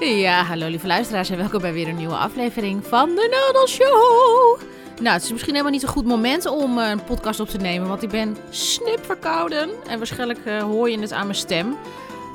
Ja, 0.00 0.42
hallo 0.42 0.68
lieve 0.68 0.86
luisteraars 0.86 1.30
en 1.30 1.36
welkom 1.36 1.60
bij 1.60 1.72
weer 1.72 1.88
een 1.88 1.96
nieuwe 1.96 2.16
aflevering 2.16 2.86
van 2.86 3.08
de 3.08 3.44
Nodel 3.46 3.68
Show. 3.68 4.60
Nou, 5.00 5.14
het 5.14 5.22
is 5.22 5.30
misschien 5.30 5.52
helemaal 5.52 5.72
niet 5.72 5.82
een 5.82 5.88
goed 5.88 6.04
moment 6.04 6.46
om 6.46 6.78
eh, 6.78 6.88
een 6.88 7.04
podcast 7.04 7.40
op 7.40 7.48
te 7.48 7.56
nemen, 7.58 7.88
want 7.88 8.02
ik 8.02 8.08
ben 8.08 8.36
snip 8.50 9.04
verkouden. 9.04 9.70
En 9.88 9.98
waarschijnlijk 9.98 10.38
uh, 10.44 10.62
hoor 10.62 10.90
je 10.90 10.98
het 10.98 11.12
aan 11.12 11.26
mijn 11.26 11.38
stem. 11.38 11.76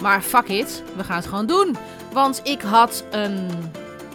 Maar 0.01 0.21
fuck 0.21 0.47
it, 0.47 0.83
we 0.95 1.03
gaan 1.03 1.15
het 1.15 1.25
gewoon 1.25 1.45
doen. 1.45 1.77
Want 2.11 2.41
ik 2.43 2.61
had 2.61 3.05
een... 3.11 3.49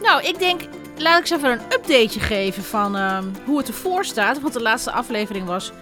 Nou, 0.03 0.23
ik 0.23 0.39
denk, 0.39 0.61
laat 0.97 1.15
ik 1.15 1.21
eens 1.21 1.31
even 1.31 1.51
een 1.51 1.61
updateje 1.61 2.21
geven 2.21 2.63
van 2.63 2.97
uh, 2.97 3.19
hoe 3.45 3.59
het 3.59 3.69
ervoor 3.69 4.05
staat. 4.05 4.41
Want 4.41 4.53
de 4.53 4.63
laatste 4.63 4.93
aflevering 4.93 5.47
was 5.47 5.73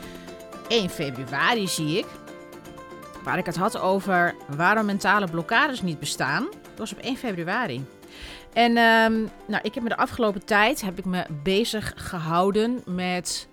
1 0.68 0.90
februari, 0.90 1.68
zie 1.68 1.98
ik. 1.98 2.06
Waar 3.24 3.38
ik 3.38 3.46
het 3.46 3.56
had 3.56 3.78
over 3.78 4.34
waarom 4.56 4.86
mentale 4.86 5.26
blokkades 5.28 5.82
niet 5.82 5.98
bestaan. 5.98 6.48
Dat 6.76 6.88
was 6.88 6.92
op 6.92 7.04
1 7.04 7.16
februari. 7.16 7.84
En 8.52 8.70
um, 8.70 9.30
nou, 9.46 9.60
ik 9.62 9.74
heb 9.74 9.82
me 9.82 9.88
de 9.88 9.96
afgelopen 9.96 10.44
tijd 10.44 10.80
heb 10.80 10.98
ik 10.98 11.04
me 11.04 11.24
bezig 11.42 11.92
gehouden 11.96 12.82
met. 12.86 13.48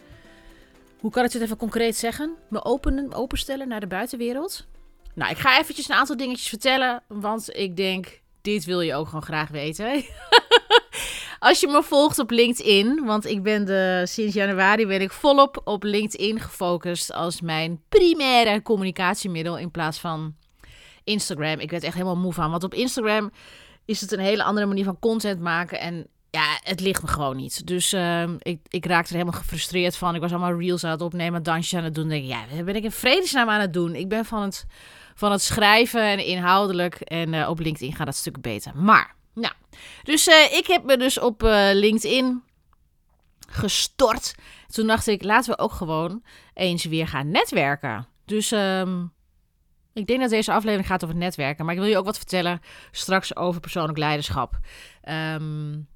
Hoe 0.99 1.11
kan 1.11 1.25
ik 1.25 1.31
het 1.31 1.41
even 1.41 1.57
concreet 1.57 1.95
zeggen? 1.95 2.35
Me 2.49 2.63
openen, 2.63 3.13
openstellen 3.13 3.67
naar 3.67 3.79
de 3.79 3.87
buitenwereld. 3.87 4.65
Nou, 5.15 5.31
ik 5.31 5.37
ga 5.37 5.59
eventjes 5.59 5.89
een 5.89 5.95
aantal 5.95 6.17
dingetjes 6.17 6.47
vertellen. 6.47 7.03
Want 7.07 7.55
ik 7.55 7.75
denk, 7.75 8.21
dit 8.41 8.65
wil 8.65 8.81
je 8.81 8.95
ook 8.95 9.05
gewoon 9.05 9.23
graag 9.23 9.49
weten. 9.49 9.91
Als 11.39 11.59
je 11.59 11.67
me 11.67 11.83
volgt 11.83 12.19
op 12.19 12.29
LinkedIn, 12.29 13.05
want 13.05 13.25
ik 13.25 13.43
ben 13.43 13.65
de, 13.65 14.03
sinds 14.05 14.33
januari 14.33 14.87
ben 14.87 15.01
ik 15.01 15.11
volop 15.11 15.61
op 15.63 15.83
LinkedIn 15.83 16.39
gefocust 16.39 17.13
als 17.13 17.41
mijn 17.41 17.81
primaire 17.89 18.61
communicatiemiddel 18.61 19.57
in 19.57 19.71
plaats 19.71 19.99
van 19.99 20.35
Instagram. 21.03 21.59
Ik 21.59 21.71
werd 21.71 21.83
echt 21.83 21.93
helemaal 21.93 22.17
moe 22.17 22.33
van, 22.33 22.51
want 22.51 22.63
op 22.63 22.73
Instagram 22.73 23.31
is 23.85 24.01
het 24.01 24.11
een 24.11 24.19
hele 24.19 24.43
andere 24.43 24.65
manier 24.65 24.83
van 24.83 24.99
content 24.99 25.39
maken 25.39 25.79
en 25.79 26.07
ja, 26.29 26.59
het 26.63 26.79
ligt 26.79 27.01
me 27.01 27.07
gewoon 27.07 27.35
niet. 27.35 27.67
Dus 27.67 27.93
uh, 27.93 28.23
ik, 28.39 28.59
ik 28.67 28.85
raakte 28.85 29.09
er 29.09 29.19
helemaal 29.19 29.39
gefrustreerd 29.39 29.95
van. 29.95 30.15
Ik 30.15 30.21
was 30.21 30.31
allemaal 30.31 30.59
reels 30.59 30.83
aan 30.83 30.91
het 30.91 31.01
opnemen, 31.01 31.43
dansjes 31.43 31.79
aan 31.79 31.83
het 31.85 31.95
doen. 31.95 32.07
Denk 32.07 32.23
ik, 32.23 32.29
ja, 32.29 32.63
ben 32.63 32.75
ik 32.75 32.83
in 32.83 32.91
vredesnaam 32.91 33.49
aan 33.49 33.61
het 33.61 33.73
doen? 33.73 33.95
Ik 33.95 34.09
ben 34.09 34.25
van 34.25 34.41
het, 34.41 34.65
van 35.15 35.31
het 35.31 35.41
schrijven 35.41 36.01
en 36.01 36.25
inhoudelijk. 36.25 36.95
En 36.95 37.33
uh, 37.33 37.49
op 37.49 37.59
LinkedIn 37.59 37.95
gaat 37.95 38.05
dat 38.05 38.15
stuk 38.15 38.41
beter. 38.41 38.71
Maar 38.75 39.15
nou, 39.33 39.53
dus 40.03 40.27
uh, 40.27 40.53
ik 40.57 40.67
heb 40.67 40.83
me 40.83 40.97
dus 40.97 41.19
op 41.19 41.43
uh, 41.43 41.69
LinkedIn 41.73 42.43
gestort. 43.49 44.35
Toen 44.67 44.87
dacht 44.87 45.07
ik, 45.07 45.23
laten 45.23 45.51
we 45.51 45.59
ook 45.59 45.73
gewoon 45.73 46.23
eens 46.53 46.85
weer 46.85 47.07
gaan 47.07 47.31
netwerken. 47.31 48.07
Dus 48.25 48.51
um, 48.51 49.13
ik 49.93 50.07
denk 50.07 50.19
dat 50.19 50.29
deze 50.29 50.51
aflevering 50.51 50.87
gaat 50.87 51.03
over 51.03 51.15
netwerken. 51.15 51.65
Maar 51.65 51.73
ik 51.73 51.79
wil 51.79 51.89
je 51.89 51.97
ook 51.97 52.05
wat 52.05 52.17
vertellen 52.17 52.61
straks 52.91 53.35
over 53.35 53.61
persoonlijk 53.61 53.97
leiderschap. 53.97 54.59
Um, 55.09 55.87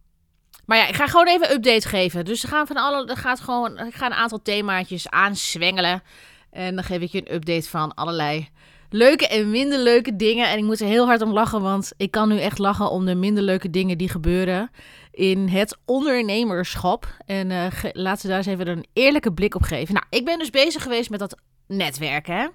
maar 0.66 0.78
ja, 0.78 0.88
ik 0.88 0.96
ga 0.96 1.08
gewoon 1.08 1.28
even 1.28 1.52
update 1.52 1.88
geven. 1.88 2.26
Dus 2.26 2.42
we 2.42 2.48
gaan 2.48 2.68
van 2.68 2.78
alle, 2.78 3.08
er 3.08 3.18
gaat 3.18 3.40
gewoon, 3.40 3.80
ik 3.80 3.96
ga 3.96 4.06
een 4.06 4.14
aantal 4.14 4.42
themaatjes 4.42 5.10
aanswengelen. 5.10 6.04
En 6.52 6.76
dan 6.76 6.84
geef 6.84 7.02
ik 7.02 7.12
je 7.12 7.18
een 7.20 7.36
update 7.36 7.70
van 7.70 7.94
allerlei 7.94 8.50
leuke 8.90 9.28
en 9.28 9.50
minder 9.50 9.80
leuke 9.80 10.16
dingen. 10.16 10.50
En 10.50 10.58
ik 10.58 10.64
moet 10.64 10.80
er 10.80 10.88
heel 10.88 11.06
hard 11.06 11.22
om 11.22 11.32
lachen, 11.32 11.62
want 11.62 11.94
ik 11.98 12.12
kan 12.12 12.30
nu 12.30 12.40
echt 12.40 12.58
lachen 12.58 12.90
om 12.92 13.06
de 13.06 13.16
minder 13.16 13.44
leuke 13.44 13.70
dingen 13.70 13.98
die 13.98 14.10
gebeuren 14.10 14.70
in 15.12 15.48
het 15.48 15.78
ondernemerschap. 15.86 17.08
En 17.26 17.50
uh, 17.50 17.68
laten 17.92 18.22
we 18.22 18.28
daar 18.28 18.38
eens 18.38 18.48
even 18.48 18.68
een 18.68 18.86
eerlijke 18.94 19.34
blik 19.34 19.56
op 19.56 19.64
geven. 19.64 19.94
Nou, 19.94 20.06
ik 20.10 20.26
ben 20.26 20.40
dus 20.40 20.50
bezig 20.50 20.84
geweest 20.84 21.10
met 21.10 21.20
dat 21.20 21.38
netwerken. 21.68 22.52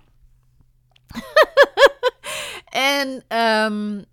En 2.72 3.24
um, 3.38 4.04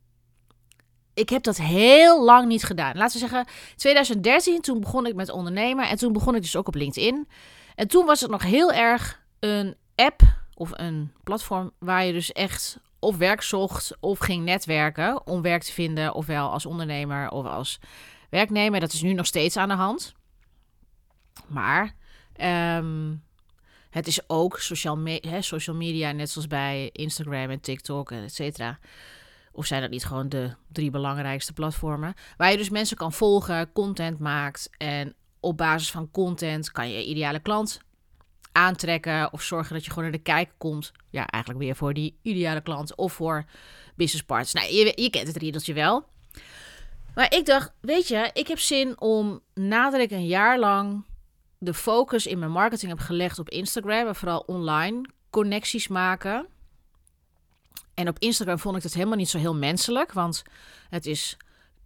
ik 1.14 1.30
heb 1.30 1.44
dat 1.44 1.58
heel 1.58 2.24
lang 2.24 2.48
niet 2.48 2.64
gedaan. 2.64 2.98
Laten 2.98 3.14
we 3.14 3.28
zeggen, 3.28 3.48
2013, 3.76 4.62
toen 4.62 4.80
begon 4.80 5.06
ik 5.06 5.16
met 5.16 5.30
ondernemen. 5.30 5.90
En 5.90 5.98
toen 5.98 6.14
begon 6.14 6.36
ik 6.36 6.42
dus 6.42 6.56
ook 6.56 6.68
op 6.68 6.76
LinkedIn. 6.76 7.28
En 7.76 7.88
toen 7.88 8.06
was 8.06 8.22
het 8.22 8.32
nog 8.32 8.44
heel 8.44 8.72
erg 8.72 9.22
een 9.40 9.76
app 9.96 10.22
of 10.54 10.72
een 10.74 11.14
platform 11.24 11.72
waar 11.78 12.06
je 12.06 12.14
dus 12.14 12.32
echt 12.32 12.80
of 13.00 13.18
werk 13.18 13.42
zocht 13.42 13.98
of 14.00 14.20
ging 14.20 14.46
netwerken 14.46 15.28
om 15.28 15.42
werk 15.42 15.64
te 15.64 15.72
vinden, 15.72 16.14
ofwel 16.14 16.52
als 16.52 16.66
ondernemer 16.66 17.30
of 17.30 17.46
als 17.46 17.80
werknemer. 18.30 18.80
Dat 18.80 18.94
is 18.94 19.02
nu 19.02 19.14
nog 19.14 19.26
steeds 19.26 19.58
aan 19.58 19.70
de 19.70 19.76
hand. 19.76 20.14
Maar 21.48 21.96
um, 22.78 23.24
het 23.90 24.08
is 24.08 24.30
ook 24.30 24.60
social, 24.60 25.00
hè, 25.06 25.42
social 25.42 25.76
media, 25.76 26.12
net 26.12 26.30
zoals 26.30 26.48
bij 26.48 26.90
Instagram 26.92 27.50
en 27.50 27.60
TikTok, 27.60 28.12
et 28.12 28.34
cetera. 28.34 28.80
Of 29.52 29.66
zijn 29.66 29.82
dat 29.82 29.90
niet 29.90 30.06
gewoon 30.06 30.30
de 30.30 30.54
drie 30.72 30.90
belangrijkste 30.90 31.54
platformen? 31.54 32.14
Waar 32.38 32.52
je 32.52 32.58
dus 32.58 32.70
mensen 32.70 32.98
kan 32.98 33.14
volgen, 33.14 33.72
content 33.72 34.20
maakt. 34.20 34.70
En 34.78 35.16
op 35.40 35.58
basis 35.58 35.92
van 35.92 36.12
content 36.12 36.72
kan 36.72 36.90
je 36.90 37.06
ideale 37.06 37.40
klant 37.40 37.82
aantrekken. 38.52 39.34
Of 39.34 39.42
zorgen 39.42 39.74
dat 39.74 39.84
je 39.84 39.90
gewoon 39.90 40.04
naar 40.04 40.18
de 40.18 40.24
kijk 40.24 40.52
komt. 40.58 40.92
Ja, 41.10 41.28
eigenlijk 41.28 41.64
weer 41.64 41.76
voor 41.76 41.94
die 41.94 42.18
ideale 42.22 42.62
klant. 42.62 42.96
Of 42.96 43.14
voor 43.14 43.46
business 43.96 44.26
partners. 44.26 44.54
Nou, 44.54 44.74
je, 44.74 44.92
je 44.96 45.10
kent 45.10 45.28
het 45.28 45.38
riedeltje 45.38 45.74
wel. 45.74 46.08
Maar 47.16 47.34
ik 47.36 47.46
dacht, 47.46 47.72
weet 47.82 48.08
je, 48.08 48.30
ik 48.34 48.48
heb 48.48 48.60
zin 48.60 49.02
om 49.02 49.42
nadat 49.54 50.00
ik 50.00 50.12
een 50.12 50.28
jaar 50.28 50.60
lang 50.60 51.06
de 51.60 51.74
focus 51.74 52.28
in 52.28 52.40
mijn 52.40 52.52
marketing 52.52 52.92
heb 52.92 53.00
gelegd 53.00 53.40
op 53.40 53.50
Instagram. 53.50 54.08
En 54.08 54.16
vooral 54.16 54.44
online 54.48 55.10
connecties 55.30 55.88
maken 55.88 56.48
en 58.00 58.08
op 58.08 58.20
Instagram 58.20 58.60
vond 58.60 58.78
ik 58.78 58.84
het 58.84 58.94
helemaal 58.94 59.18
niet 59.18 59.30
zo 59.30 59.38
heel 59.38 59.56
menselijk, 59.56 60.12
want 60.12 60.44
het 60.90 61.06
is 61.06 61.38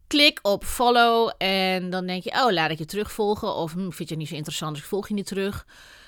klik 0.08 0.40
op 0.42 0.64
follow 0.64 1.32
en 1.38 1.90
dan 1.90 2.06
denk 2.06 2.24
je, 2.24 2.32
oh, 2.32 2.52
laat 2.52 2.72
ik 2.72 2.78
je 2.78 2.86
terugvolgen. 2.86 3.56
Of 3.56 3.72
hm, 3.74 3.90
vind 3.90 4.10
je 4.10 4.16
niet 4.16 4.28
zo 4.28 4.36
interessant, 4.36 4.74
dus 4.74 4.84
ik 4.84 4.90
volg 4.90 5.08
je 5.08 5.14
niet 5.14 5.26
terug. 5.26 5.66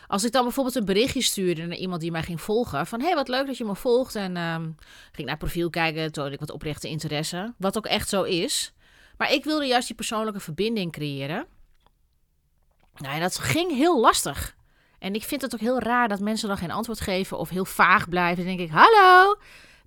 Als 0.08 0.24
ik 0.24 0.32
dan 0.32 0.44
bijvoorbeeld 0.44 0.76
een 0.76 0.86
berichtje 0.86 1.22
stuurde 1.22 1.66
naar 1.66 1.78
iemand 1.78 2.02
die 2.02 2.12
mij 2.12 2.24
ging 2.24 2.42
volgen, 2.42 2.88
van 2.88 3.02
hey, 3.02 3.16
wat 3.16 3.28
leuk 3.28 3.46
dat 3.46 3.58
je 3.58 3.66
me 3.66 3.76
volgt. 3.76 4.16
En 4.16 4.38
um, 4.38 4.76
ging 5.12 5.28
naar 5.28 5.38
profiel 5.38 5.70
kijken, 5.70 6.12
toonde 6.12 6.34
ik 6.34 6.40
wat 6.40 6.52
oprechte 6.52 6.90
interesse, 6.90 7.54
wat 7.58 7.78
ook 7.78 7.86
echt 7.86 8.10
zo 8.10 8.24
is. 8.24 8.74
Maar 9.18 9.32
ik 9.32 9.44
wilde 9.44 9.66
juist 9.66 9.88
die 9.88 9.96
persoonlijke 9.96 10.40
verbinding 10.40 10.92
creëren. 10.92 11.46
Nou, 12.96 13.14
en 13.14 13.22
dat 13.22 13.38
ging 13.38 13.72
heel 13.72 14.00
lastig. 14.00 14.56
En 15.00 15.16
ik 15.16 15.24
vind 15.24 15.42
het 15.42 15.54
ook 15.54 15.60
heel 15.60 15.80
raar 15.80 16.08
dat 16.08 16.20
mensen 16.20 16.48
dan 16.48 16.58
geen 16.58 16.72
antwoord 16.72 17.02
geven 17.02 17.38
of 17.38 17.50
heel 17.50 17.66
vaag 17.66 18.10
blijven. 18.10 18.46
Dan 18.46 18.56
denk 18.56 18.70
ik, 18.70 18.76
hallo, 18.76 19.36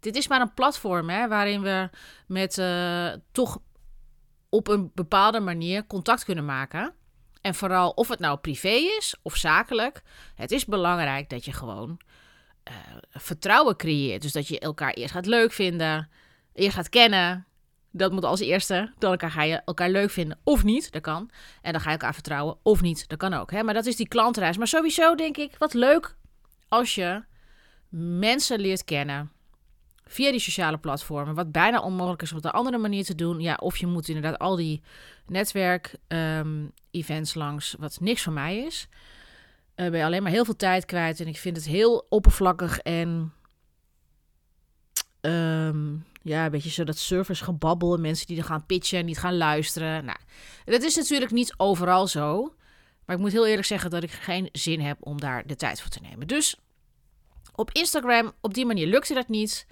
dit 0.00 0.16
is 0.16 0.28
maar 0.28 0.40
een 0.40 0.54
platform 0.54 1.08
hè, 1.08 1.28
waarin 1.28 1.62
we 1.62 1.90
met 2.26 2.58
uh, 2.58 3.12
toch 3.32 3.58
op 4.48 4.68
een 4.68 4.90
bepaalde 4.94 5.40
manier 5.40 5.86
contact 5.86 6.24
kunnen 6.24 6.44
maken. 6.44 6.94
En 7.40 7.54
vooral 7.54 7.90
of 7.90 8.08
het 8.08 8.18
nou 8.18 8.38
privé 8.38 8.68
is 8.98 9.16
of 9.22 9.36
zakelijk. 9.36 10.02
Het 10.34 10.50
is 10.50 10.64
belangrijk 10.64 11.30
dat 11.30 11.44
je 11.44 11.52
gewoon 11.52 12.00
uh, 12.68 12.74
vertrouwen 13.10 13.76
creëert. 13.76 14.22
Dus 14.22 14.32
dat 14.32 14.48
je 14.48 14.58
elkaar 14.58 14.92
eerst 14.92 15.12
gaat 15.12 15.26
leuk 15.26 15.52
vinden, 15.52 16.10
eerst 16.52 16.76
gaat 16.76 16.88
kennen. 16.88 17.46
Dat 17.98 18.12
moet 18.12 18.24
als 18.24 18.40
eerste. 18.40 18.92
Dan 18.98 19.10
elkaar 19.10 19.30
ga 19.30 19.42
je 19.42 19.60
elkaar 19.64 19.90
leuk 19.90 20.10
vinden 20.10 20.38
of 20.44 20.64
niet. 20.64 20.92
Dat 20.92 21.02
kan. 21.02 21.30
En 21.62 21.72
dan 21.72 21.80
ga 21.80 21.86
je 21.86 21.96
elkaar 21.96 22.14
vertrouwen 22.14 22.56
of 22.62 22.80
niet. 22.80 23.08
Dat 23.08 23.18
kan 23.18 23.34
ook. 23.34 23.50
Hè? 23.50 23.62
Maar 23.62 23.74
dat 23.74 23.86
is 23.86 23.96
die 23.96 24.08
klantreis. 24.08 24.56
Maar 24.56 24.66
sowieso 24.66 25.14
denk 25.14 25.36
ik, 25.36 25.54
wat 25.58 25.74
leuk 25.74 26.16
als 26.68 26.94
je 26.94 27.22
mensen 27.88 28.60
leert 28.60 28.84
kennen 28.84 29.30
via 30.04 30.30
die 30.30 30.40
sociale 30.40 30.78
platformen. 30.78 31.34
Wat 31.34 31.52
bijna 31.52 31.80
onmogelijk 31.80 32.22
is 32.22 32.32
op 32.32 32.44
een 32.44 32.50
andere 32.50 32.78
manier 32.78 33.04
te 33.04 33.14
doen. 33.14 33.40
Ja, 33.40 33.54
of 33.54 33.76
je 33.76 33.86
moet 33.86 34.08
inderdaad 34.08 34.38
al 34.38 34.56
die 34.56 34.82
netwerk-events 35.26 37.30
ehm, 37.30 37.38
langs, 37.38 37.74
wat 37.78 38.00
niks 38.00 38.22
voor 38.22 38.32
mij 38.32 38.58
is. 38.58 38.88
Uh, 39.76 39.90
ben 39.90 39.98
je 39.98 40.04
alleen 40.04 40.22
maar 40.22 40.32
heel 40.32 40.44
veel 40.44 40.56
tijd 40.56 40.84
kwijt. 40.84 41.20
En 41.20 41.26
ik 41.26 41.36
vind 41.36 41.56
het 41.56 41.66
heel 41.66 42.06
oppervlakkig 42.08 42.78
en. 42.78 43.32
Um, 45.20 46.04
ja, 46.22 46.44
een 46.44 46.50
beetje 46.50 46.70
zo 46.70 46.84
dat 46.84 46.98
servers 46.98 47.40
gebabbel. 47.40 47.96
Mensen 47.96 48.26
die 48.26 48.38
er 48.38 48.44
gaan 48.44 48.66
pitchen 48.66 48.98
en 48.98 49.04
niet 49.04 49.18
gaan 49.18 49.36
luisteren. 49.36 50.04
Nou, 50.04 50.18
dat 50.64 50.82
is 50.82 50.96
natuurlijk 50.96 51.30
niet 51.30 51.54
overal 51.56 52.06
zo. 52.06 52.54
Maar 53.04 53.16
ik 53.16 53.22
moet 53.22 53.32
heel 53.32 53.46
eerlijk 53.46 53.66
zeggen 53.66 53.90
dat 53.90 54.02
ik 54.02 54.10
geen 54.10 54.48
zin 54.52 54.80
heb 54.80 54.96
om 55.00 55.20
daar 55.20 55.46
de 55.46 55.56
tijd 55.56 55.80
voor 55.80 55.90
te 55.90 56.00
nemen. 56.00 56.26
Dus 56.26 56.56
op 57.54 57.70
Instagram, 57.72 58.32
op 58.40 58.54
die 58.54 58.66
manier 58.66 58.86
lukte 58.86 59.14
dat 59.14 59.28
niet 59.28 59.66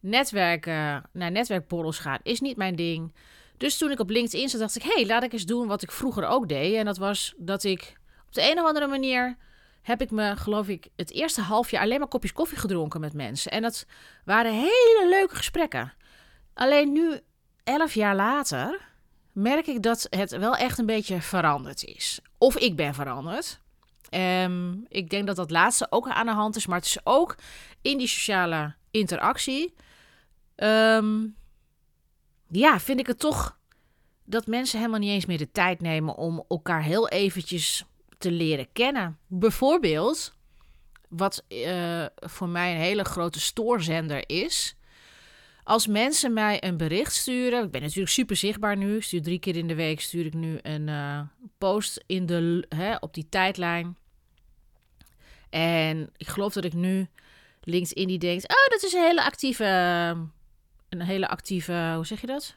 netwerken, 0.00 1.02
naar 1.12 1.30
netwerkborrels 1.30 1.98
gaan, 1.98 2.18
is 2.22 2.40
niet 2.40 2.56
mijn 2.56 2.76
ding. 2.76 3.14
Dus 3.56 3.78
toen 3.78 3.90
ik 3.90 3.98
op 3.98 4.10
LinkedIn 4.10 4.48
zat, 4.48 4.60
dacht 4.60 4.76
ik: 4.76 4.82
hé, 4.82 4.92
hey, 4.94 5.06
laat 5.06 5.22
ik 5.22 5.32
eens 5.32 5.46
doen 5.46 5.66
wat 5.66 5.82
ik 5.82 5.90
vroeger 5.90 6.26
ook 6.26 6.48
deed. 6.48 6.74
En 6.74 6.84
dat 6.84 6.98
was 6.98 7.34
dat 7.36 7.64
ik 7.64 7.98
op 8.26 8.32
de 8.34 8.50
een 8.50 8.58
of 8.58 8.66
andere 8.66 8.86
manier 8.86 9.36
heb 9.82 10.00
ik 10.00 10.10
me, 10.10 10.36
geloof 10.36 10.68
ik, 10.68 10.88
het 10.96 11.10
eerste 11.10 11.40
half 11.40 11.70
jaar 11.70 11.82
alleen 11.82 11.98
maar 11.98 12.08
kopjes 12.08 12.32
koffie 12.32 12.58
gedronken 12.58 13.00
met 13.00 13.12
mensen. 13.12 13.52
En 13.52 13.62
dat 13.62 13.86
waren 14.24 14.52
hele 14.52 15.06
leuke 15.08 15.36
gesprekken. 15.36 15.92
Alleen 16.54 16.92
nu, 16.92 17.20
elf 17.64 17.94
jaar 17.94 18.16
later, 18.16 18.80
merk 19.32 19.66
ik 19.66 19.82
dat 19.82 20.06
het 20.10 20.30
wel 20.30 20.56
echt 20.56 20.78
een 20.78 20.86
beetje 20.86 21.20
veranderd 21.20 21.84
is. 21.84 22.20
Of 22.38 22.56
ik 22.56 22.76
ben 22.76 22.94
veranderd. 22.94 23.60
Um, 24.10 24.84
ik 24.88 25.10
denk 25.10 25.26
dat 25.26 25.36
dat 25.36 25.50
laatste 25.50 25.86
ook 25.90 26.08
aan 26.08 26.26
de 26.26 26.32
hand 26.32 26.56
is, 26.56 26.66
maar 26.66 26.78
het 26.78 26.86
is 26.86 26.98
ook 27.04 27.36
in 27.82 27.98
die 27.98 28.08
sociale 28.08 28.74
interactie 28.90 29.74
Um, 30.62 31.36
ja, 32.48 32.80
vind 32.80 33.00
ik 33.00 33.06
het 33.06 33.18
toch 33.18 33.58
dat 34.24 34.46
mensen 34.46 34.78
helemaal 34.78 35.00
niet 35.00 35.10
eens 35.10 35.26
meer 35.26 35.38
de 35.38 35.50
tijd 35.50 35.80
nemen 35.80 36.16
om 36.16 36.44
elkaar 36.48 36.82
heel 36.82 37.08
eventjes 37.08 37.84
te 38.20 38.30
leren 38.30 38.72
kennen. 38.72 39.18
Bijvoorbeeld, 39.26 40.34
wat 41.08 41.44
uh, 41.48 42.04
voor 42.16 42.48
mij 42.48 42.74
een 42.74 42.80
hele 42.80 43.04
grote 43.04 43.40
stoorzender 43.40 44.28
is. 44.28 44.74
Als 45.64 45.86
mensen 45.86 46.32
mij 46.32 46.64
een 46.64 46.76
bericht 46.76 47.14
sturen, 47.14 47.64
ik 47.64 47.70
ben 47.70 47.82
natuurlijk 47.82 48.10
super 48.10 48.36
zichtbaar 48.36 48.76
nu. 48.76 48.96
Ik 48.96 49.02
stuur 49.02 49.22
drie 49.22 49.38
keer 49.38 49.56
in 49.56 49.66
de 49.66 49.74
week 49.74 50.00
stuur 50.00 50.26
ik 50.26 50.34
nu 50.34 50.58
een 50.62 50.88
uh, 50.88 51.20
post 51.58 52.04
in 52.06 52.26
de, 52.26 52.64
hè, 52.68 52.96
op 52.96 53.14
die 53.14 53.28
tijdlijn. 53.28 53.96
En 55.50 56.10
ik 56.16 56.28
geloof 56.28 56.52
dat 56.52 56.64
ik 56.64 56.72
nu 56.72 57.08
LinkedIn 57.60 58.08
die 58.08 58.18
denkt, 58.18 58.48
oh, 58.48 58.68
dat 58.68 58.82
is 58.82 58.92
een 58.92 59.04
hele 59.04 59.24
actieve, 59.24 59.64
een 60.88 61.02
hele 61.02 61.28
actieve, 61.28 61.92
hoe 61.94 62.06
zeg 62.06 62.20
je 62.20 62.26
dat? 62.26 62.52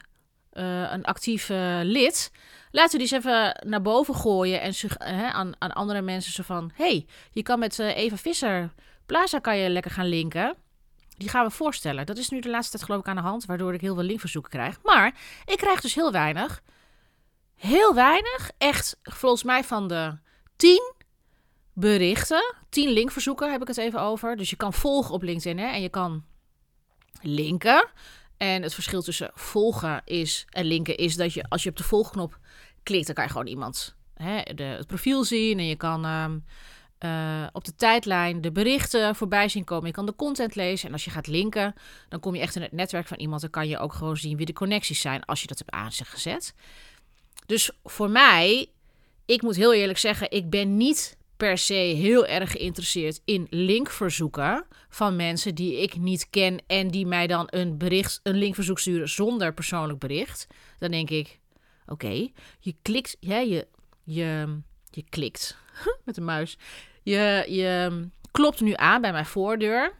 Uh, 0.54 0.92
een 0.92 1.04
actief 1.04 1.48
lid. 1.82 2.30
Laten 2.70 2.98
we 2.98 3.04
die 3.04 3.14
eens 3.14 3.24
even 3.24 3.66
naar 3.66 3.82
boven 3.82 4.14
gooien 4.14 4.60
en 4.60 4.72
hè, 4.98 5.26
aan, 5.26 5.52
aan 5.58 5.72
andere 5.72 6.02
mensen 6.02 6.32
zo 6.32 6.42
van... 6.42 6.70
hey, 6.74 7.06
je 7.30 7.42
kan 7.42 7.58
met 7.58 7.78
Eva 7.78 8.16
Visser 8.16 8.72
Plaza 9.06 9.38
kan 9.38 9.56
je 9.56 9.70
lekker 9.70 9.90
gaan 9.90 10.08
linken. 10.08 10.56
Die 11.16 11.28
gaan 11.28 11.44
we 11.44 11.50
voorstellen. 11.50 12.06
Dat 12.06 12.18
is 12.18 12.28
nu 12.28 12.40
de 12.40 12.48
laatste 12.48 12.70
tijd 12.70 12.84
geloof 12.84 13.00
ik 13.00 13.08
aan 13.08 13.16
de 13.16 13.22
hand, 13.22 13.44
waardoor 13.44 13.74
ik 13.74 13.80
heel 13.80 13.94
veel 13.94 14.04
linkverzoeken 14.04 14.50
krijg. 14.50 14.78
Maar 14.82 15.14
ik 15.44 15.56
krijg 15.56 15.80
dus 15.80 15.94
heel 15.94 16.12
weinig. 16.12 16.62
Heel 17.54 17.94
weinig. 17.94 18.50
Echt, 18.58 18.96
volgens 19.02 19.42
mij 19.42 19.64
van 19.64 19.88
de 19.88 20.18
tien 20.56 20.92
berichten, 21.72 22.54
tien 22.68 22.88
linkverzoeken 22.88 23.52
heb 23.52 23.60
ik 23.60 23.68
het 23.68 23.76
even 23.76 24.00
over. 24.00 24.36
Dus 24.36 24.50
je 24.50 24.56
kan 24.56 24.72
volgen 24.72 25.14
op 25.14 25.22
LinkedIn 25.22 25.58
hè, 25.58 25.66
en 25.66 25.82
je 25.82 25.88
kan 25.88 26.24
linken. 27.20 27.88
En 28.36 28.62
het 28.62 28.74
verschil 28.74 29.02
tussen 29.02 29.30
volgen 29.34 30.02
is 30.04 30.46
en 30.48 30.64
linken 30.64 30.96
is 30.96 31.16
dat 31.16 31.32
je 31.32 31.44
als 31.48 31.62
je 31.62 31.70
op 31.70 31.76
de 31.76 31.84
volgknop 31.84 32.38
klikt, 32.82 33.06
dan 33.06 33.14
kan 33.14 33.24
je 33.24 33.30
gewoon 33.30 33.46
iemand 33.46 33.94
hè, 34.14 34.40
het 34.54 34.86
profiel 34.86 35.24
zien. 35.24 35.58
En 35.58 35.66
je 35.66 35.76
kan 35.76 36.04
ehm, 36.04 36.38
eh, 36.98 37.46
op 37.52 37.64
de 37.64 37.74
tijdlijn 37.74 38.40
de 38.40 38.52
berichten 38.52 39.14
voorbij 39.14 39.48
zien 39.48 39.64
komen. 39.64 39.86
Je 39.86 39.92
kan 39.92 40.06
de 40.06 40.14
content 40.14 40.54
lezen. 40.54 40.86
En 40.86 40.92
als 40.92 41.04
je 41.04 41.10
gaat 41.10 41.26
linken, 41.26 41.74
dan 42.08 42.20
kom 42.20 42.34
je 42.34 42.40
echt 42.40 42.56
in 42.56 42.62
het 42.62 42.72
netwerk 42.72 43.06
van 43.06 43.18
iemand. 43.18 43.40
Dan 43.40 43.50
kan 43.50 43.68
je 43.68 43.78
ook 43.78 43.92
gewoon 43.92 44.16
zien 44.16 44.36
wie 44.36 44.46
de 44.46 44.52
connecties 44.52 45.00
zijn 45.00 45.24
als 45.24 45.40
je 45.40 45.46
dat 45.46 45.58
hebt 45.58 45.70
aangezet. 45.70 46.54
Dus 47.46 47.70
voor 47.84 48.10
mij, 48.10 48.70
ik 49.24 49.42
moet 49.42 49.56
heel 49.56 49.74
eerlijk 49.74 49.98
zeggen, 49.98 50.30
ik 50.30 50.50
ben 50.50 50.76
niet 50.76 51.16
per 51.44 51.58
se 51.58 51.74
heel 51.74 52.26
erg 52.26 52.50
geïnteresseerd 52.50 53.20
in 53.24 53.46
linkverzoeken 53.50 54.66
van 54.88 55.16
mensen 55.16 55.54
die 55.54 55.82
ik 55.82 55.96
niet 55.96 56.30
ken 56.30 56.62
en 56.66 56.88
die 56.88 57.06
mij 57.06 57.26
dan 57.26 57.46
een 57.50 57.78
bericht, 57.78 58.20
een 58.22 58.36
linkverzoek 58.36 58.78
sturen 58.78 59.08
zonder 59.08 59.54
persoonlijk 59.54 59.98
bericht. 59.98 60.46
Dan 60.78 60.90
denk 60.90 61.10
ik, 61.10 61.38
oké, 61.86 62.28
je 62.60 62.74
klikt, 62.82 63.16
ja, 63.20 63.38
je, 63.38 63.66
je, 64.04 64.58
je 64.90 65.04
klikt 65.08 65.56
met 66.04 66.14
de 66.14 66.20
muis. 66.20 66.58
Je, 67.02 67.44
je 67.48 68.08
klopt 68.30 68.60
nu 68.60 68.72
aan 68.74 69.00
bij 69.00 69.12
mijn 69.12 69.26
voordeur. 69.26 69.92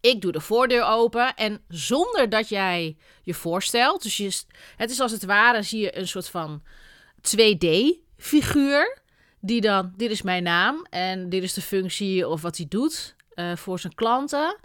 Ik 0.00 0.20
doe 0.20 0.32
de 0.32 0.40
voordeur 0.40 0.84
open 0.84 1.34
en 1.34 1.62
zonder 1.68 2.28
dat 2.28 2.48
jij 2.48 2.96
je 3.22 3.34
voorstelt, 3.34 4.02
dus 4.02 4.16
je, 4.16 4.42
het 4.76 4.90
is 4.90 5.00
als 5.00 5.12
het 5.12 5.24
ware, 5.24 5.62
zie 5.62 5.80
je 5.80 5.98
een 5.98 6.08
soort 6.08 6.28
van 6.28 6.62
2D-figuur 7.36 9.06
die 9.40 9.60
dan, 9.60 9.92
dit 9.96 10.10
is 10.10 10.22
mijn 10.22 10.42
naam 10.42 10.86
en 10.90 11.28
dit 11.28 11.42
is 11.42 11.52
de 11.52 11.60
functie 11.60 12.28
of 12.28 12.42
wat 12.42 12.56
hij 12.56 12.66
doet 12.68 13.14
uh, 13.34 13.56
voor 13.56 13.78
zijn 13.78 13.94
klanten. 13.94 14.56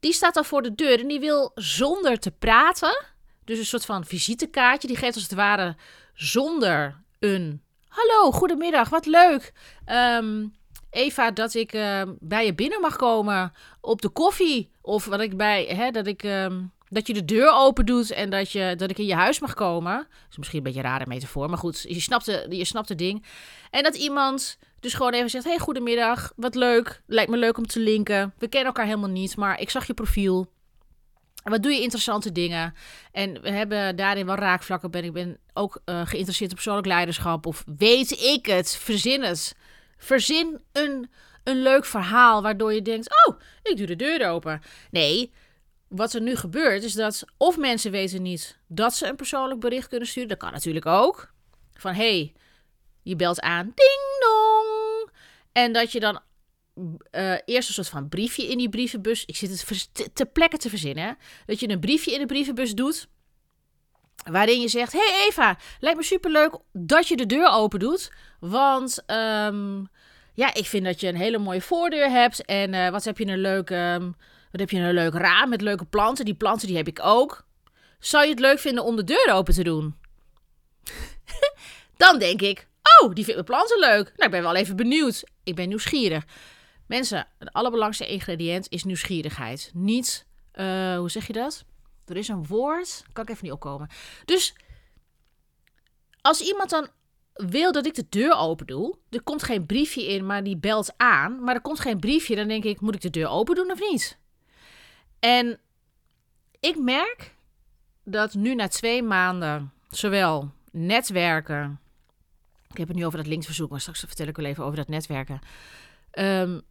Die 0.00 0.12
staat 0.12 0.34
dan 0.34 0.44
voor 0.44 0.62
de 0.62 0.74
deur 0.74 1.00
en 1.00 1.08
die 1.08 1.20
wil 1.20 1.50
zonder 1.54 2.18
te 2.18 2.30
praten, 2.30 3.04
dus 3.44 3.58
een 3.58 3.66
soort 3.66 3.84
van 3.84 4.04
visitekaartje, 4.04 4.88
die 4.88 4.96
geeft 4.96 5.14
als 5.14 5.22
het 5.22 5.34
ware 5.34 5.76
zonder 6.14 7.00
een 7.18 7.62
hallo, 7.88 8.32
goedemiddag, 8.32 8.88
wat 8.88 9.06
leuk. 9.06 9.52
Um, 9.86 10.54
Eva, 10.90 11.30
dat 11.30 11.54
ik 11.54 11.74
uh, 11.74 12.02
bij 12.18 12.46
je 12.46 12.54
binnen 12.54 12.80
mag 12.80 12.96
komen 12.96 13.52
op 13.80 14.02
de 14.02 14.08
koffie. 14.08 14.70
Of 14.80 15.04
wat 15.04 15.20
ik 15.20 15.36
bij, 15.36 15.64
hè, 15.64 15.90
dat 15.90 16.06
ik. 16.06 16.22
Um, 16.22 16.74
dat 16.88 17.06
je 17.06 17.14
de 17.14 17.24
deur 17.24 17.52
open 17.52 17.86
doet 17.86 18.10
en 18.10 18.30
dat, 18.30 18.52
je, 18.52 18.74
dat 18.76 18.90
ik 18.90 18.98
in 18.98 19.06
je 19.06 19.14
huis 19.14 19.40
mag 19.40 19.54
komen. 19.54 20.06
Is 20.30 20.36
misschien 20.36 20.58
een 20.58 20.64
beetje 20.64 20.78
een 20.78 20.86
rare 20.86 21.06
metafoor, 21.06 21.48
maar 21.48 21.58
goed, 21.58 21.84
je 21.88 22.00
snapt, 22.00 22.24
de, 22.24 22.46
je 22.48 22.64
snapt 22.64 22.88
het 22.88 22.98
ding. 22.98 23.24
En 23.70 23.82
dat 23.82 23.96
iemand 23.96 24.58
dus 24.80 24.94
gewoon 24.94 25.12
even 25.12 25.30
zegt: 25.30 25.44
Hey, 25.44 25.58
goedemiddag, 25.58 26.32
wat 26.36 26.54
leuk. 26.54 27.02
Lijkt 27.06 27.30
me 27.30 27.36
leuk 27.36 27.58
om 27.58 27.66
te 27.66 27.80
linken. 27.80 28.34
We 28.38 28.48
kennen 28.48 28.68
elkaar 28.68 28.86
helemaal 28.86 29.10
niet, 29.10 29.36
maar 29.36 29.60
ik 29.60 29.70
zag 29.70 29.86
je 29.86 29.94
profiel. 29.94 30.54
Wat 31.44 31.62
doe 31.62 31.72
je 31.72 31.80
interessante 31.80 32.32
dingen? 32.32 32.74
En 33.12 33.40
we 33.42 33.50
hebben 33.50 33.96
daarin 33.96 34.26
wel 34.26 34.34
raakvlakken. 34.34 34.90
Ben 34.90 35.04
ik 35.04 35.12
ben 35.12 35.38
ook 35.52 35.80
uh, 35.84 36.00
geïnteresseerd 36.06 36.50
in 36.50 36.56
persoonlijk 36.56 36.86
leiderschap. 36.86 37.46
Of 37.46 37.64
weet 37.76 38.10
ik 38.10 38.46
het? 38.46 38.76
Verzin 38.76 39.22
het. 39.22 39.56
Verzin 39.96 40.60
een, 40.72 41.10
een 41.44 41.62
leuk 41.62 41.84
verhaal 41.84 42.42
waardoor 42.42 42.74
je 42.74 42.82
denkt: 42.82 43.26
Oh, 43.26 43.38
ik 43.62 43.76
doe 43.76 43.86
de 43.86 43.96
deur 43.96 44.28
open. 44.28 44.62
Nee, 44.90 45.32
wat 45.88 46.12
er 46.12 46.20
nu 46.20 46.36
gebeurt 46.36 46.82
is 46.82 46.92
dat 46.92 47.24
of 47.36 47.56
mensen 47.56 47.90
weten 47.90 48.22
niet 48.22 48.58
dat 48.66 48.94
ze 48.94 49.06
een 49.06 49.16
persoonlijk 49.16 49.60
bericht 49.60 49.88
kunnen 49.88 50.08
sturen. 50.08 50.28
Dat 50.28 50.38
kan 50.38 50.52
natuurlijk 50.52 50.86
ook. 50.86 51.32
Van 51.74 51.94
hey, 51.94 52.32
je 53.02 53.16
belt 53.16 53.40
aan, 53.40 53.72
ding 53.74 54.00
dong. 54.20 55.10
En 55.52 55.72
dat 55.72 55.92
je 55.92 56.00
dan 56.00 56.20
uh, 57.12 57.34
eerst 57.44 57.68
een 57.68 57.74
soort 57.74 57.88
van 57.88 58.08
briefje 58.08 58.46
in 58.46 58.58
die 58.58 58.68
brievenbus. 58.68 59.24
Ik 59.24 59.36
zit 59.36 59.50
het 59.50 59.88
te, 59.92 60.12
te 60.12 60.48
te 60.58 60.68
verzinnen. 60.68 61.16
Dat 61.46 61.60
je 61.60 61.68
een 61.68 61.80
briefje 61.80 62.12
in 62.12 62.18
de 62.18 62.26
brievenbus 62.26 62.74
doet. 62.74 63.08
Waarin 64.30 64.60
je 64.60 64.68
zegt: 64.68 64.92
Hey 64.92 65.26
Eva, 65.28 65.58
lijkt 65.80 65.98
me 65.98 66.04
superleuk 66.04 66.58
dat 66.72 67.08
je 67.08 67.16
de 67.16 67.26
deur 67.26 67.48
open 67.50 67.78
doet. 67.78 68.12
Want 68.40 69.02
um, 69.06 69.88
ja, 70.34 70.54
ik 70.54 70.66
vind 70.66 70.84
dat 70.84 71.00
je 71.00 71.08
een 71.08 71.16
hele 71.16 71.38
mooie 71.38 71.60
voordeur 71.60 72.10
hebt. 72.10 72.44
En 72.44 72.72
uh, 72.72 72.88
wat 72.88 73.04
heb 73.04 73.18
je 73.18 73.26
een 73.26 73.38
leuk, 73.38 73.70
um, 73.70 74.16
wat 74.50 74.60
heb 74.60 74.70
je 74.70 74.78
een 74.78 74.94
leuk 74.94 75.14
raam 75.14 75.48
met 75.48 75.60
leuke 75.60 75.84
planten. 75.84 76.24
Die 76.24 76.34
planten 76.34 76.66
die 76.66 76.76
heb 76.76 76.88
ik 76.88 77.00
ook. 77.02 77.46
Zou 77.98 78.24
je 78.24 78.30
het 78.30 78.40
leuk 78.40 78.58
vinden 78.58 78.84
om 78.84 78.96
de 78.96 79.04
deur 79.04 79.32
open 79.32 79.54
te 79.54 79.64
doen? 79.64 79.96
Dan 81.96 82.18
denk 82.18 82.40
ik: 82.40 82.68
Oh, 83.02 83.14
die 83.14 83.24
vindt 83.24 83.34
mijn 83.34 83.44
planten 83.44 83.78
leuk. 83.78 84.04
Nou, 84.04 84.24
ik 84.24 84.30
ben 84.30 84.42
wel 84.42 84.54
even 84.54 84.76
benieuwd. 84.76 85.24
Ik 85.44 85.54
ben 85.54 85.68
nieuwsgierig. 85.68 86.24
Mensen, 86.86 87.28
het 87.38 87.52
allerbelangrijkste 87.52 88.14
ingrediënt 88.14 88.66
is 88.68 88.84
nieuwsgierigheid. 88.84 89.70
Niet, 89.74 90.26
uh, 90.54 90.96
hoe 90.96 91.10
zeg 91.10 91.26
je 91.26 91.32
dat? 91.32 91.64
Er 92.06 92.16
is 92.16 92.28
een 92.28 92.46
woord, 92.46 93.04
kan 93.12 93.24
ik 93.24 93.30
even 93.30 93.44
niet 93.44 93.52
opkomen. 93.52 93.88
Dus 94.24 94.54
als 96.20 96.40
iemand 96.40 96.70
dan 96.70 96.88
wil 97.32 97.72
dat 97.72 97.86
ik 97.86 97.94
de 97.94 98.06
deur 98.08 98.36
open 98.36 98.66
doe, 98.66 98.98
er 99.10 99.22
komt 99.22 99.42
geen 99.42 99.66
briefje 99.66 100.06
in, 100.06 100.26
maar 100.26 100.44
die 100.44 100.56
belt 100.56 100.94
aan, 100.96 101.42
maar 101.42 101.54
er 101.54 101.60
komt 101.60 101.80
geen 101.80 102.00
briefje, 102.00 102.36
dan 102.36 102.48
denk 102.48 102.64
ik, 102.64 102.80
moet 102.80 102.94
ik 102.94 103.00
de 103.00 103.10
deur 103.10 103.28
open 103.28 103.54
doen 103.54 103.70
of 103.70 103.80
niet? 103.90 104.18
En 105.18 105.60
ik 106.60 106.78
merk 106.78 107.34
dat 108.04 108.34
nu 108.34 108.54
na 108.54 108.68
twee 108.68 109.02
maanden, 109.02 109.72
zowel 109.88 110.52
netwerken, 110.70 111.80
ik 112.68 112.76
heb 112.76 112.88
het 112.88 112.96
nu 112.96 113.06
over 113.06 113.18
dat 113.18 113.26
linksverzoek, 113.26 113.70
maar 113.70 113.80
straks 113.80 114.00
vertel 114.00 114.26
ik 114.26 114.36
wel 114.36 114.46
even 114.46 114.64
over 114.64 114.76
dat 114.76 114.88
netwerken. 114.88 115.40
Um, 116.12 116.62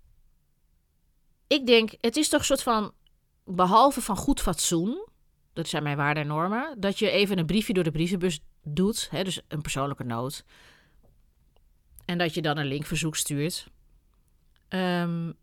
ik 1.47 1.65
denk, 1.65 1.91
het 2.01 2.15
is 2.15 2.29
toch 2.29 2.39
een 2.39 2.45
soort 2.45 2.63
van, 2.63 2.93
behalve 3.43 4.01
van 4.01 4.17
goed 4.17 4.41
fatsoen, 4.41 5.07
dat 5.53 5.67
zijn 5.67 5.83
mijn 5.83 5.97
waarden 5.97 6.23
en 6.23 6.29
normen, 6.29 6.75
dat 6.79 6.99
je 6.99 7.09
even 7.09 7.37
een 7.37 7.45
briefje 7.45 7.73
door 7.73 7.83
de 7.83 7.91
brievenbus 7.91 8.39
doet, 8.63 9.07
hè, 9.11 9.23
dus 9.23 9.41
een 9.47 9.61
persoonlijke 9.61 10.03
noot. 10.03 10.45
En 12.05 12.17
dat 12.17 12.33
je 12.33 12.41
dan 12.41 12.57
een 12.57 12.65
linkverzoek 12.65 13.15
stuurt. 13.15 13.67
Um, 14.69 15.35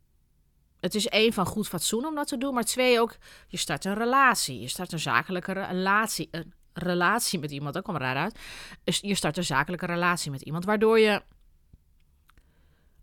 het 0.82 0.94
is 0.94 1.08
één 1.08 1.32
van 1.32 1.46
goed 1.46 1.68
fatsoen 1.68 2.06
om 2.06 2.14
dat 2.14 2.28
te 2.28 2.38
doen, 2.38 2.54
maar 2.54 2.64
twee 2.64 3.00
ook, 3.00 3.16
je 3.46 3.56
start 3.56 3.84
een 3.84 3.94
relatie. 3.94 4.60
Je 4.60 4.68
start 4.68 4.92
een 4.92 4.98
zakelijke 4.98 5.52
relatie, 5.52 6.28
een 6.30 6.52
relatie 6.72 7.38
met 7.38 7.50
iemand, 7.50 7.74
dat 7.74 7.82
kwam 7.82 7.96
raar 7.96 8.16
uit. 8.16 8.38
Je 8.84 9.14
start 9.14 9.36
een 9.36 9.44
zakelijke 9.44 9.86
relatie 9.86 10.30
met 10.30 10.42
iemand, 10.42 10.64
waardoor 10.64 10.98
je 10.98 11.22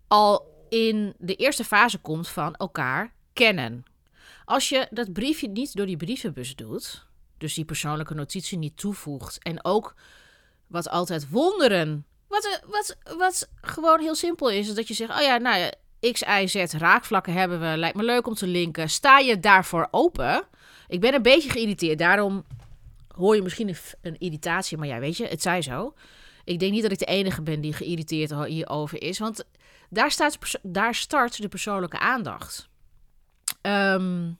al 0.08 0.66
in 0.70 1.14
de 1.18 1.36
eerste 1.36 1.64
fase 1.64 1.98
komt 1.98 2.30
van 2.30 2.56
elkaar 2.56 3.14
kennen. 3.34 3.84
Als 4.46 4.70
je 4.70 4.88
dat 4.90 5.14
briefje 5.14 5.48
niet 5.48 5.76
door 5.76 5.86
die 5.86 5.98
brievenbus 5.98 6.56
doet, 6.56 7.08
dus 7.38 7.54
die 7.54 7.66
persoonlijke 7.66 8.14
notitie 8.14 8.58
niet 8.58 8.78
toevoegt 8.78 9.44
en 9.44 9.66
ook 9.66 9.96
wat 10.68 10.90
altijd 10.90 11.30
wonderen, 11.30 12.06
wat, 12.28 12.62
wat, 12.68 12.98
wat 13.18 13.50
gewoon 13.62 14.00
heel 14.00 14.16
simpel 14.16 14.50
is 14.50 14.74
dat 14.74 14.88
je 14.88 14.94
zegt, 14.94 15.12
oh 15.12 15.22
ja, 15.22 15.38
nou 15.38 15.58
ja, 15.58 15.74
X, 16.00 16.22
Y, 16.22 16.48
Z 16.48 16.74
raakvlakken 16.74 17.34
hebben 17.34 17.60
we, 17.60 17.78
lijkt 17.78 17.98
me 17.98 18.04
leuk 18.04 18.28
om 18.28 18.34
te 18.34 18.48
linken. 18.48 18.90
Sta 18.90 19.20
je 19.20 19.40
daarvoor 19.40 19.88
open? 19.92 20.44
Ik 20.88 21.00
ben 21.00 21.14
een 21.14 21.22
beetje 21.22 21.50
geïrriteerd, 21.50 22.00
daarom 22.00 22.46
hoor 23.16 23.36
je 23.36 23.42
misschien 23.42 23.76
een, 24.02 24.20
irritatie, 24.20 24.78
maar 24.78 24.88
ja, 24.88 25.00
weet 25.00 25.18
je, 25.18 25.28
het 25.28 25.42
zij 25.42 25.62
zo. 25.62 25.94
Ik 26.44 26.60
denk 26.60 26.72
niet 26.72 26.82
dat 26.82 26.92
ik 26.92 27.00
de 27.00 27.06
enige 27.06 27.42
ben 27.42 27.62
die 27.62 27.74
geïrriteerd 27.74 28.46
hierover 28.46 29.02
is, 29.02 29.20
want 29.20 29.46
daar, 29.90 30.12
staat, 30.12 30.38
daar 30.62 30.96
start 30.96 31.42
de 31.42 31.48
persoonlijke 31.48 32.00
aandacht. 32.00 32.70
Um, 33.62 34.38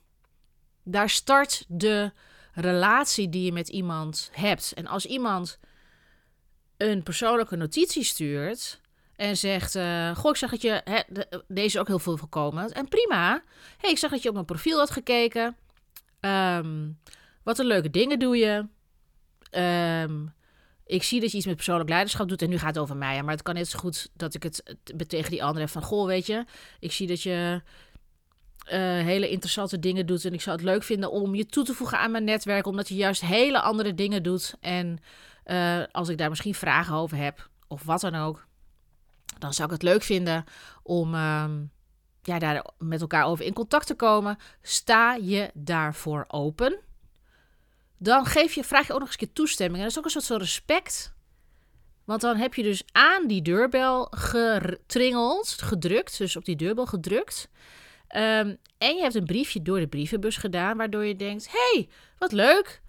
daar 0.84 1.10
start 1.10 1.64
de 1.68 2.12
relatie 2.52 3.28
die 3.28 3.44
je 3.44 3.52
met 3.52 3.68
iemand 3.68 4.30
hebt. 4.32 4.72
En 4.72 4.86
als 4.86 5.06
iemand 5.06 5.58
een 6.76 7.02
persoonlijke 7.02 7.56
notitie 7.56 8.04
stuurt 8.04 8.80
en 9.20 9.36
zegt: 9.36 9.74
uh, 9.74 10.16
Goh, 10.16 10.30
ik 10.30 10.36
zag 10.36 10.50
dat 10.50 10.62
je. 10.62 10.80
Hè, 10.84 11.00
deze 11.48 11.66
is 11.66 11.78
ook 11.78 11.86
heel 11.86 11.98
veel 11.98 12.16
voorkomend. 12.16 12.72
En 12.72 12.88
prima. 12.88 13.42
hey, 13.78 13.90
ik 13.90 13.98
zag 13.98 14.10
dat 14.10 14.22
je 14.22 14.28
op 14.28 14.34
mijn 14.34 14.46
profiel 14.46 14.78
had 14.78 14.90
gekeken. 14.90 15.56
Ehm, 16.20 16.88
wat 17.42 17.58
een 17.58 17.66
leuke 17.66 17.90
dingen 17.90 18.18
doe 18.18 18.36
je. 18.36 18.66
Um, 20.04 20.34
ik 20.86 21.02
zie 21.02 21.20
dat 21.20 21.30
je 21.30 21.36
iets 21.36 21.46
met 21.46 21.54
persoonlijk 21.54 21.88
leiderschap 21.88 22.28
doet. 22.28 22.42
En 22.42 22.48
nu 22.48 22.58
gaat 22.58 22.74
het 22.74 22.78
over 22.78 22.96
mij. 22.96 23.22
Maar 23.22 23.32
het 23.32 23.42
kan 23.42 23.54
net 23.54 23.68
zo 23.68 23.78
goed 23.78 24.10
dat 24.14 24.34
ik 24.34 24.42
het 24.42 24.76
tegen 25.06 25.30
die 25.30 25.42
andere 25.42 25.64
heb 25.64 25.72
van... 25.72 25.82
Goh, 25.82 26.06
weet 26.06 26.26
je, 26.26 26.44
ik 26.78 26.92
zie 26.92 27.06
dat 27.06 27.22
je 27.22 27.62
uh, 28.64 28.70
hele 29.04 29.28
interessante 29.28 29.78
dingen 29.78 30.06
doet. 30.06 30.24
En 30.24 30.32
ik 30.32 30.40
zou 30.40 30.56
het 30.56 30.64
leuk 30.64 30.82
vinden 30.82 31.10
om 31.10 31.34
je 31.34 31.46
toe 31.46 31.64
te 31.64 31.74
voegen 31.74 31.98
aan 31.98 32.10
mijn 32.10 32.24
netwerk. 32.24 32.66
Omdat 32.66 32.88
je 32.88 32.94
juist 32.94 33.20
hele 33.20 33.60
andere 33.60 33.94
dingen 33.94 34.22
doet. 34.22 34.54
En 34.60 34.98
uh, 35.46 35.82
als 35.92 36.08
ik 36.08 36.18
daar 36.18 36.28
misschien 36.28 36.54
vragen 36.54 36.94
over 36.94 37.16
heb, 37.16 37.48
of 37.68 37.82
wat 37.82 38.00
dan 38.00 38.14
ook... 38.14 38.48
dan 39.40 39.54
zou 39.54 39.68
ik 39.68 39.74
het 39.74 39.82
leuk 39.82 40.02
vinden 40.02 40.44
om... 40.82 41.14
Uh, 41.14 41.44
ja, 42.22 42.38
daar 42.38 42.64
met 42.78 43.00
elkaar 43.00 43.24
over 43.24 43.44
in 43.44 43.52
contact 43.52 43.86
te 43.86 43.94
komen. 43.94 44.38
Sta 44.62 45.14
je 45.14 45.50
daarvoor 45.54 46.24
open? 46.28 46.80
dan 48.02 48.26
geef 48.26 48.54
je, 48.54 48.64
vraag 48.64 48.86
je 48.86 48.92
ook 48.92 48.98
nog 48.98 49.08
eens 49.08 49.20
een 49.20 49.26
keer 49.26 49.34
toestemming. 49.34 49.76
En 49.76 49.82
dat 49.82 49.90
is 49.90 49.98
ook 49.98 50.04
een 50.04 50.10
soort 50.10 50.26
van 50.26 50.38
respect. 50.38 51.14
Want 52.04 52.20
dan 52.20 52.36
heb 52.36 52.54
je 52.54 52.62
dus 52.62 52.82
aan 52.92 53.26
die 53.26 53.42
deurbel 53.42 54.06
getringeld, 54.10 55.48
gedrukt, 55.48 56.18
dus 56.18 56.36
op 56.36 56.44
die 56.44 56.56
deurbel 56.56 56.86
gedrukt. 56.86 57.48
Um, 58.16 58.58
en 58.78 58.96
je 58.96 59.00
hebt 59.00 59.14
een 59.14 59.24
briefje 59.24 59.62
door 59.62 59.78
de 59.78 59.88
brievenbus 59.88 60.36
gedaan, 60.36 60.76
waardoor 60.76 61.04
je 61.04 61.16
denkt: 61.16 61.48
hey, 61.50 61.88
wat 62.18 62.32
leuk. 62.32 62.80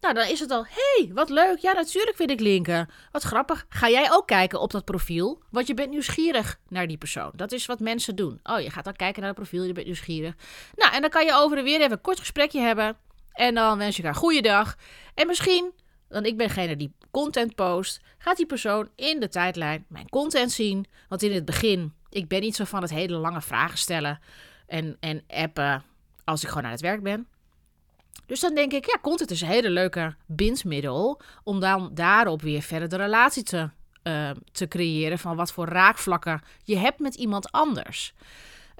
Nou, 0.00 0.14
dan 0.14 0.26
is 0.26 0.40
het 0.40 0.50
al: 0.50 0.66
hey, 0.68 1.10
wat 1.14 1.28
leuk. 1.28 1.58
Ja, 1.58 1.72
natuurlijk 1.72 2.16
vind 2.16 2.30
ik 2.30 2.40
linken. 2.40 2.88
Wat 3.12 3.22
grappig. 3.22 3.66
Ga 3.68 3.88
jij 3.88 4.12
ook 4.12 4.26
kijken 4.26 4.60
op 4.60 4.70
dat 4.70 4.84
profiel? 4.84 5.42
Want 5.50 5.66
je 5.66 5.74
bent 5.74 5.90
nieuwsgierig 5.90 6.58
naar 6.68 6.86
die 6.86 6.98
persoon. 6.98 7.30
Dat 7.34 7.52
is 7.52 7.66
wat 7.66 7.80
mensen 7.80 8.16
doen. 8.16 8.40
Oh, 8.42 8.60
je 8.60 8.70
gaat 8.70 8.84
dan 8.84 8.96
kijken 8.96 9.20
naar 9.20 9.30
het 9.30 9.38
profiel, 9.38 9.62
je 9.62 9.72
bent 9.72 9.86
nieuwsgierig. 9.86 10.34
Nou, 10.74 10.92
en 10.92 11.00
dan 11.00 11.10
kan 11.10 11.24
je 11.24 11.34
over 11.34 11.58
en 11.58 11.64
weer 11.64 11.80
even 11.80 11.92
een 11.92 12.00
kort 12.00 12.18
gesprekje 12.18 12.60
hebben. 12.60 12.96
En 13.32 13.54
dan 13.54 13.78
wens 13.78 13.96
je 13.96 14.02
elkaar 14.02 14.18
goede 14.18 14.40
dag. 14.40 14.76
En 15.14 15.26
misschien, 15.26 15.72
dan 16.08 16.24
ik 16.24 16.36
ben 16.36 16.46
degene 16.46 16.76
die 16.76 16.94
content 17.10 17.54
post, 17.54 18.00
gaat 18.18 18.36
die 18.36 18.46
persoon 18.46 18.88
in 18.96 19.20
de 19.20 19.28
tijdlijn 19.28 19.84
mijn 19.88 20.08
content 20.08 20.52
zien. 20.52 20.86
Want 21.08 21.22
in 21.22 21.32
het 21.32 21.44
begin, 21.44 21.94
ik 22.08 22.28
ben 22.28 22.40
niet 22.40 22.56
zo 22.56 22.64
van 22.64 22.82
het 22.82 22.90
hele 22.90 23.16
lange 23.16 23.40
vragen 23.40 23.78
stellen 23.78 24.20
en, 24.66 24.96
en 25.00 25.22
appen 25.28 25.84
als 26.24 26.42
ik 26.42 26.48
gewoon 26.48 26.64
aan 26.64 26.70
het 26.70 26.80
werk 26.80 27.02
ben. 27.02 27.26
Dus 28.26 28.40
dan 28.40 28.54
denk 28.54 28.72
ik, 28.72 28.86
ja, 28.86 28.98
content 29.02 29.30
is 29.30 29.40
een 29.40 29.48
hele 29.48 29.70
leuke 29.70 30.14
bindsmiddel 30.26 31.20
om 31.42 31.60
dan 31.60 31.90
daarop 31.94 32.42
weer 32.42 32.62
verder 32.62 32.88
de 32.88 32.96
relatie 32.96 33.42
te, 33.42 33.70
uh, 34.02 34.30
te 34.52 34.68
creëren 34.68 35.18
van 35.18 35.36
wat 35.36 35.52
voor 35.52 35.66
raakvlakken 35.66 36.42
je 36.64 36.76
hebt 36.76 36.98
met 36.98 37.14
iemand 37.14 37.52
anders. 37.52 38.14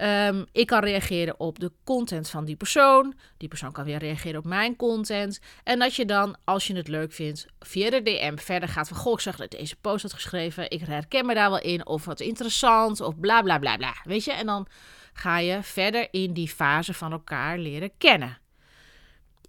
Um, 0.03 0.47
ik 0.53 0.67
kan 0.67 0.81
reageren 0.81 1.41
op 1.41 1.59
de 1.59 1.73
content 1.85 2.31
van 2.31 2.45
die 2.45 2.57
persoon. 2.57 3.15
Die 3.37 3.49
persoon 3.49 3.73
kan 3.73 3.85
weer 3.85 3.99
reageren 3.99 4.39
op 4.39 4.45
mijn 4.45 4.77
content. 4.77 5.41
En 5.65 5.79
dat 5.79 5.95
je 5.95 6.05
dan, 6.05 6.37
als 6.45 6.67
je 6.67 6.77
het 6.77 6.89
leuk 6.89 7.13
vindt, 7.13 7.47
via 7.59 7.91
de 7.91 8.03
DM 8.03 8.37
verder 8.37 8.69
gaat 8.69 8.89
van... 8.89 8.97
Goh, 8.97 9.13
ik 9.13 9.21
zag 9.21 9.37
dat 9.37 9.51
deze 9.51 9.77
post 9.77 10.03
had 10.03 10.13
geschreven. 10.13 10.71
Ik 10.71 10.81
herken 10.81 11.27
me 11.27 11.35
daar 11.35 11.51
wel 11.51 11.61
in. 11.61 11.87
Of 11.87 12.05
wat 12.05 12.21
interessant. 12.21 13.01
Of 13.01 13.19
bla 13.19 13.43
bla 13.43 13.59
bla 13.59 13.77
bla. 13.77 13.95
Weet 14.05 14.25
je? 14.25 14.33
En 14.33 14.47
dan 14.47 14.67
ga 15.13 15.39
je 15.39 15.63
verder 15.63 16.09
in 16.11 16.33
die 16.33 16.49
fase 16.49 16.95
van 16.95 17.13
elkaar 17.13 17.59
leren 17.59 17.91
kennen. 17.99 18.39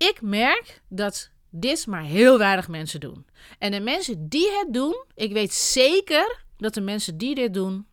Ik 0.01 0.21
merk 0.21 0.81
dat 0.87 1.29
dit 1.49 1.87
maar 1.87 2.03
heel 2.03 2.37
weinig 2.37 2.67
mensen 2.67 2.99
doen. 2.99 3.25
En 3.59 3.71
de 3.71 3.79
mensen 3.79 4.29
die 4.29 4.51
het 4.51 4.73
doen, 4.73 5.03
ik 5.15 5.33
weet 5.33 5.53
zeker 5.53 6.43
dat 6.57 6.73
de 6.73 6.81
mensen 6.81 7.17
die 7.17 7.35
dit 7.35 7.53
doen, 7.53 7.87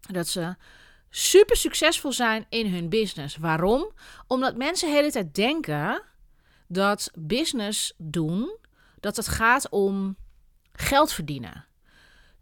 dat 0.00 0.28
ze 0.28 0.54
super 1.10 1.56
succesvol 1.56 2.12
zijn 2.12 2.46
in 2.48 2.72
hun 2.74 2.88
business. 2.88 3.36
Waarom? 3.36 3.92
Omdat 4.26 4.56
mensen 4.56 4.88
de 4.88 4.94
hele 4.94 5.10
tijd 5.10 5.34
denken 5.34 6.02
dat 6.66 7.10
business 7.14 7.92
doen, 7.96 8.56
dat 9.00 9.16
het 9.16 9.28
gaat 9.28 9.68
om 9.68 10.16
geld 10.72 11.12
verdienen. 11.12 11.66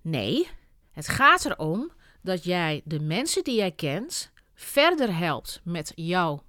Nee, 0.00 0.48
het 0.92 1.08
gaat 1.08 1.44
erom 1.44 1.92
dat 2.20 2.44
jij 2.44 2.82
de 2.84 3.00
mensen 3.00 3.44
die 3.44 3.56
jij 3.56 3.72
kent 3.72 4.32
verder 4.54 5.16
helpt 5.16 5.60
met 5.64 5.92
jouw 5.94 6.42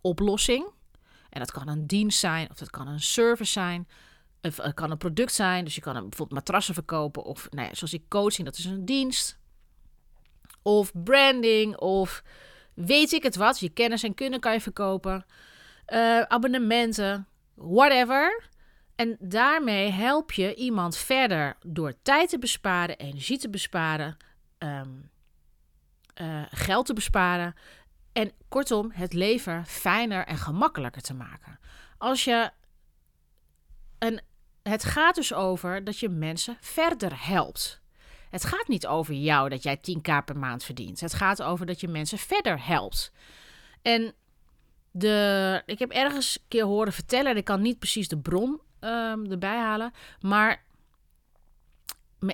oplossing. 0.00 0.73
En 1.34 1.40
dat 1.40 1.50
kan 1.50 1.68
een 1.68 1.86
dienst 1.86 2.18
zijn, 2.18 2.50
of 2.50 2.56
dat 2.56 2.70
kan 2.70 2.88
een 2.88 3.00
service 3.00 3.52
zijn, 3.52 3.88
of 4.42 4.56
het 4.56 4.74
kan 4.74 4.90
een 4.90 4.98
product 4.98 5.32
zijn. 5.32 5.64
Dus 5.64 5.74
je 5.74 5.80
kan 5.80 5.92
bijvoorbeeld 5.92 6.30
matrassen 6.30 6.74
verkopen, 6.74 7.24
of 7.24 7.48
nou 7.50 7.68
ja, 7.68 7.74
zoals 7.74 7.92
ik 7.92 8.08
coaching, 8.08 8.46
dat 8.46 8.58
is 8.58 8.64
een 8.64 8.84
dienst 8.84 9.38
of 10.62 10.92
branding 11.04 11.76
of 11.76 12.22
weet 12.74 13.12
ik 13.12 13.22
het 13.22 13.36
wat. 13.36 13.60
Je 13.60 13.68
kennis 13.68 14.02
en 14.02 14.14
kunnen 14.14 14.40
kan 14.40 14.52
je 14.52 14.60
verkopen. 14.60 15.24
Uh, 15.88 16.20
abonnementen, 16.20 17.26
whatever. 17.54 18.48
En 18.94 19.16
daarmee 19.20 19.90
help 19.90 20.32
je 20.32 20.54
iemand 20.54 20.96
verder 20.96 21.56
door 21.66 21.94
tijd 22.02 22.28
te 22.28 22.38
besparen, 22.38 22.98
energie 22.98 23.38
te 23.38 23.50
besparen, 23.50 24.16
um, 24.58 25.10
uh, 26.20 26.42
geld 26.50 26.86
te 26.86 26.92
besparen. 26.92 27.54
En 28.14 28.32
kortom, 28.48 28.90
het 28.92 29.12
leven 29.12 29.66
fijner 29.66 30.26
en 30.26 30.36
gemakkelijker 30.36 31.02
te 31.02 31.14
maken. 31.14 31.58
Als 31.98 32.24
je. 32.24 32.50
En 33.98 34.22
het 34.62 34.84
gaat 34.84 35.14
dus 35.14 35.32
over 35.32 35.84
dat 35.84 35.98
je 35.98 36.08
mensen 36.08 36.56
verder 36.60 37.26
helpt. 37.26 37.82
Het 38.30 38.44
gaat 38.44 38.68
niet 38.68 38.86
over 38.86 39.14
jou 39.14 39.48
dat 39.48 39.62
jij 39.62 39.78
10k 39.78 40.24
per 40.24 40.36
maand 40.36 40.64
verdient. 40.64 41.00
Het 41.00 41.14
gaat 41.14 41.42
over 41.42 41.66
dat 41.66 41.80
je 41.80 41.88
mensen 41.88 42.18
verder 42.18 42.66
helpt. 42.66 43.12
En 43.82 44.14
de, 44.90 45.62
ik 45.66 45.78
heb 45.78 45.90
ergens 45.90 46.36
een 46.36 46.48
keer 46.48 46.64
horen 46.64 46.92
vertellen, 46.92 47.36
ik 47.36 47.44
kan 47.44 47.62
niet 47.62 47.78
precies 47.78 48.08
de 48.08 48.18
bron 48.18 48.60
um, 48.80 49.30
erbij 49.30 49.58
halen, 49.58 49.92
maar 50.20 50.62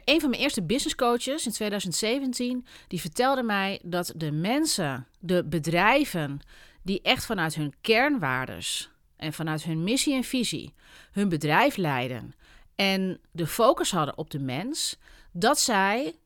een 0.05 0.21
van 0.21 0.31
mijn 0.31 0.43
eerste 0.43 0.63
business 0.63 0.95
coaches 0.95 1.47
in 1.47 1.53
2017, 1.53 2.67
die 2.89 3.01
vertelde 3.01 3.43
mij 3.43 3.81
dat 3.83 4.13
de 4.17 4.33
mensen, 4.33 5.07
de 5.19 5.45
bedrijven, 5.45 6.41
die 6.83 7.03
echt 7.03 7.27
vanuit 7.27 7.55
hun 7.55 7.75
kernwaardes 7.81 8.91
en 9.17 9.33
vanuit 9.33 9.63
hun 9.63 9.85
missie 9.85 10.15
en 10.15 10.25
visie 10.25 10.75
hun 11.13 11.29
bedrijf 11.29 11.77
leiden 11.77 12.35
en 12.75 13.21
de 13.33 13.47
focus 13.47 13.91
hadden 13.91 14.19
op 14.19 14.31
de 14.31 14.39
mens, 14.39 14.99
dat 15.33 15.59
zij 15.59 16.19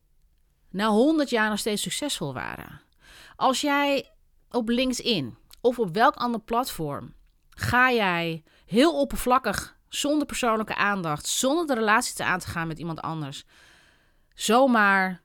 na 0.69 0.87
100 0.87 1.29
jaar 1.29 1.49
nog 1.49 1.59
steeds 1.59 1.81
succesvol 1.81 2.33
waren. 2.33 2.81
Als 3.35 3.61
jij 3.61 4.11
op 4.51 4.69
LinkedIn 4.69 5.37
of 5.61 5.79
op 5.79 5.93
welk 5.93 6.15
ander 6.15 6.41
platform 6.41 7.13
ga 7.49 7.91
jij 7.91 8.43
heel 8.65 8.99
oppervlakkig, 8.99 9.74
zonder 9.89 10.25
persoonlijke 10.27 10.75
aandacht, 10.75 11.27
zonder 11.27 11.67
de 11.67 11.73
relatie 11.73 12.15
te 12.15 12.23
aan 12.23 12.39
te 12.39 12.47
gaan 12.47 12.67
met 12.67 12.79
iemand 12.79 13.01
anders, 13.01 13.43
zomaar 14.33 15.21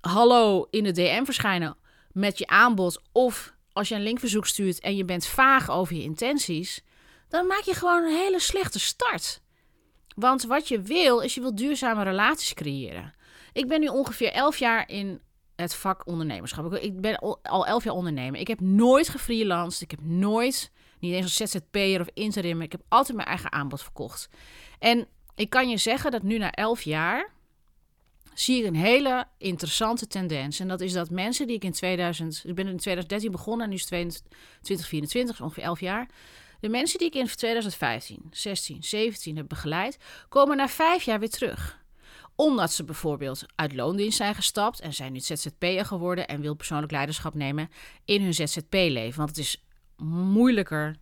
hallo 0.00 0.66
in 0.70 0.84
de 0.84 0.92
DM 0.92 1.24
verschijnen 1.24 1.76
met 2.12 2.38
je 2.38 2.46
aanbod 2.46 3.02
of 3.12 3.54
als 3.72 3.88
je 3.88 3.94
een 3.94 4.02
linkverzoek 4.02 4.46
stuurt 4.46 4.80
en 4.80 4.96
je 4.96 5.04
bent 5.04 5.26
vaag 5.26 5.70
over 5.70 5.96
je 5.96 6.02
intenties, 6.02 6.82
dan 7.28 7.46
maak 7.46 7.62
je 7.62 7.74
gewoon 7.74 8.04
een 8.04 8.16
hele 8.16 8.40
slechte 8.40 8.80
start. 8.80 9.40
Want 10.14 10.42
wat 10.42 10.68
je 10.68 10.80
wil, 10.80 11.20
is 11.20 11.34
je 11.34 11.40
wil 11.40 11.54
duurzame 11.54 12.02
relaties 12.02 12.54
creëren. 12.54 13.14
Ik 13.52 13.68
ben 13.68 13.80
nu 13.80 13.86
ongeveer 13.86 14.32
elf 14.32 14.56
jaar 14.56 14.88
in 14.88 15.20
het 15.56 15.74
vak 15.74 16.06
ondernemerschap. 16.06 16.74
Ik 16.74 17.00
ben 17.00 17.18
al 17.42 17.66
elf 17.66 17.84
jaar 17.84 17.94
ondernemer. 17.94 18.40
Ik 18.40 18.48
heb 18.48 18.60
nooit 18.60 19.08
gefreelanced. 19.08 19.82
Ik 19.82 19.90
heb 19.90 20.00
nooit, 20.02 20.70
niet 21.00 21.12
eens 21.12 21.24
als 21.24 21.50
ZZP'er 21.50 22.00
of 22.00 22.08
interim, 22.14 22.62
ik 22.62 22.72
heb 22.72 22.82
altijd 22.88 23.16
mijn 23.16 23.28
eigen 23.28 23.52
aanbod 23.52 23.82
verkocht. 23.82 24.28
En 24.78 25.06
ik 25.34 25.50
kan 25.50 25.68
je 25.68 25.76
zeggen 25.76 26.10
dat 26.10 26.22
nu 26.22 26.38
na 26.38 26.50
elf 26.50 26.82
jaar 26.82 27.32
zie 28.34 28.60
ik 28.60 28.66
een 28.66 28.76
hele 28.76 29.26
interessante 29.38 30.06
tendens. 30.06 30.60
En 30.60 30.68
dat 30.68 30.80
is 30.80 30.92
dat 30.92 31.10
mensen 31.10 31.46
die 31.46 31.56
ik 31.56 31.64
in 31.64 31.72
2000, 31.72 32.42
ik 32.46 32.54
ben 32.54 32.66
in 32.66 32.76
2013 32.76 33.30
begonnen 33.30 33.64
en 33.64 33.70
nu 33.70 33.76
is 33.76 33.90
het 33.90 34.22
2024, 34.60 35.40
ongeveer 35.40 35.62
elf 35.62 35.80
jaar. 35.80 36.08
De 36.60 36.68
mensen 36.68 36.98
die 36.98 37.08
ik 37.08 37.14
in 37.14 37.26
2015, 37.26 38.26
16, 38.30 38.82
17 38.82 39.36
heb 39.36 39.48
begeleid, 39.48 39.98
komen 40.28 40.56
na 40.56 40.68
vijf 40.68 41.02
jaar 41.02 41.18
weer 41.18 41.30
terug 41.30 41.78
omdat 42.40 42.72
ze 42.72 42.84
bijvoorbeeld 42.84 43.44
uit 43.54 43.74
loondienst 43.74 44.16
zijn 44.16 44.34
gestapt 44.34 44.80
en 44.80 44.94
zijn 44.94 45.12
nu 45.12 45.20
ZZP'er 45.20 45.84
geworden 45.84 46.28
en 46.28 46.40
wil 46.40 46.54
persoonlijk 46.54 46.92
leiderschap 46.92 47.34
nemen 47.34 47.70
in 48.04 48.22
hun 48.22 48.34
ZZP-leven. 48.34 49.16
Want 49.16 49.28
het 49.28 49.38
is 49.38 49.64
moeilijker 50.00 50.96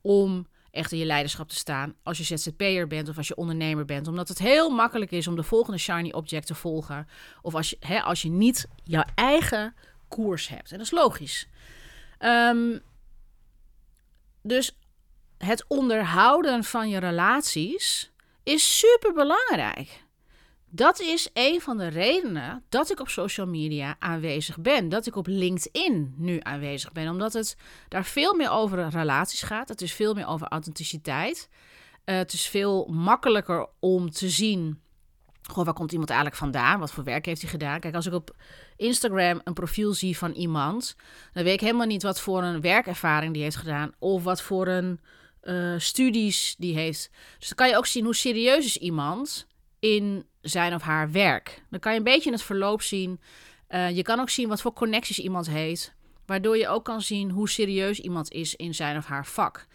om 0.00 0.46
echt 0.70 0.92
in 0.92 0.98
je 0.98 1.04
leiderschap 1.04 1.48
te 1.48 1.56
staan 1.56 1.94
als 2.02 2.18
je 2.18 2.36
ZZP'er 2.36 2.86
bent 2.86 3.08
of 3.08 3.16
als 3.16 3.28
je 3.28 3.36
ondernemer 3.36 3.84
bent. 3.84 4.08
Omdat 4.08 4.28
het 4.28 4.38
heel 4.38 4.70
makkelijk 4.70 5.10
is 5.10 5.26
om 5.26 5.36
de 5.36 5.42
volgende 5.42 5.78
shiny 5.78 6.10
object 6.10 6.46
te 6.46 6.54
volgen. 6.54 7.08
Of 7.42 7.54
als 7.54 7.70
je, 7.70 7.76
hè, 7.80 8.02
als 8.02 8.22
je 8.22 8.28
niet 8.28 8.68
jouw 8.84 9.04
eigen 9.14 9.74
koers 10.08 10.48
hebt. 10.48 10.70
En 10.70 10.78
dat 10.78 10.86
is 10.86 10.92
logisch. 10.92 11.48
Um, 12.18 12.80
dus 14.42 14.78
het 15.38 15.64
onderhouden 15.68 16.64
van 16.64 16.88
je 16.88 16.98
relaties 16.98 18.12
is 18.42 18.78
super 18.78 19.12
belangrijk. 19.12 20.04
Dat 20.76 21.00
is 21.00 21.28
een 21.32 21.60
van 21.60 21.76
de 21.76 21.86
redenen 21.86 22.64
dat 22.68 22.90
ik 22.90 23.00
op 23.00 23.08
social 23.08 23.46
media 23.46 23.96
aanwezig 23.98 24.58
ben. 24.58 24.88
Dat 24.88 25.06
ik 25.06 25.16
op 25.16 25.26
LinkedIn 25.26 26.14
nu 26.16 26.38
aanwezig 26.42 26.92
ben. 26.92 27.08
Omdat 27.08 27.32
het 27.32 27.56
daar 27.88 28.04
veel 28.04 28.34
meer 28.34 28.50
over 28.50 28.88
relaties 28.88 29.42
gaat. 29.42 29.68
Het 29.68 29.82
is 29.82 29.92
veel 29.92 30.14
meer 30.14 30.26
over 30.26 30.46
authenticiteit. 30.48 31.48
Uh, 32.04 32.16
het 32.16 32.32
is 32.32 32.46
veel 32.46 32.86
makkelijker 32.86 33.66
om 33.80 34.10
te 34.10 34.28
zien. 34.28 34.80
Goh, 35.42 35.64
waar 35.64 35.74
komt 35.74 35.92
iemand 35.92 36.10
eigenlijk 36.10 36.40
vandaan? 36.40 36.80
Wat 36.80 36.92
voor 36.92 37.04
werk 37.04 37.26
heeft 37.26 37.40
hij 37.40 37.50
gedaan? 37.50 37.80
Kijk, 37.80 37.94
als 37.94 38.06
ik 38.06 38.12
op 38.12 38.36
Instagram 38.76 39.40
een 39.44 39.54
profiel 39.54 39.92
zie 39.92 40.18
van 40.18 40.32
iemand, 40.32 40.96
dan 41.32 41.44
weet 41.44 41.54
ik 41.54 41.60
helemaal 41.60 41.86
niet 41.86 42.02
wat 42.02 42.20
voor 42.20 42.42
een 42.42 42.60
werkervaring 42.60 43.32
die 43.32 43.42
heeft 43.42 43.56
gedaan. 43.56 43.92
Of 43.98 44.22
wat 44.22 44.42
voor 44.42 44.66
een 44.66 45.00
uh, 45.42 45.74
studies 45.78 46.54
die 46.58 46.74
heeft. 46.74 47.10
Dus 47.38 47.48
dan 47.48 47.56
kan 47.56 47.68
je 47.68 47.76
ook 47.76 47.86
zien 47.86 48.04
hoe 48.04 48.14
serieus 48.14 48.64
is 48.64 48.76
iemand 48.76 49.46
in 49.94 50.26
zijn 50.40 50.74
of 50.74 50.82
haar 50.82 51.10
werk. 51.10 51.62
Dan 51.70 51.80
kan 51.80 51.92
je 51.92 51.98
een 51.98 52.04
beetje 52.04 52.26
in 52.26 52.32
het 52.32 52.42
verloop 52.42 52.82
zien. 52.82 53.20
Uh, 53.68 53.96
je 53.96 54.02
kan 54.02 54.20
ook 54.20 54.30
zien 54.30 54.48
wat 54.48 54.60
voor 54.60 54.72
connecties 54.72 55.18
iemand 55.18 55.46
heeft. 55.46 55.94
Waardoor 56.26 56.56
je 56.56 56.68
ook 56.68 56.84
kan 56.84 57.02
zien 57.02 57.30
hoe 57.30 57.48
serieus 57.48 58.00
iemand 58.00 58.30
is 58.32 58.54
in 58.54 58.74
zijn 58.74 58.96
of 58.96 59.06
haar 59.06 59.26
vak. 59.26 59.66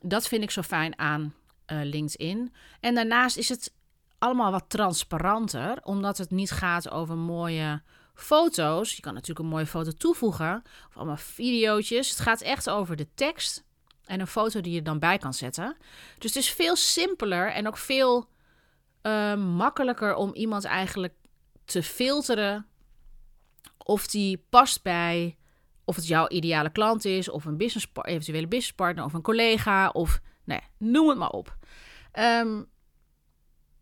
Dat 0.00 0.28
vind 0.28 0.42
ik 0.42 0.50
zo 0.50 0.62
fijn 0.62 0.98
aan 0.98 1.34
uh, 1.66 1.80
LinkedIn. 1.82 2.52
En 2.80 2.94
daarnaast 2.94 3.36
is 3.36 3.48
het 3.48 3.72
allemaal 4.18 4.50
wat 4.50 4.64
transparanter, 4.68 5.78
omdat 5.82 6.18
het 6.18 6.30
niet 6.30 6.50
gaat 6.50 6.90
over 6.90 7.16
mooie 7.16 7.82
foto's. 8.14 8.96
Je 8.96 9.02
kan 9.02 9.14
natuurlijk 9.14 9.40
een 9.40 9.52
mooie 9.52 9.66
foto 9.66 9.90
toevoegen, 9.90 10.62
of 10.88 10.96
allemaal 10.96 11.16
video's. 11.16 11.88
Het 11.88 12.20
gaat 12.20 12.40
echt 12.40 12.70
over 12.70 12.96
de 12.96 13.08
tekst 13.14 13.64
en 14.04 14.20
een 14.20 14.26
foto 14.26 14.60
die 14.60 14.72
je 14.72 14.82
dan 14.82 14.98
bij 14.98 15.18
kan 15.18 15.34
zetten. 15.34 15.76
Dus 16.18 16.34
het 16.34 16.42
is 16.42 16.50
veel 16.50 16.76
simpeler 16.76 17.52
en 17.52 17.66
ook 17.66 17.76
veel 17.76 18.28
uh, 19.02 19.34
makkelijker 19.34 20.14
om 20.14 20.34
iemand 20.34 20.64
eigenlijk 20.64 21.14
te 21.64 21.82
filteren 21.82 22.66
of 23.78 24.06
die 24.06 24.44
past 24.48 24.82
bij 24.82 25.36
of 25.84 25.96
het 25.96 26.06
jouw 26.06 26.28
ideale 26.28 26.70
klant 26.70 27.04
is, 27.04 27.28
of 27.28 27.44
een 27.44 27.56
business, 27.56 27.86
eventuele 28.02 28.46
businesspartner, 28.46 29.04
of 29.04 29.12
een 29.12 29.22
collega, 29.22 29.88
of 29.88 30.20
nee, 30.44 30.60
noem 30.78 31.08
het 31.08 31.18
maar 31.18 31.30
op. 31.30 31.56
Um, 32.18 32.68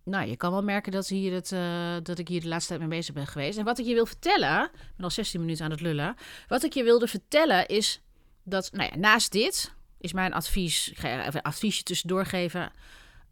nou, 0.04 0.28
je 0.28 0.36
kan 0.36 0.50
wel 0.50 0.62
merken 0.62 0.92
dat, 0.92 1.08
hier 1.08 1.32
het, 1.32 1.50
uh, 1.52 1.96
dat 2.02 2.18
ik 2.18 2.28
hier 2.28 2.40
de 2.40 2.48
laatste 2.48 2.68
tijd 2.68 2.80
mee 2.80 2.98
bezig 2.98 3.14
ben 3.14 3.26
geweest. 3.26 3.58
En 3.58 3.64
wat 3.64 3.78
ik 3.78 3.86
je 3.86 3.94
wil 3.94 4.06
vertellen, 4.06 4.64
ik 4.64 4.96
ben 4.96 5.04
al 5.04 5.10
16 5.10 5.40
minuten 5.40 5.64
aan 5.64 5.70
het 5.70 5.80
lullen. 5.80 6.14
Wat 6.46 6.62
ik 6.62 6.72
je 6.72 6.82
wilde 6.82 7.06
vertellen 7.06 7.66
is 7.66 8.02
dat, 8.42 8.70
nou 8.72 8.90
ja, 8.92 8.98
naast 8.98 9.32
dit 9.32 9.74
is 9.98 10.12
mijn 10.12 10.32
advies, 10.32 10.90
ik 10.90 10.98
ga 10.98 11.20
even 11.20 11.34
een 11.34 11.42
adviesje 11.42 11.82
tussendoor 11.82 12.26
geven. 12.26 12.72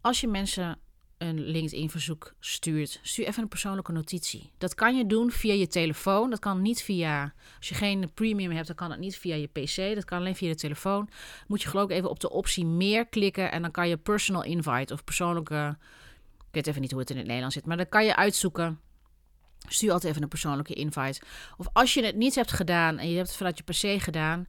Als 0.01 0.21
je 0.21 0.27
mensen 0.27 0.79
een 1.17 1.39
LinkedIn-verzoek 1.39 2.33
stuurt, 2.39 2.99
stuur 3.01 3.25
even 3.27 3.41
een 3.41 3.47
persoonlijke 3.47 3.91
notitie. 3.91 4.51
Dat 4.57 4.75
kan 4.75 4.97
je 4.97 5.05
doen 5.05 5.31
via 5.31 5.53
je 5.53 5.67
telefoon. 5.67 6.29
Dat 6.29 6.39
kan 6.39 6.61
niet 6.61 6.81
via. 6.81 7.33
Als 7.57 7.69
je 7.69 7.75
geen 7.75 8.11
premium 8.13 8.51
hebt, 8.51 8.67
dan 8.67 8.75
kan 8.75 8.91
het 8.91 8.99
niet 8.99 9.17
via 9.17 9.35
je 9.35 9.47
PC. 9.47 9.95
Dat 9.95 10.05
kan 10.05 10.19
alleen 10.19 10.35
via 10.35 10.49
de 10.49 10.55
telefoon. 10.55 11.09
Moet 11.47 11.61
je 11.61 11.67
geloof 11.67 11.89
ik 11.89 11.95
even 11.95 12.09
op 12.09 12.19
de 12.19 12.29
optie 12.29 12.65
meer 12.65 13.07
klikken. 13.07 13.51
En 13.51 13.61
dan 13.61 13.71
kan 13.71 13.89
je 13.89 13.97
personal 13.97 14.43
invite 14.43 14.93
of 14.93 15.03
persoonlijke. 15.03 15.77
Ik 16.37 16.53
weet 16.53 16.67
even 16.67 16.81
niet 16.81 16.91
hoe 16.91 16.99
het 16.99 17.09
in 17.09 17.15
het 17.17 17.25
Nederlands 17.25 17.55
zit, 17.55 17.65
maar 17.65 17.77
dan 17.77 17.89
kan 17.89 18.05
je 18.05 18.15
uitzoeken. 18.15 18.79
Stuur 19.67 19.91
altijd 19.91 20.11
even 20.11 20.23
een 20.23 20.29
persoonlijke 20.29 20.73
invite. 20.73 21.21
Of 21.57 21.67
als 21.73 21.93
je 21.93 22.05
het 22.05 22.15
niet 22.15 22.35
hebt 22.35 22.51
gedaan 22.51 22.97
en 22.97 23.09
je 23.09 23.15
hebt 23.15 23.27
het 23.27 23.37
vanuit 23.37 23.57
je 23.57 23.63
PC 23.63 24.01
gedaan, 24.01 24.47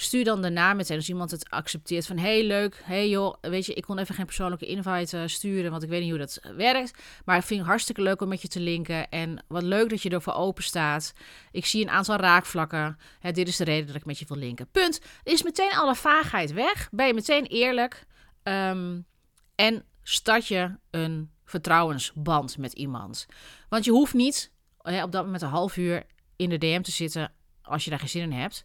Stuur 0.00 0.24
dan 0.24 0.42
daarna 0.42 0.74
meteen 0.74 0.96
als 0.96 1.08
iemand 1.08 1.30
het 1.30 1.50
accepteert 1.50 2.06
van 2.06 2.18
hey 2.18 2.46
leuk, 2.46 2.80
hey 2.84 3.08
joh, 3.08 3.34
weet 3.40 3.66
je, 3.66 3.74
ik 3.74 3.82
kon 3.82 3.98
even 3.98 4.14
geen 4.14 4.24
persoonlijke 4.24 4.66
invite 4.66 5.16
uh, 5.16 5.22
sturen, 5.26 5.70
want 5.70 5.82
ik 5.82 5.88
weet 5.88 6.00
niet 6.00 6.10
hoe 6.10 6.18
dat 6.18 6.40
werkt. 6.56 6.98
Maar 7.24 7.36
ik 7.36 7.42
vind 7.42 7.60
het 7.60 7.68
hartstikke 7.68 8.02
leuk 8.02 8.20
om 8.20 8.28
met 8.28 8.42
je 8.42 8.48
te 8.48 8.60
linken 8.60 9.08
en 9.08 9.44
wat 9.48 9.62
leuk 9.62 9.90
dat 9.90 10.02
je 10.02 10.10
ervoor 10.10 10.32
open 10.32 10.62
staat. 10.62 11.12
Ik 11.50 11.66
zie 11.66 11.82
een 11.82 11.90
aantal 11.90 12.16
raakvlakken. 12.16 12.98
Hè, 13.18 13.32
dit 13.32 13.48
is 13.48 13.56
de 13.56 13.64
reden 13.64 13.86
dat 13.86 13.96
ik 13.96 14.04
met 14.04 14.18
je 14.18 14.24
wil 14.28 14.36
linken. 14.36 14.70
Punt. 14.70 15.00
Is 15.22 15.42
meteen 15.42 15.72
alle 15.72 15.94
vaagheid 15.94 16.52
weg. 16.52 16.88
Ben 16.90 17.06
je 17.06 17.14
meteen 17.14 17.44
eerlijk 17.44 18.06
um, 18.42 19.06
en 19.54 19.84
start 20.02 20.46
je 20.46 20.76
een 20.90 21.30
vertrouwensband 21.44 22.58
met 22.58 22.72
iemand. 22.72 23.26
Want 23.68 23.84
je 23.84 23.90
hoeft 23.90 24.14
niet 24.14 24.52
hè, 24.78 25.02
op 25.02 25.12
dat 25.12 25.24
moment 25.24 25.42
een 25.42 25.48
half 25.48 25.76
uur 25.76 26.06
in 26.36 26.48
de 26.48 26.58
DM 26.58 26.82
te 26.82 26.90
zitten 26.90 27.32
als 27.62 27.84
je 27.84 27.90
daar 27.90 27.98
geen 27.98 28.08
zin 28.08 28.22
in 28.22 28.32
hebt 28.32 28.62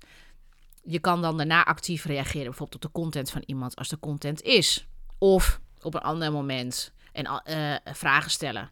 je 0.85 0.99
kan 0.99 1.21
dan 1.21 1.37
daarna 1.37 1.65
actief 1.65 2.05
reageren, 2.05 2.45
bijvoorbeeld 2.45 2.85
op 2.85 2.91
de 2.91 2.99
content 2.99 3.29
van 3.31 3.43
iemand 3.45 3.75
als 3.75 3.89
de 3.89 3.99
content 3.99 4.41
is. 4.41 4.87
Of 5.17 5.59
op 5.81 5.93
een 5.93 6.01
ander 6.01 6.31
moment 6.31 6.93
en 7.11 7.41
uh, 7.47 7.75
vragen 7.93 8.31
stellen. 8.31 8.71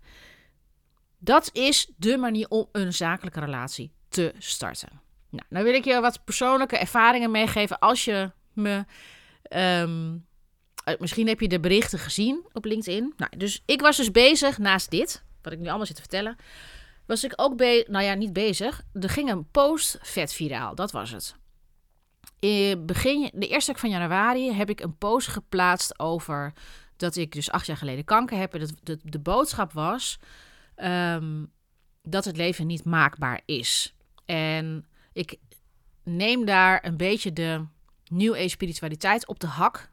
Dat 1.17 1.49
is 1.54 1.91
de 1.97 2.17
manier 2.17 2.47
om 2.49 2.67
een 2.71 2.93
zakelijke 2.93 3.39
relatie 3.39 3.91
te 4.10 4.34
starten. 4.38 5.02
Nou, 5.30 5.45
dan 5.49 5.63
wil 5.63 5.73
ik 5.73 5.86
je 5.86 6.02
wat 6.02 6.23
persoonlijke 6.23 6.78
ervaringen 6.78 7.32
meegeven 7.32 7.80
als 7.80 8.06
je 8.06 8.32
me. 8.54 8.86
Um, 9.49 10.26
misschien 10.99 11.28
heb 11.28 11.39
je 11.39 11.47
de 11.47 11.60
berichten 11.60 11.99
gezien 11.99 12.45
op 12.52 12.65
LinkedIn. 12.65 13.13
Nou, 13.17 13.38
dus 13.38 13.62
ik 13.65 13.82
was 13.82 13.97
dus 13.97 14.12
bezig 14.12 14.58
naast 14.58 14.91
dit, 14.91 15.23
wat 15.41 15.54
ik 15.54 15.60
nu 15.60 15.67
allemaal 15.67 15.86
zit 15.86 15.95
te 15.95 16.02
vertellen. 16.02 16.36
Was 17.06 17.23
ik 17.23 17.34
ook 17.36 17.58
bezig, 17.58 17.88
nou 17.88 18.04
ja, 18.04 18.13
niet 18.13 18.34
bezig. 18.34 18.82
Er 18.93 19.10
ging 19.10 19.30
een 19.30 19.49
post 19.52 19.97
vet 20.02 20.34
viraal, 20.34 20.76
dat 20.76 20.91
was 20.91 21.12
het. 21.12 21.36
In 22.44 22.86
begin, 22.86 23.30
de 23.34 23.48
eerste 23.48 23.72
week 23.72 23.80
van 23.80 23.90
januari 23.90 24.52
heb 24.52 24.70
ik 24.70 24.80
een 24.80 24.98
post 24.98 25.28
geplaatst 25.28 26.00
over 26.00 26.54
dat 26.98 27.16
ik 27.16 27.32
dus 27.32 27.52
acht 27.52 27.66
jaar 27.66 27.78
geleden 27.78 28.06
kanker 28.06 28.38
heb. 28.38 28.54
En 28.54 28.60
dat 28.60 29.00
de, 29.04 29.20
boodschap 29.20 29.72
was 29.72 30.20
um, 30.76 31.52
dat 32.02 32.26
het 32.26 32.38
leven 32.38 32.68
niet 32.68 32.86
maakbaar 32.86 33.42
is. 33.46 33.96
En 34.26 34.86
ik 35.14 35.38
neem 36.04 36.46
daar 36.46 36.86
een 36.86 36.98
beetje 36.98 37.34
de 37.34 37.66
New 38.08 38.34
Age 38.34 38.50
spiritualiteit 38.50 39.28
op 39.28 39.40
de 39.40 39.48
hak, 39.48 39.90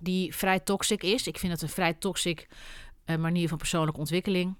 die 0.00 0.34
vrij 0.34 0.60
toxic 0.60 1.02
is. 1.02 1.26
Ik 1.26 1.38
vind 1.38 1.52
het 1.52 1.62
een 1.62 1.68
vrij 1.68 1.94
toxic 1.94 2.48
uh, 3.06 3.16
manier 3.16 3.48
van 3.48 3.58
persoonlijke 3.58 4.00
ontwikkeling. 4.00 4.56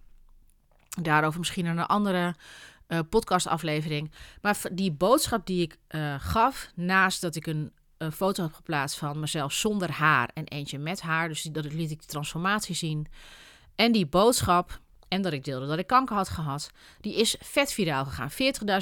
Daarover 1.02 1.38
misschien 1.38 1.66
een 1.66 1.86
andere 1.86 2.34
uh, 2.88 2.98
podcastaflevering. 3.10 4.10
Maar 4.42 4.60
die 4.72 4.92
boodschap 4.92 5.46
die 5.46 5.62
ik 5.62 5.78
uh, 5.90 6.14
gaf, 6.18 6.70
naast 6.74 7.20
dat 7.20 7.36
ik 7.36 7.46
een, 7.46 7.72
een, 7.98 8.12
foto 8.12 8.42
heb 8.42 8.52
geplaatst 8.52 8.98
van 8.98 9.20
mezelf 9.20 9.52
zonder 9.52 9.90
haar 9.90 10.30
en 10.34 10.44
eentje 10.44 10.78
met 10.78 11.00
haar, 11.00 11.28
dus 11.28 11.42
dat 11.42 11.72
liet 11.72 11.90
ik 11.90 12.00
de 12.00 12.06
transformatie 12.06 12.74
zien. 12.74 13.06
En 13.74 13.92
die 13.92 14.06
boodschap, 14.06 14.80
en 15.08 15.22
dat 15.22 15.32
ik 15.32 15.44
deelde 15.44 15.66
dat 15.66 15.78
ik 15.78 15.86
kanker 15.86 16.16
had 16.16 16.28
gehad, 16.28 16.70
die 17.00 17.14
is 17.14 17.36
vet 17.40 17.72
viraal 17.72 18.04
gegaan. 18.04 18.30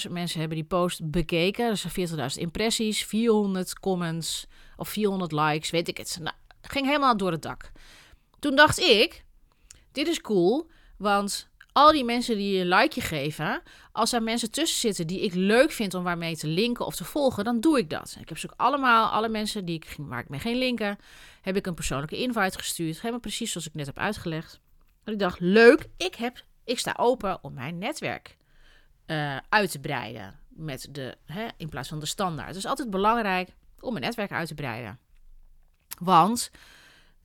40.000 0.07 0.13
mensen 0.13 0.41
hebben 0.41 0.59
die 0.59 0.67
post 0.67 1.11
bekeken, 1.11 1.69
dus 1.69 1.87
40.000 2.11 2.25
impressies, 2.35 3.05
400 3.05 3.79
comments 3.79 4.47
of 4.77 4.89
400 4.89 5.33
likes, 5.33 5.71
weet 5.71 5.89
ik 5.89 5.97
het. 5.97 6.19
Nou, 6.21 6.37
ging 6.61 6.87
helemaal 6.87 7.17
door 7.17 7.31
het 7.31 7.43
dak. 7.43 7.71
Toen 8.39 8.57
dacht 8.57 8.79
ik, 8.79 9.25
dit 9.93 10.07
is 10.07 10.21
cool, 10.21 10.71
want 10.97 11.49
al 11.77 11.93
die 11.93 12.05
mensen 12.05 12.37
die 12.37 12.61
een 12.61 12.69
likeje 12.69 13.01
geven, 13.01 13.63
als 13.93 14.13
er 14.13 14.23
mensen 14.23 14.51
tussen 14.51 14.79
zitten 14.79 15.07
die 15.07 15.21
ik 15.21 15.35
leuk 15.35 15.71
vind 15.71 15.95
om 15.95 16.03
waarmee 16.03 16.37
te 16.37 16.47
linken 16.47 16.87
of 16.87 16.97
te 16.97 17.05
volgen, 17.05 17.45
dan 17.45 17.61
doe 17.61 17.79
ik 17.79 17.91
dat. 17.91 18.17
Ik 18.21 18.29
heb 18.29 18.39
ze 18.39 18.47
ook 18.47 18.55
allemaal, 18.57 19.09
alle 19.09 19.29
mensen 19.29 19.65
die 19.65 19.75
ik, 19.75 19.97
waar 19.99 20.21
ik 20.21 20.29
mee 20.29 20.41
geen 20.41 20.57
linken, 20.57 20.99
heb 21.41 21.57
ik 21.57 21.67
een 21.67 21.75
persoonlijke 21.75 22.17
invite 22.17 22.59
gestuurd. 22.59 22.97
Helemaal 22.97 23.21
precies 23.21 23.53
zoals 23.53 23.67
ik 23.67 23.75
net 23.75 23.87
heb 23.87 23.99
uitgelegd. 23.99 24.61
En 25.05 25.13
ik 25.13 25.19
dacht, 25.19 25.41
leuk, 25.41 25.89
ik, 25.97 26.15
heb, 26.15 26.45
ik 26.65 26.79
sta 26.79 26.95
open 26.97 27.39
om 27.43 27.55
mijn 27.55 27.79
netwerk 27.79 28.37
uh, 29.07 29.37
uit 29.49 29.71
te 29.71 29.81
breiden. 29.81 30.39
Met 30.49 30.89
de, 30.91 31.17
hè, 31.27 31.47
in 31.57 31.69
plaats 31.69 31.89
van 31.89 32.01
de 32.01 32.07
standaard. 32.07 32.49
Het 32.49 32.57
is 32.57 32.67
altijd 32.67 32.91
belangrijk 32.91 33.49
om 33.81 33.93
mijn 33.93 34.05
netwerk 34.05 34.33
uit 34.33 34.49
te 34.49 34.55
breiden. 34.55 34.99
Want 35.99 36.51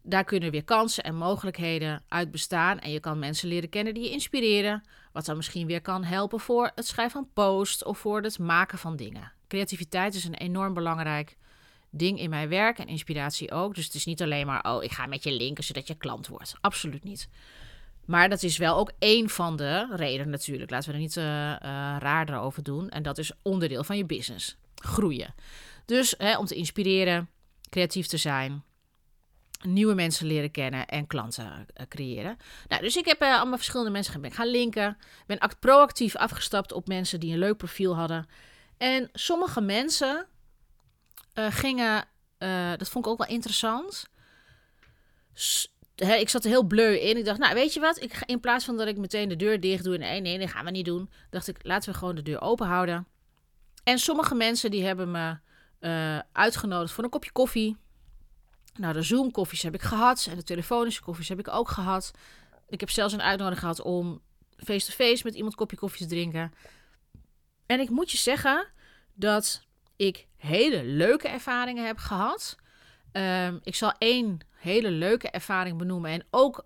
daar 0.04 0.24
kunnen 0.24 0.52
weer 0.52 0.64
kansen 0.64 1.04
en 1.04 1.16
mogelijkheden 1.16 2.04
uit 2.08 2.32
bestaan. 2.32 2.80
En 2.80 2.92
je 2.92 3.00
kan 3.00 3.20
mensen 3.20 3.48
leren 3.48 3.70
kennen 3.70 3.94
die 3.94 4.04
je 4.04 4.10
inspireren. 4.10 4.84
Wat 5.12 5.26
dan 5.26 5.36
misschien 5.38 5.68
weer 5.68 5.82
kan 5.82 6.04
helpen 6.04 6.40
voor 6.40 6.72
het 6.76 6.88
schrijven 6.88 7.12
van 7.12 7.30
posts 7.34 7.84
of 7.84 7.98
voor 7.98 8.22
het 8.22 8.40
maken 8.40 8.78
van 8.78 8.96
dingen. 8.96 9.32
Creativiteit 9.48 10.14
is 10.14 10.26
een 10.26 10.34
enorm 10.34 10.74
belangrijk 10.74 11.38
ding 11.90 12.20
in 12.20 12.30
mijn 12.30 12.50
werk 12.50 12.80
en 12.80 12.88
inspiratie 12.88 13.52
ook. 13.52 13.76
Dus 13.76 13.86
het 13.86 13.94
is 13.94 14.06
niet 14.06 14.22
alleen 14.22 14.46
maar, 14.46 14.64
oh, 14.64 14.84
ik 14.84 14.92
ga 14.92 15.06
met 15.06 15.24
je 15.24 15.32
linken 15.32 15.64
zodat 15.64 15.88
je 15.88 15.96
klant 15.96 16.28
wordt. 16.28 16.54
Absoluut 16.62 17.04
niet. 17.04 17.30
Maar 18.06 18.30
dat 18.30 18.44
is 18.44 18.58
wel 18.58 18.78
ook 18.78 18.92
één 19.00 19.30
van 19.30 19.56
de 19.56 19.88
redenen 19.96 20.30
natuurlijk. 20.30 20.72
Laten 20.72 20.90
we 20.90 20.96
er 20.96 21.02
niet 21.02 21.16
uh, 21.16 21.24
uh, 21.24 21.56
raarder 22.00 22.38
over 22.38 22.64
doen. 22.64 22.90
En 22.90 23.04
dat 23.04 23.18
is 23.18 23.32
onderdeel 23.42 23.84
van 23.84 23.98
je 23.98 24.06
business. 24.06 24.58
Groeien. 24.76 25.34
Dus 25.86 26.16
hè, 26.18 26.38
om 26.38 26.46
te 26.46 26.56
inspireren, 26.56 27.30
creatief 27.70 28.08
te 28.08 28.18
zijn, 28.18 28.64
nieuwe 29.64 29.94
mensen 29.94 30.28
leren 30.28 30.52
kennen 30.52 30.88
en 30.88 31.08
klanten 31.08 31.46
uh, 31.46 31.88
creëren. 31.88 32.38
Nou, 32.68 32.82
dus 32.82 32.96
ik 32.96 33.06
heb 33.06 33.22
uh, 33.22 33.38
allemaal 33.38 33.58
verschillende 33.58 33.92
mensen 33.92 34.22
ben 34.22 34.32
gaan 34.32 34.48
linken. 34.48 34.98
Ben 35.28 35.40
proactief 35.60 36.16
afgestapt 36.16 36.72
op 36.72 36.88
mensen 36.88 37.20
die 37.20 37.34
een 37.34 37.40
leuk 37.40 37.58
profiel 37.58 37.96
hadden. 37.96 38.28
En 38.78 39.10
sommige 39.14 39.62
mensen 39.62 40.28
uh, 41.36 41.46
gingen 41.50 42.06
eh, 42.42 42.72
dat 42.78 42.90
vond 42.90 43.06
ik 43.06 43.12
ook 43.12 43.18
wel 43.18 43.28
interessant. 43.28 44.10
Ik 45.96 46.30
zat 46.30 46.44
er 46.44 46.50
heel 46.50 46.64
bleu 46.64 46.96
in. 46.96 47.18
Ik 47.18 47.26
dacht, 47.26 47.40
nou, 47.40 47.54
weet 47.54 47.74
je 47.74 47.80
wat? 47.80 48.02
Ik 48.02 48.14
ga, 48.14 48.28
in 48.28 48.40
plaats 48.40 48.66
van 48.66 48.78
dat 48.78 48.88
ik 48.88 48.98
meteen 48.98 49.30
de 49.30 49.36
deur 49.36 49.60
dicht 49.60 49.84
doe... 49.84 49.98
nee, 49.98 50.22
nee, 50.22 50.40
dat 50.40 50.50
gaan 50.50 50.66
we 50.66 50.72
niet 50.72 50.86
doen. 50.86 51.10
Dacht 51.30 51.48
ik, 51.48 51.58
laten 51.62 51.92
we 51.92 51.98
gewoon 51.98 52.16
de 52.16 52.22
deur 52.22 52.42
open 52.42 52.68
houden. 52.68 53.08
En 53.84 54.00
sommige 54.00 54.36
mensen 54.36 54.72
die 54.72 54.84
hebben 54.84 55.12
me 55.12 55.38
eh, 55.80 56.20
uitgenodigd 56.32 56.94
voor 56.94 57.04
een 57.04 57.10
kopje 57.10 57.32
koffie. 57.32 57.78
Nou, 58.74 58.94
de 58.94 59.02
Zoom-koffies 59.02 59.62
heb 59.62 59.74
ik 59.74 59.82
gehad. 59.82 60.28
En 60.30 60.36
de 60.36 60.44
telefonische 60.44 61.02
koffies 61.02 61.30
heb 61.30 61.40
ik 61.40 61.48
ook 61.48 61.70
gehad. 61.70 62.12
Ik 62.68 62.80
heb 62.80 62.90
zelfs 62.90 63.14
een 63.14 63.22
uitnodiging 63.22 63.60
gehad 63.62 63.82
om 63.82 64.22
face-to-face 64.58 65.22
met 65.24 65.36
iemand 65.36 65.56
kopje 65.56 65.78
koffie 65.78 66.08
te 66.08 66.14
drinken. 66.14 66.54
En 67.66 67.80
ik 67.80 67.90
moet 67.90 68.12
je 68.12 68.18
zeggen 68.18 68.68
dat 69.14 69.66
ik 69.96 70.28
hele 70.38 70.84
leuke 70.84 71.28
ervaringen 71.28 71.86
heb 71.86 71.98
gehad. 71.98 72.56
Ehm, 73.12 73.58
ik 73.64 73.76
zal 73.76 73.94
één 73.98 74.40
hele 74.56 74.92
leuke 74.92 75.30
ervaring 75.30 75.78
benoemen. 75.78 76.12
En 76.12 76.26
ook 76.30 76.66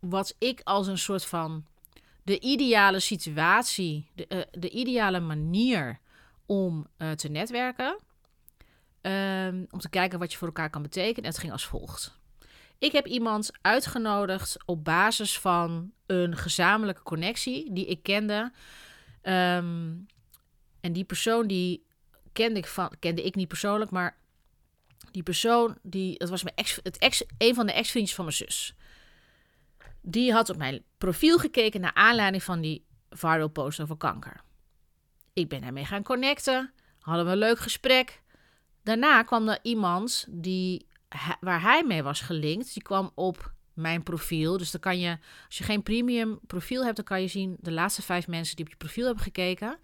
wat 0.00 0.34
ik 0.38 0.60
als 0.64 0.86
een 0.86 0.98
soort 0.98 1.24
van 1.24 1.64
de 2.22 2.40
ideale 2.40 3.00
situatie, 3.00 4.10
de, 4.14 4.26
eh, 4.26 4.40
de 4.50 4.70
ideale 4.70 5.20
manier 5.20 6.00
om 6.46 6.86
eh, 6.96 7.10
te 7.10 7.28
netwerken. 7.28 7.98
Ehm, 9.04 9.64
om 9.70 9.78
te 9.78 9.88
kijken 9.88 10.18
wat 10.18 10.32
je 10.32 10.38
voor 10.38 10.46
elkaar 10.46 10.70
kan 10.70 10.82
betekenen. 10.82 11.22
En 11.22 11.30
het 11.30 11.38
ging 11.38 11.52
als 11.52 11.66
volgt. 11.66 12.18
Ik 12.78 12.92
heb 12.92 13.06
iemand 13.06 13.50
uitgenodigd 13.60 14.56
op 14.64 14.84
basis 14.84 15.38
van 15.38 15.92
een 16.06 16.36
gezamenlijke 16.36 17.02
connectie 17.02 17.72
die 17.72 17.86
ik 17.86 18.02
kende. 18.02 18.52
Ehm, 19.22 19.92
en 20.80 20.92
die 20.92 21.04
persoon 21.04 21.46
die 21.46 21.86
kende 22.32 22.58
ik, 22.58 22.66
van, 22.66 22.90
kende 22.98 23.22
ik 23.22 23.34
niet 23.34 23.48
persoonlijk, 23.48 23.90
maar 23.90 24.16
die 25.10 25.22
persoon, 25.22 25.78
die, 25.82 26.18
dat 26.18 26.28
was 26.28 26.42
mijn 26.42 26.56
ex, 26.56 26.80
het 26.82 26.98
ex, 26.98 27.24
een 27.38 27.54
van 27.54 27.66
de 27.66 27.72
ex-vriendjes 27.72 28.16
van 28.16 28.24
mijn 28.24 28.36
zus. 28.36 28.74
Die 30.00 30.32
had 30.32 30.50
op 30.50 30.56
mijn 30.56 30.82
profiel 30.98 31.38
gekeken 31.38 31.80
naar 31.80 31.94
aanleiding 31.94 32.42
van 32.42 32.60
die 32.60 32.84
viral 33.10 33.48
post 33.48 33.80
over 33.80 33.96
kanker. 33.96 34.40
Ik 35.32 35.48
ben 35.48 35.60
daarmee 35.60 35.84
gaan 35.84 36.02
connecten, 36.02 36.72
hadden 37.00 37.24
we 37.24 37.32
een 37.32 37.38
leuk 37.38 37.58
gesprek. 37.58 38.22
Daarna 38.84 39.22
kwam 39.22 39.48
er 39.48 39.58
iemand 39.62 40.26
die, 40.30 40.86
waar 41.40 41.62
hij 41.62 41.84
mee 41.84 42.02
was 42.02 42.20
gelinkt, 42.20 42.74
die 42.74 42.82
kwam 42.82 43.10
op 43.14 43.52
mijn 43.72 44.02
profiel. 44.02 44.56
Dus 44.58 44.70
dan 44.70 44.80
kan 44.80 44.98
je, 44.98 45.18
als 45.46 45.58
je 45.58 45.64
geen 45.64 45.82
premium 45.82 46.38
profiel 46.46 46.84
hebt, 46.84 46.96
dan 46.96 47.04
kan 47.04 47.20
je 47.20 47.28
zien 47.28 47.56
de 47.60 47.72
laatste 47.72 48.02
vijf 48.02 48.26
mensen 48.28 48.56
die 48.56 48.64
op 48.64 48.70
je 48.70 48.76
profiel 48.76 49.04
hebben 49.04 49.22
gekeken. 49.22 49.78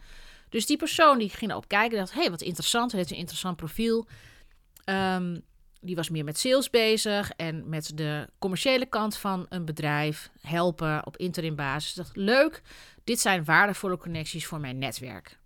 Dus 0.49 0.67
die 0.67 0.77
persoon 0.77 1.19
die 1.19 1.29
ging 1.29 1.51
erop 1.51 1.69
kijken, 1.69 1.99
dacht, 1.99 2.13
hey, 2.13 2.31
wat 2.31 2.41
interessant, 2.41 2.93
heeft 2.93 3.11
een 3.11 3.17
interessant 3.17 3.57
profiel. 3.57 4.07
Ehm, 4.85 5.39
die 5.81 5.97
was 5.97 6.09
meer 6.09 6.25
met 6.25 6.39
sales 6.39 6.71
bezig 6.71 7.31
en 7.31 7.69
met 7.69 7.97
de 7.97 8.29
commerciële 8.39 8.87
kant 8.87 9.17
van 9.17 9.47
een 9.49 9.65
bedrijf 9.65 10.31
helpen 10.41 11.07
op 11.07 11.17
interim 11.17 11.57
basis. 11.57 11.95
Dacht, 11.95 12.17
leuk, 12.17 12.63
dit 13.05 13.21
zijn 13.21 13.45
waardevolle 13.45 13.97
connecties 13.97 14.47
voor 14.47 14.61
mijn 14.61 14.79
netwerk. 14.79 15.39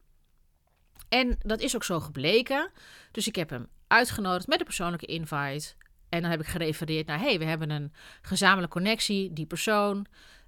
En 1.08 1.36
dat 1.38 1.60
is 1.60 1.74
ook 1.74 1.84
zo 1.84 2.00
gebleken. 2.00 2.70
Dus 3.10 3.26
ik 3.26 3.36
heb 3.36 3.50
hem 3.50 3.68
uitgenodigd 3.86 4.46
met 4.46 4.58
een 4.58 4.64
persoonlijke 4.64 5.06
invite. 5.06 5.72
En 6.08 6.22
dan 6.22 6.30
heb 6.30 6.40
ik 6.40 6.46
gerefereerd 6.46 7.06
naar, 7.06 7.20
hey, 7.20 7.38
we 7.38 7.44
hebben 7.44 7.70
een 7.70 7.92
gezamenlijke 8.22 8.76
connectie, 8.76 9.32
die 9.32 9.46
persoon. 9.46 10.06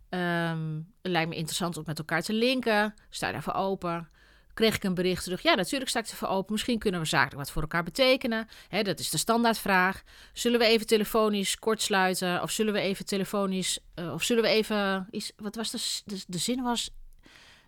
Het 0.08 1.12
lijkt 1.12 1.28
me 1.28 1.36
interessant 1.36 1.76
om 1.76 1.82
met 1.86 1.98
elkaar 1.98 2.22
te 2.22 2.32
linken. 2.32 2.94
Sta 3.10 3.32
daarvoor 3.32 3.54
open 3.54 4.08
kreeg 4.56 4.74
ik 4.74 4.84
een 4.84 4.94
bericht 4.94 5.24
terug. 5.24 5.42
Ja, 5.42 5.54
natuurlijk 5.54 5.90
sta 5.90 5.98
ik 5.98 6.06
ervoor 6.06 6.28
open. 6.28 6.52
Misschien 6.52 6.78
kunnen 6.78 7.00
we 7.00 7.06
zakelijk 7.06 7.36
wat 7.36 7.50
voor 7.50 7.62
elkaar 7.62 7.82
betekenen. 7.82 8.48
Dat 8.82 8.98
is 8.98 9.10
de 9.10 9.18
standaardvraag. 9.18 10.02
Zullen 10.32 10.58
we 10.58 10.64
even 10.64 10.86
telefonisch 10.86 11.58
kortsluiten? 11.58 12.42
Of 12.42 12.50
zullen 12.50 12.72
we 12.72 12.80
even 12.80 13.04
telefonisch... 13.04 13.78
Uh, 13.94 14.12
of 14.12 14.22
zullen 14.22 14.42
we 14.42 14.48
even... 14.48 15.08
Iets, 15.10 15.32
wat 15.36 15.54
was 15.54 15.70
de, 15.70 16.14
de, 16.14 16.24
de 16.26 16.38
zin 16.38 16.62
was... 16.62 16.90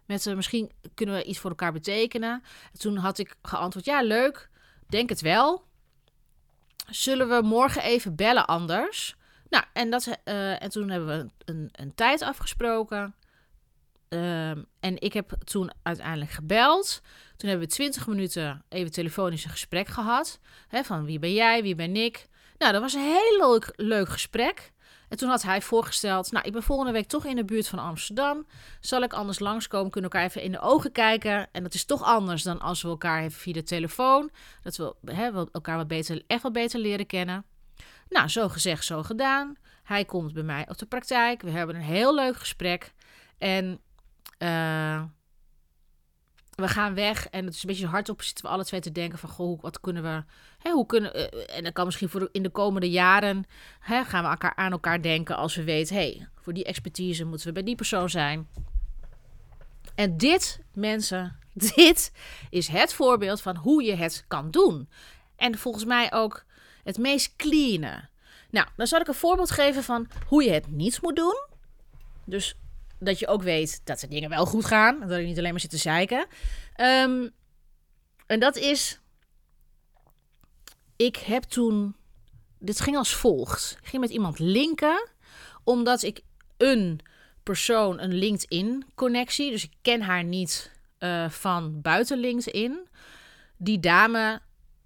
Met 0.09 0.35
misschien 0.35 0.71
kunnen 0.95 1.15
we 1.15 1.25
iets 1.25 1.39
voor 1.39 1.51
elkaar 1.51 1.73
betekenen. 1.73 2.43
En 2.73 2.79
toen 2.79 2.97
had 2.97 3.19
ik 3.19 3.35
geantwoord, 3.43 3.85
ja 3.85 4.03
leuk, 4.03 4.51
denk 4.89 5.09
het 5.09 5.21
wel. 5.21 5.65
Zullen 6.91 7.29
we 7.29 7.43
morgen 7.43 7.83
even 7.83 8.17
bellen 8.17 8.47
anders? 8.47 9.17
Nou, 9.49 9.65
en, 9.73 9.91
dat, 9.91 10.07
uh, 10.07 10.63
en 10.63 10.71
toen 10.71 10.91
hebben 10.91 11.09
we 11.09 11.53
een, 11.53 11.69
een, 11.73 11.95
tijd 11.95 12.23
afgesproken. 12.23 13.15
Um, 14.09 14.67
en 14.81 15.01
ik 15.01 15.13
heb 15.13 15.33
toen 15.45 15.73
uiteindelijk 15.83 16.31
gebeld. 16.31 17.01
Toen 17.37 17.49
hebben 17.49 17.69
we 17.69 17.75
twintig 17.75 18.07
minuten 18.07 18.65
even 18.69 18.93
telefonisch 18.93 19.45
een 19.45 19.51
gesprek 19.51 19.89
gehad. 19.89 20.41
Hè, 20.69 20.85
van 20.85 21.05
wie 21.05 21.19
ben 21.19 21.33
jij, 21.33 21.63
wie 21.63 21.75
ben 21.75 21.97
ik. 21.97 22.29
Nou, 22.59 22.73
dat 22.73 22.83
was 22.83 22.95
een 22.95 23.01
heel 23.01 23.49
leuk, 23.49 23.73
leuk 23.77 24.09
gesprek. 24.09 24.73
En 25.09 25.17
toen 25.17 25.29
had 25.29 25.43
hij 25.43 25.63
voorgesteld, 25.63 26.33
nou, 26.33 26.47
ik 26.47 26.53
ben 26.53 26.63
volgende 26.63 26.93
week 26.93 27.09
toch 27.09 27.25
in 27.25 27.37
de 27.37 27.45
buurt 27.45 27.69
van 27.69 27.79
Amsterdam. 27.79 28.47
Zal 28.81 29.03
ik 29.03 29.13
anders 29.13 29.39
langskomen? 29.39 29.91
Kunnen 29.91 30.11
we 30.11 30.17
elkaar 30.17 30.31
even 30.31 30.47
in 30.47 30.53
de 30.53 30.61
ogen 30.61 30.93
kijken? 30.93 31.49
En 31.53 31.63
dat 31.63 31.75
is 31.75 31.85
toch 31.85 32.03
anders 32.03 32.43
dan 32.43 32.61
als 32.61 32.83
we 32.83 32.89
elkaar 32.89 33.23
even 33.23 33.41
via 33.41 33.53
de 33.53 33.63
telefoon. 33.63 34.31
Dat 34.63 34.77
we, 34.77 34.95
hè, 35.05 35.47
elkaar 35.53 35.77
wat 35.77 35.89
beter, 35.89 36.23
echt 36.27 36.43
wat 36.43 36.53
beter 36.53 36.81
leren 36.81 37.07
kennen. 37.07 37.45
Nou, 38.09 38.29
zo 38.29 38.49
gezegd, 38.49 38.85
zo 38.85 39.03
gedaan. 39.03 39.57
Hij 39.83 40.05
komt 40.05 40.33
bij 40.33 40.43
mij 40.43 40.69
op 40.69 40.79
de 40.79 40.87
praktijk. 40.87 41.43
We 41.43 41.51
hebben 41.51 41.77
een 41.77 41.83
heel 41.83 42.15
leuk 42.15 42.37
gesprek. 42.37 42.93
En 43.39 43.81
uh, 44.39 45.03
gaan 46.69 46.95
weg 46.95 47.29
en 47.29 47.45
het 47.45 47.55
is 47.55 47.63
een 47.63 47.69
beetje 47.69 47.87
hardop 47.87 48.23
zitten 48.23 48.45
we 48.45 48.51
alle 48.51 48.65
twee 48.65 48.81
te 48.81 48.93
denken 48.93 49.19
van, 49.19 49.29
goh, 49.29 49.63
wat 49.63 49.81
kunnen 49.81 50.03
we, 50.03 50.25
hè, 50.59 50.71
hoe 50.71 50.87
kunnen, 50.87 51.17
uh, 51.17 51.57
en 51.57 51.63
dan 51.63 51.73
kan 51.73 51.85
misschien 51.85 52.09
voor 52.09 52.21
de, 52.21 52.29
in 52.33 52.43
de 52.43 52.51
komende 52.51 52.91
jaren, 52.91 53.47
hè, 53.81 54.05
gaan 54.05 54.25
we 54.25 54.31
elkaar 54.31 54.55
aan 54.57 54.73
elkaar 54.73 55.03
denken 55.03 55.37
als 55.37 55.57
we 55.57 55.65
weten, 55.65 55.97
hey, 55.97 56.29
voor 56.41 56.53
die 56.53 56.65
expertise 56.65 57.25
moeten 57.25 57.47
we 57.47 57.53
bij 57.53 57.63
die 57.63 57.75
persoon 57.75 58.11
zijn. 58.11 58.49
En 59.95 60.17
dit, 60.17 60.61
mensen, 60.75 61.39
dit 61.75 62.13
is 62.51 62.69
het 62.69 62.95
voorbeeld 62.95 63.41
van 63.41 63.57
hoe 63.57 63.83
je 63.83 63.95
het 63.95 64.25
kan 64.29 64.51
doen. 64.51 64.89
En 65.37 65.59
volgens 65.59 65.85
mij 65.85 66.13
ook 66.13 66.45
het 66.85 66.99
meest 66.99 67.37
clean. 67.37 68.09
Nou, 68.51 68.67
dan 68.77 68.87
zal 68.87 69.01
ik 69.01 69.09
een 69.09 69.15
voorbeeld 69.15 69.51
geven 69.51 69.83
van 69.83 70.09
hoe 70.27 70.45
je 70.45 70.51
het 70.51 70.71
niet 70.71 71.03
moet 71.03 71.17
doen. 71.17 71.47
Dus 72.25 72.57
dat 72.99 73.19
je 73.19 73.27
ook 73.27 73.43
weet 73.43 73.81
dat 73.85 74.01
de 74.01 74.09
dingen 74.09 74.31
wel 74.31 74.47
goed 74.47 74.65
gaan. 74.65 75.01
Dat 75.01 75.19
je 75.19 75.27
niet 75.27 75.39
alleen 75.39 75.51
maar 75.51 75.61
zit 75.61 75.71
te 75.71 75.77
zeiken. 75.77 76.27
Um, 76.81 77.31
en 78.27 78.41
dat 78.41 78.57
is. 78.57 79.01
Ik 80.97 81.17
heb 81.17 81.43
toen. 81.43 81.97
Dit 82.59 82.81
ging 82.81 82.97
als 82.97 83.15
volgt. 83.15 83.77
Ik 83.81 83.89
ging 83.89 84.03
met 84.03 84.11
iemand 84.11 84.39
linken. 84.39 85.09
Omdat 85.65 86.03
ik 86.03 86.21
een 86.57 87.01
persoon, 87.43 88.01
een 88.01 88.15
LinkedIn-connectie. 88.15 89.51
Dus 89.51 89.65
ik 89.65 89.73
ken 89.83 90.03
haar 90.03 90.25
niet 90.25 90.73
uh, 90.99 91.31
van 91.31 91.81
buiten 91.81 92.19
LinkedIn. 92.19 92.89
Die 93.57 93.81
dame. 93.81 94.41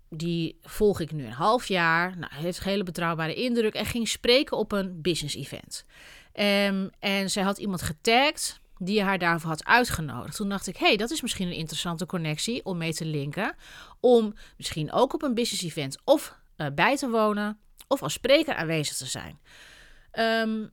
Die 0.08 0.58
volg 0.62 1.00
ik 1.00 1.12
nu 1.12 1.24
een 1.24 1.32
half 1.32 1.68
jaar. 1.68 2.18
Nou, 2.18 2.34
heeft 2.34 2.58
een 2.58 2.70
hele 2.70 2.82
betrouwbare 2.82 3.34
indruk. 3.34 3.74
En 3.74 3.86
ging 3.86 4.08
spreken 4.08 4.56
op 4.56 4.72
een 4.72 5.00
business 5.00 5.34
event. 5.34 5.84
Um, 6.34 6.90
en 6.98 7.30
zij 7.30 7.42
had 7.42 7.58
iemand 7.58 7.82
getagd 7.82 8.60
die 8.78 9.02
haar 9.02 9.18
daarvoor 9.18 9.50
had 9.50 9.64
uitgenodigd. 9.64 10.36
Toen 10.36 10.48
dacht 10.48 10.66
ik, 10.66 10.76
hey, 10.76 10.96
dat 10.96 11.10
is 11.10 11.20
misschien 11.22 11.46
een 11.46 11.54
interessante 11.54 12.06
connectie 12.06 12.64
om 12.64 12.78
mee 12.78 12.94
te 12.94 13.04
linken. 13.04 13.54
Om 14.00 14.34
misschien 14.56 14.92
ook 14.92 15.14
op 15.14 15.22
een 15.22 15.34
business 15.34 15.64
event 15.64 15.98
of 16.04 16.38
uh, 16.56 16.66
bij 16.74 16.96
te 16.96 17.08
wonen 17.08 17.58
of 17.88 18.02
als 18.02 18.12
spreker 18.12 18.54
aanwezig 18.54 18.96
te 18.96 19.06
zijn. 19.06 19.40
Um, 20.12 20.72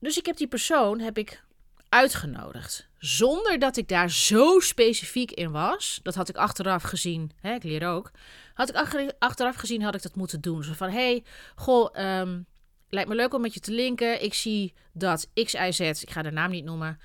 dus 0.00 0.18
ik 0.18 0.26
heb 0.26 0.36
die 0.36 0.48
persoon 0.48 1.00
heb 1.00 1.18
ik 1.18 1.42
uitgenodigd. 1.88 2.88
Zonder 2.98 3.58
dat 3.58 3.76
ik 3.76 3.88
daar 3.88 4.10
zo 4.10 4.60
specifiek 4.60 5.30
in 5.30 5.50
was. 5.50 6.00
Dat 6.02 6.14
had 6.14 6.28
ik 6.28 6.36
achteraf 6.36 6.82
gezien. 6.82 7.32
Hè, 7.40 7.54
ik 7.54 7.62
leer 7.62 7.88
ook. 7.88 8.10
Had 8.54 8.68
ik 8.68 9.12
achteraf 9.18 9.56
gezien, 9.56 9.82
had 9.82 9.94
ik 9.94 10.02
dat 10.02 10.14
moeten 10.14 10.40
doen. 10.40 10.64
Zo 10.64 10.72
van, 10.72 10.90
hey, 10.90 11.24
goh, 11.54 12.18
um, 12.20 12.46
lijkt 12.88 13.08
me 13.08 13.14
leuk 13.14 13.34
om 13.34 13.40
met 13.40 13.54
je 13.54 13.60
te 13.60 13.72
linken. 13.72 14.22
Ik 14.22 14.34
zie 14.34 14.74
dat 14.92 15.30
XIZ, 15.34 15.80
ik 15.80 16.10
ga 16.10 16.22
de 16.22 16.30
naam 16.30 16.50
niet 16.50 16.64
noemen, 16.64 16.98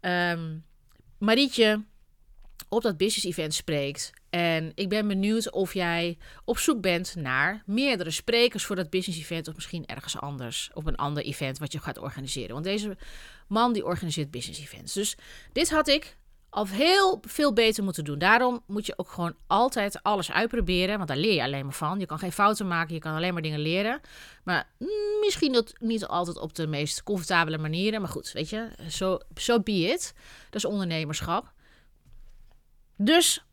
um, 0.00 0.64
Marietje 1.18 1.84
op 2.68 2.82
dat 2.82 2.96
business 2.96 3.26
event 3.26 3.54
spreekt. 3.54 4.12
En 4.30 4.72
ik 4.74 4.88
ben 4.88 5.08
benieuwd 5.08 5.50
of 5.50 5.74
jij 5.74 6.18
op 6.44 6.58
zoek 6.58 6.80
bent 6.80 7.14
naar 7.14 7.62
meerdere 7.66 8.10
sprekers 8.10 8.64
voor 8.64 8.76
dat 8.76 8.90
business 8.90 9.20
event. 9.20 9.48
Of 9.48 9.54
misschien 9.54 9.86
ergens 9.86 10.20
anders, 10.20 10.70
op 10.74 10.86
een 10.86 10.96
ander 10.96 11.24
event 11.24 11.58
wat 11.58 11.72
je 11.72 11.78
gaat 11.78 11.98
organiseren. 11.98 12.52
Want 12.52 12.64
deze 12.64 12.96
man 13.48 13.72
die 13.72 13.84
organiseert 13.84 14.30
business 14.30 14.60
events. 14.60 14.92
Dus 14.92 15.16
dit 15.52 15.70
had 15.70 15.88
ik 15.88 16.16
al 16.58 16.66
heel 16.66 17.22
veel 17.26 17.52
beter 17.52 17.84
moeten 17.84 18.04
doen. 18.04 18.18
Daarom 18.18 18.62
moet 18.66 18.86
je 18.86 18.98
ook 18.98 19.08
gewoon 19.08 19.34
altijd 19.46 20.02
alles 20.02 20.32
uitproberen. 20.32 20.96
Want 20.96 21.08
daar 21.08 21.16
leer 21.16 21.34
je 21.34 21.42
alleen 21.42 21.64
maar 21.64 21.74
van. 21.74 21.98
Je 21.98 22.06
kan 22.06 22.18
geen 22.18 22.32
fouten 22.32 22.66
maken, 22.68 22.94
je 22.94 23.00
kan 23.00 23.14
alleen 23.14 23.32
maar 23.32 23.42
dingen 23.42 23.60
leren. 23.60 24.00
Maar 24.44 24.68
misschien 25.20 25.52
dat 25.52 25.72
niet 25.80 26.06
altijd 26.06 26.38
op 26.38 26.54
de 26.54 26.66
meest 26.66 27.02
comfortabele 27.02 27.58
manieren. 27.58 28.00
Maar 28.00 28.10
goed, 28.10 28.32
weet 28.32 28.48
je, 28.48 28.68
zo 28.88 28.88
so, 28.88 29.18
so 29.34 29.60
be 29.60 29.72
it. 29.72 30.14
Dat 30.44 30.54
is 30.54 30.64
ondernemerschap. 30.64 31.52
Dus, 32.96 33.44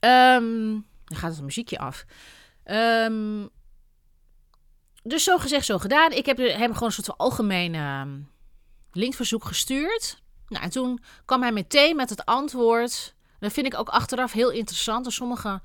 um, 0.00 0.86
dan 1.04 1.18
gaat 1.18 1.32
het 1.32 1.42
muziekje 1.42 1.78
af. 1.78 2.04
Ehm, 2.64 3.46
dus 5.02 5.24
zo 5.24 5.38
gezegd, 5.38 5.66
zo 5.66 5.78
gedaan. 5.78 6.12
Ik 6.12 6.26
heb 6.26 6.36
hem 6.36 6.72
gewoon 6.72 6.88
een 6.88 6.92
soort 6.92 7.06
van 7.06 7.16
algemene 7.16 7.78
ehm, 7.78 8.20
linkverzoek 8.92 9.44
gestuurd. 9.44 10.22
Nou, 10.54 10.66
en 10.66 10.70
toen 10.70 11.00
kwam 11.24 11.42
hij 11.42 11.52
meteen 11.52 11.96
met 11.96 12.10
het 12.10 12.24
antwoord. 12.24 13.14
Dat 13.38 13.52
vind 13.52 13.66
ik 13.66 13.78
ook 13.78 13.88
achteraf 13.88 14.32
heel 14.32 14.50
interessant. 14.50 15.04
Dus 15.04 15.14
sommige 15.14 15.60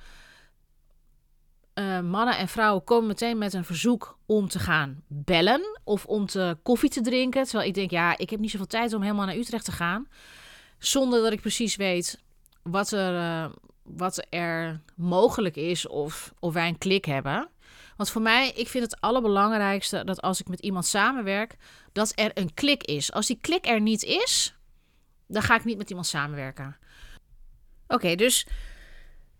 uh, 1.75 1.99
mannen 1.99 2.37
en 2.37 2.47
vrouwen 2.47 2.83
komen 2.83 3.07
meteen 3.07 3.37
met 3.37 3.53
een 3.53 3.65
verzoek 3.65 4.17
om 4.25 4.47
te 4.47 4.59
gaan 4.59 5.03
bellen 5.07 5.79
of 5.83 6.05
om 6.05 6.25
te 6.25 6.57
koffie 6.63 6.89
te 6.89 7.01
drinken. 7.01 7.43
Terwijl 7.43 7.67
ik 7.67 7.73
denk, 7.73 7.91
ja, 7.91 8.17
ik 8.17 8.29
heb 8.29 8.39
niet 8.39 8.51
zoveel 8.51 8.67
tijd 8.67 8.93
om 8.93 9.01
helemaal 9.01 9.25
naar 9.25 9.35
Utrecht 9.35 9.65
te 9.65 9.71
gaan. 9.71 10.07
Zonder 10.77 11.21
dat 11.21 11.31
ik 11.31 11.41
precies 11.41 11.75
weet 11.75 12.21
wat 12.63 12.91
er, 12.91 13.13
uh, 13.13 13.49
wat 13.83 14.25
er 14.29 14.81
mogelijk 14.95 15.55
is 15.55 15.87
of, 15.87 16.33
of 16.39 16.53
wij 16.53 16.67
een 16.67 16.77
klik 16.77 17.05
hebben. 17.05 17.49
Want 17.97 18.09
voor 18.09 18.21
mij, 18.21 18.51
ik 18.55 18.67
vind 18.67 18.83
het 18.83 19.01
allerbelangrijkste 19.01 20.03
dat 20.03 20.21
als 20.21 20.39
ik 20.39 20.47
met 20.47 20.59
iemand 20.59 20.85
samenwerk, 20.85 21.55
dat 21.91 22.11
er 22.15 22.31
een 22.33 22.53
klik 22.53 22.83
is. 22.83 23.11
Als 23.11 23.27
die 23.27 23.37
klik 23.41 23.67
er 23.67 23.81
niet 23.81 24.03
is, 24.03 24.55
dan 25.29 25.41
ga 25.41 25.55
ik 25.55 25.63
niet 25.63 25.77
met 25.77 25.89
iemand 25.89 26.07
samenwerken. 26.07 26.77
Oké, 27.87 28.15
dus 28.15 28.47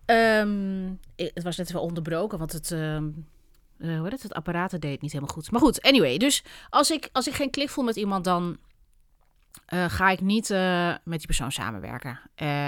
um, 0.05 0.99
het 1.15 1.43
was 1.43 1.57
net 1.57 1.71
wel 1.71 1.81
onderbroken, 1.81 2.37
want 2.37 2.51
het, 2.51 2.71
um, 2.71 3.27
uh, 3.77 3.99
hoe 3.99 4.07
het, 4.07 4.23
het 4.23 4.33
apparaat 4.33 4.81
deed 4.81 5.01
niet 5.01 5.11
helemaal 5.11 5.33
goed. 5.33 5.51
Maar 5.51 5.61
goed, 5.61 5.81
anyway, 5.81 6.17
dus 6.17 6.43
als 6.69 6.91
ik, 6.91 7.09
als 7.11 7.27
ik 7.27 7.33
geen 7.33 7.49
klik 7.49 7.69
voel 7.69 7.83
met 7.83 7.95
iemand, 7.95 8.23
dan 8.23 8.57
uh, 9.73 9.85
ga 9.89 10.09
ik 10.09 10.21
niet 10.21 10.49
uh, 10.49 10.95
met 11.03 11.17
die 11.17 11.27
persoon 11.27 11.51
samenwerken. 11.51 12.19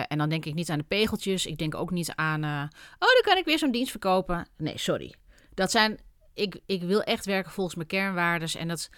En 0.07 0.17
dan 0.17 0.29
denk 0.29 0.45
ik 0.45 0.53
niet 0.53 0.69
aan 0.69 0.77
de 0.77 0.83
pegeltjes. 0.83 1.45
Ik 1.45 1.57
denk 1.57 1.75
ook 1.75 1.91
niet 1.91 2.15
aan, 2.15 2.43
oh, 2.43 2.69
dan 2.99 3.21
kan 3.21 3.37
ik 3.37 3.45
weer 3.45 3.57
zo'n 3.57 3.71
dienst 3.71 3.91
verkopen. 3.91 4.47
Nee, 4.57 4.77
sorry. 4.77 5.15
Dat 5.53 5.71
zijn, 5.71 5.99
ik, 6.33 6.59
ik 6.65 6.81
wil 6.81 7.01
echt 7.01 7.25
werken 7.25 7.51
volgens 7.51 7.75
mijn 7.75 7.87
kernwaarden. 7.87 8.49
En 8.59 8.67
dat 8.67 8.89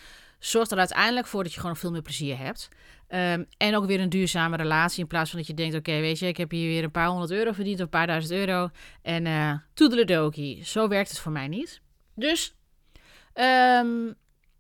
zorgt 0.46 0.72
er 0.72 0.78
uiteindelijk 0.78 1.28
voor 1.28 1.44
dat 1.44 1.54
je 1.54 1.60
gewoon 1.60 1.76
veel 1.76 1.92
meer 1.92 2.02
plezier 2.02 2.38
hebt. 2.38 2.70
Um, 3.10 3.46
en 3.58 3.76
ook 3.76 3.86
weer 3.86 4.00
een 4.00 4.10
duurzame 4.10 4.58
relatie. 4.58 5.02
In 5.02 5.08
plaats 5.08 5.30
van 5.30 5.40
dat 5.40 5.48
je 5.48 5.54
denkt: 5.54 5.76
oké, 5.76 5.92
weet 5.92 6.20
je, 6.20 6.28
ik 6.28 6.38
heb 6.38 6.52
hier 6.52 6.68
weer 6.68 6.84
een 6.84 6.92
paar 6.92 7.08
honderd 7.08 7.32
euro 7.32 7.52
verdiend 7.52 7.78
of 7.78 7.84
een 7.84 7.90
paar 7.90 8.08
duizend 8.08 8.34
euro. 8.34 8.70
En 9.02 9.26
uh, 9.26 9.54
toedeledokie. 9.74 10.66
Zo 10.66 10.88
werkt 10.88 11.10
het 11.10 11.20
voor 11.20 11.32
mij 11.32 11.48
niet. 11.48 11.82
Dus 12.16 12.56
um, 13.34 14.16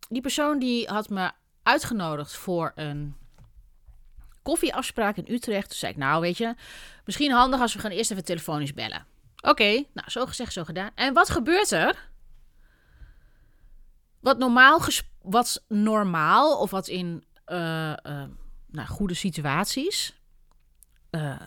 die 0.09 0.21
persoon 0.21 0.59
die 0.59 0.87
had 0.87 1.09
me 1.09 1.31
uitgenodigd 1.63 2.35
voor 2.35 2.71
een 2.75 3.15
koffieafspraak 4.41 5.17
in 5.17 5.33
Utrecht. 5.33 5.67
Toen 5.67 5.77
zei 5.77 5.91
ik: 5.91 5.97
Nou, 5.97 6.21
weet 6.21 6.37
je, 6.37 6.55
misschien 7.05 7.31
handig 7.31 7.61
als 7.61 7.73
we 7.73 7.79
gaan 7.79 7.91
eerst 7.91 8.11
even 8.11 8.25
telefonisch 8.25 8.73
bellen. 8.73 9.05
Oké, 9.41 9.83
nou, 9.93 10.09
zo 10.09 10.25
gezegd, 10.25 10.53
zo 10.53 10.63
gedaan. 10.63 10.91
En 10.95 11.13
wat 11.13 11.29
gebeurt 11.29 11.71
er? 11.71 12.09
Wat 14.19 14.37
normaal, 14.37 14.79
wat 15.23 15.63
normaal 15.67 16.59
of 16.59 16.71
wat 16.71 16.87
in 16.87 17.23
uh, 17.47 17.93
uh, 18.03 18.23
nou, 18.67 18.87
goede 18.87 19.13
situaties. 19.13 20.21
Uh, 21.11 21.39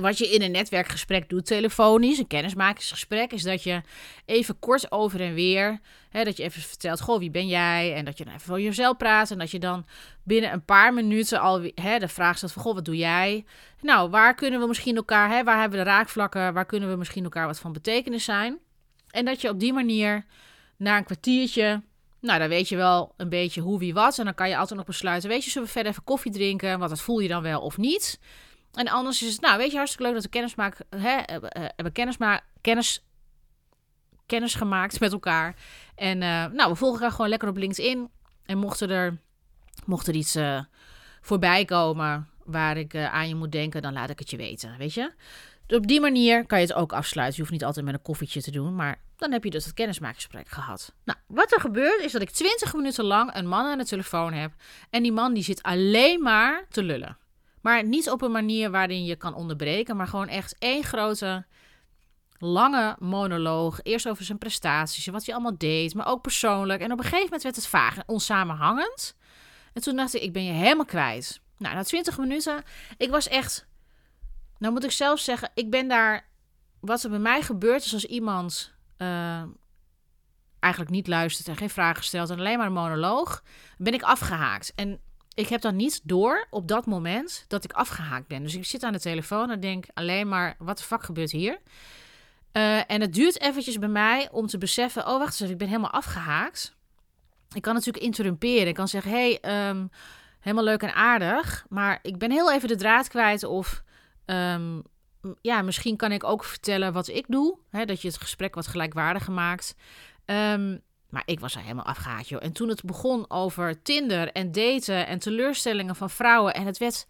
wat 0.00 0.18
je 0.18 0.28
in 0.28 0.42
een 0.42 0.50
netwerkgesprek 0.50 1.28
doet, 1.28 1.46
telefonisch, 1.46 2.18
een 2.18 2.26
kennismakingsgesprek, 2.26 3.32
is 3.32 3.42
dat 3.42 3.62
je 3.62 3.82
even 4.24 4.58
kort 4.58 4.92
over 4.92 5.20
en 5.20 5.34
weer, 5.34 5.80
hè, 6.10 6.24
dat 6.24 6.36
je 6.36 6.42
even 6.42 6.62
vertelt, 6.62 7.00
goh, 7.00 7.18
wie 7.18 7.30
ben 7.30 7.46
jij? 7.46 7.94
En 7.94 8.04
dat 8.04 8.18
je 8.18 8.24
dan 8.24 8.34
even 8.34 8.46
voor 8.46 8.60
jezelf 8.60 8.96
praat 8.96 9.30
en 9.30 9.38
dat 9.38 9.50
je 9.50 9.58
dan 9.58 9.86
binnen 10.22 10.52
een 10.52 10.64
paar 10.64 10.94
minuten 10.94 11.40
al 11.40 11.70
hè, 11.74 11.98
de 11.98 12.08
vraag 12.08 12.36
stelt 12.36 12.52
van, 12.52 12.62
goh, 12.62 12.74
wat 12.74 12.84
doe 12.84 12.96
jij? 12.96 13.44
Nou, 13.80 14.10
waar 14.10 14.34
kunnen 14.34 14.60
we 14.60 14.66
misschien 14.66 14.96
elkaar, 14.96 15.30
hè, 15.30 15.44
waar 15.44 15.60
hebben 15.60 15.78
we 15.78 15.84
de 15.84 15.90
raakvlakken, 15.90 16.54
waar 16.54 16.66
kunnen 16.66 16.90
we 16.90 16.96
misschien 16.96 17.24
elkaar 17.24 17.46
wat 17.46 17.58
van 17.58 17.72
betekenis 17.72 18.24
zijn? 18.24 18.58
En 19.10 19.24
dat 19.24 19.40
je 19.40 19.48
op 19.48 19.60
die 19.60 19.72
manier 19.72 20.24
na 20.76 20.96
een 20.96 21.04
kwartiertje 21.04 21.82
nou, 22.20 22.38
dan 22.38 22.48
weet 22.48 22.68
je 22.68 22.76
wel 22.76 23.14
een 23.16 23.28
beetje 23.28 23.60
hoe, 23.60 23.78
wie, 23.78 23.94
wat. 23.94 24.18
En 24.18 24.24
dan 24.24 24.34
kan 24.34 24.48
je 24.48 24.56
altijd 24.56 24.78
nog 24.78 24.88
besluiten, 24.88 25.28
weet 25.28 25.44
je, 25.44 25.50
zullen 25.50 25.66
we 25.66 25.72
verder 25.72 25.92
even 25.92 26.04
koffie 26.04 26.32
drinken? 26.32 26.78
Want 26.78 26.90
dat 26.90 27.00
voel 27.00 27.18
je 27.18 27.28
dan 27.28 27.42
wel 27.42 27.60
of 27.60 27.76
niet. 27.76 28.20
En 28.72 28.88
anders 28.88 29.22
is 29.22 29.32
het, 29.32 29.40
nou, 29.40 29.58
weet 29.58 29.70
je, 29.70 29.76
hartstikke 29.76 30.06
leuk 30.06 30.14
dat 30.14 30.24
we 30.24 30.30
kennis 30.30 30.54
maken, 30.54 30.86
hè, 30.90 31.18
hebben 31.76 31.92
kennis, 31.92 32.16
kennis, 32.60 33.04
kennis 34.26 34.54
gemaakt 34.54 35.00
met 35.00 35.12
elkaar. 35.12 35.56
En 35.94 36.22
uh, 36.22 36.46
nou, 36.46 36.70
we 36.70 36.74
volgen 36.74 36.98
elkaar 36.98 37.10
gewoon 37.10 37.30
lekker 37.30 37.48
op 37.48 37.56
LinkedIn. 37.56 38.10
En 38.44 38.58
mochten 38.58 38.90
er, 38.90 39.18
mocht 39.84 40.06
er 40.06 40.14
iets 40.14 40.38
voorbij 41.20 41.64
komen 41.64 42.28
waar 42.44 42.76
ik 42.76 42.96
aan 42.96 43.28
je 43.28 43.34
moet 43.34 43.52
denken, 43.52 43.82
dan 43.82 43.92
laat 43.92 44.10
ik 44.10 44.18
het 44.18 44.30
je 44.30 44.36
weten, 44.36 44.78
weet 44.78 44.94
je. 44.94 45.12
Op 45.68 45.86
die 45.86 46.00
manier 46.00 46.46
kan 46.46 46.60
je 46.60 46.66
het 46.66 46.74
ook 46.74 46.92
afsluiten. 46.92 47.34
Je 47.34 47.40
hoeft 47.40 47.52
niet 47.52 47.64
altijd 47.64 47.84
met 47.84 47.94
een 47.94 48.02
koffietje 48.02 48.42
te 48.42 48.50
doen, 48.50 48.74
maar 48.74 49.00
dan 49.16 49.32
heb 49.32 49.44
je 49.44 49.50
dus 49.50 49.64
het 49.64 49.74
kennismakingsgesprek 49.74 50.48
gehad. 50.48 50.94
Nou, 51.04 51.18
wat 51.26 51.52
er 51.52 51.60
gebeurt 51.60 52.00
is 52.00 52.12
dat 52.12 52.22
ik 52.22 52.30
20 52.30 52.74
minuten 52.74 53.04
lang 53.04 53.34
een 53.34 53.48
man 53.48 53.66
aan 53.66 53.78
de 53.78 53.84
telefoon 53.84 54.32
heb. 54.32 54.52
En 54.90 55.02
die 55.02 55.12
man 55.12 55.34
die 55.34 55.42
zit 55.42 55.62
alleen 55.62 56.22
maar 56.22 56.66
te 56.68 56.82
lullen. 56.82 57.18
Maar 57.60 57.84
niet 57.84 58.10
op 58.10 58.22
een 58.22 58.32
manier 58.32 58.70
waarin 58.70 59.04
je 59.04 59.16
kan 59.16 59.34
onderbreken, 59.34 59.96
maar 59.96 60.06
gewoon 60.06 60.28
echt 60.28 60.56
één 60.58 60.84
grote 60.84 61.44
lange 62.38 62.96
monoloog. 62.98 63.80
Eerst 63.82 64.08
over 64.08 64.24
zijn 64.24 64.38
prestaties 64.38 65.06
en 65.06 65.12
wat 65.12 65.24
hij 65.24 65.34
allemaal 65.34 65.58
deed, 65.58 65.94
maar 65.94 66.06
ook 66.06 66.22
persoonlijk. 66.22 66.80
En 66.80 66.92
op 66.92 66.98
een 66.98 67.04
gegeven 67.04 67.24
moment 67.24 67.42
werd 67.42 67.56
het 67.56 67.66
vaag 67.66 67.96
en 67.96 68.02
onsamenhangend. 68.06 69.16
En 69.72 69.82
toen 69.82 69.96
dacht 69.96 70.14
ik, 70.14 70.22
ik 70.22 70.32
ben 70.32 70.44
je 70.44 70.52
helemaal 70.52 70.84
kwijt. 70.84 71.40
Nou, 71.58 71.74
na 71.74 71.82
20 71.82 72.18
minuten, 72.18 72.62
ik 72.96 73.10
was 73.10 73.28
echt. 73.28 73.67
Nou 74.58 74.72
moet 74.72 74.84
ik 74.84 74.90
zelf 74.90 75.18
zeggen, 75.18 75.50
ik 75.54 75.70
ben 75.70 75.88
daar. 75.88 76.26
Wat 76.80 77.02
er 77.02 77.10
bij 77.10 77.18
mij 77.18 77.42
gebeurt 77.42 77.84
is 77.84 77.92
als 77.92 78.04
iemand 78.04 78.72
uh, 78.98 79.42
eigenlijk 80.60 80.92
niet 80.92 81.06
luistert 81.06 81.48
en 81.48 81.56
geen 81.56 81.70
vragen 81.70 82.04
stelt 82.04 82.30
en 82.30 82.38
alleen 82.38 82.58
maar 82.58 82.66
een 82.66 82.72
monoloog, 82.72 83.42
ben 83.78 83.94
ik 83.94 84.02
afgehaakt. 84.02 84.72
En 84.74 85.00
ik 85.34 85.48
heb 85.48 85.60
dan 85.60 85.76
niet 85.76 86.00
door 86.02 86.46
op 86.50 86.68
dat 86.68 86.86
moment 86.86 87.44
dat 87.48 87.64
ik 87.64 87.72
afgehaakt 87.72 88.26
ben. 88.26 88.42
Dus 88.42 88.54
ik 88.54 88.64
zit 88.64 88.82
aan 88.82 88.92
de 88.92 89.00
telefoon 89.00 89.50
en 89.50 89.60
denk 89.60 89.84
alleen 89.94 90.28
maar, 90.28 90.56
wat 90.58 90.78
de 90.78 90.84
fuck 90.84 91.02
gebeurt 91.02 91.30
hier? 91.30 91.58
Uh, 92.52 92.90
en 92.90 93.00
het 93.00 93.14
duurt 93.14 93.40
eventjes 93.40 93.78
bij 93.78 93.88
mij 93.88 94.28
om 94.30 94.46
te 94.46 94.58
beseffen, 94.58 95.06
oh 95.06 95.18
wacht 95.18 95.30
eens 95.30 95.40
even, 95.40 95.52
ik 95.52 95.58
ben 95.58 95.68
helemaal 95.68 95.90
afgehaakt. 95.90 96.76
Ik 97.54 97.62
kan 97.62 97.74
natuurlijk 97.74 98.04
interrumperen. 98.04 98.66
Ik 98.66 98.74
kan 98.74 98.88
zeggen, 98.88 99.10
hey, 99.10 99.68
um, 99.68 99.90
helemaal 100.40 100.64
leuk 100.64 100.82
en 100.82 100.94
aardig, 100.94 101.66
maar 101.68 101.98
ik 102.02 102.18
ben 102.18 102.30
heel 102.30 102.52
even 102.52 102.68
de 102.68 102.76
draad 102.76 103.08
kwijt 103.08 103.44
of... 103.44 103.82
Um, 104.30 104.82
ja, 105.40 105.62
misschien 105.62 105.96
kan 105.96 106.12
ik 106.12 106.24
ook 106.24 106.44
vertellen 106.44 106.92
wat 106.92 107.08
ik 107.08 107.24
doe. 107.28 107.58
Hè, 107.70 107.84
dat 107.84 108.02
je 108.02 108.08
het 108.08 108.16
gesprek 108.16 108.54
wat 108.54 108.66
gelijkwaardiger 108.66 109.32
maakt. 109.32 109.74
Um, 110.24 110.82
maar 111.08 111.22
ik 111.24 111.40
was 111.40 111.54
er 111.54 111.60
helemaal 111.60 111.84
afgehaakt, 111.84 112.28
joh. 112.28 112.42
En 112.42 112.52
toen 112.52 112.68
het 112.68 112.84
begon 112.84 113.30
over 113.30 113.82
Tinder 113.82 114.32
en 114.32 114.52
daten 114.52 115.06
en 115.06 115.18
teleurstellingen 115.18 115.96
van 115.96 116.10
vrouwen. 116.10 116.54
En 116.54 116.66
het 116.66 116.78
werd... 116.78 117.06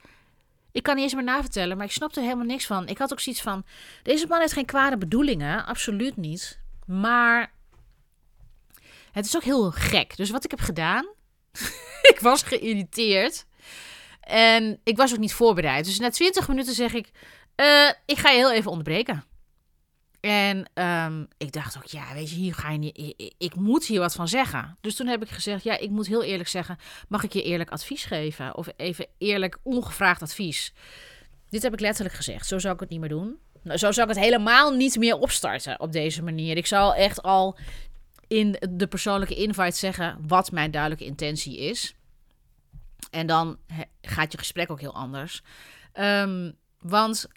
Ik 0.73 0.83
kan 0.83 0.95
niet 0.95 1.05
eens 1.05 1.15
meer 1.15 1.25
navertellen, 1.25 1.77
maar 1.77 1.87
ik 1.87 1.93
snapte 1.93 2.19
er 2.19 2.27
helemaal 2.27 2.47
niks 2.47 2.67
van. 2.67 2.89
Ik 2.89 2.99
had 2.99 3.13
ook 3.13 3.21
zoiets 3.21 3.43
van... 3.43 3.65
Deze 4.03 4.27
man 4.27 4.41
heeft 4.41 4.53
geen 4.53 4.65
kwade 4.65 4.99
bedoelingen. 4.99 5.67
Absoluut 5.67 6.17
niet. 6.17 6.61
Maar... 6.87 7.53
Het 9.13 9.27
is 9.27 9.37
ook 9.37 9.45
heel 9.45 9.71
gek. 9.71 10.17
Dus 10.17 10.31
wat 10.31 10.45
ik 10.45 10.51
heb 10.51 10.61
gedaan... 10.61 11.09
ik 12.13 12.19
was 12.21 12.43
geïrriteerd. 12.43 13.47
En 14.29 14.81
ik 14.85 14.97
was 14.97 15.12
ook 15.12 15.19
niet 15.19 15.33
voorbereid. 15.33 15.85
Dus 15.85 15.99
na 15.99 16.11
20 16.11 16.49
minuten 16.49 16.75
zeg 16.75 16.95
ik: 16.95 17.11
uh, 17.57 17.91
ik 18.07 18.19
ga 18.19 18.31
je 18.31 18.37
heel 18.37 18.53
even 18.53 18.71
onderbreken. 18.71 19.25
En 20.21 20.71
um, 20.75 21.29
ik 21.38 21.53
dacht 21.53 21.77
ook, 21.77 21.85
ja, 21.85 22.14
weet 22.14 22.31
je, 22.31 22.37
hier 22.37 22.55
ga 22.55 22.71
je 22.71 22.79
niet. 22.79 22.99
Ik, 23.17 23.35
ik, 23.38 23.55
moet 23.55 23.87
hier 23.87 24.01
wat 24.01 24.14
van 24.14 24.29
zeggen. 24.29 24.77
Dus 24.81 24.95
toen 24.95 25.07
heb 25.07 25.23
ik 25.23 25.29
gezegd, 25.29 25.64
ja, 25.64 25.79
ik 25.79 25.91
moet 25.91 26.07
heel 26.07 26.23
eerlijk 26.23 26.49
zeggen: 26.49 26.79
mag 27.09 27.23
ik 27.23 27.33
je 27.33 27.43
eerlijk 27.43 27.71
advies 27.71 28.05
geven? 28.05 28.57
Of 28.57 28.69
even 28.77 29.07
eerlijk, 29.19 29.59
ongevraagd 29.62 30.23
advies? 30.23 30.73
Dit 31.49 31.62
heb 31.62 31.73
ik 31.73 31.81
letterlijk 31.81 32.17
gezegd. 32.17 32.47
Zo 32.47 32.59
zou 32.59 32.75
ik 32.75 32.81
het 32.81 32.88
niet 32.88 33.01
meer 33.01 33.09
doen. 33.09 33.38
Nou, 33.62 33.79
zo 33.79 33.93
zou 33.93 34.09
ik 34.09 34.14
het 34.14 34.25
helemaal 34.25 34.73
niet 34.73 34.97
meer 34.97 35.19
opstarten 35.19 35.81
op 35.81 35.93
deze 35.93 36.23
manier. 36.23 36.57
Ik 36.57 36.67
zal 36.67 36.95
echt 36.95 37.23
al 37.23 37.57
in 38.27 38.57
de 38.71 38.87
persoonlijke 38.87 39.35
invite 39.35 39.77
zeggen 39.77 40.19
wat 40.27 40.51
mijn 40.51 40.71
duidelijke 40.71 41.05
intentie 41.05 41.59
is. 41.59 41.95
En 43.11 43.27
dan 43.27 43.59
gaat 44.01 44.33
je 44.33 44.39
gesprek 44.39 44.71
ook 44.71 44.81
heel 44.81 44.95
anders. 44.95 45.43
Um, 45.95 46.57
want 46.79 47.29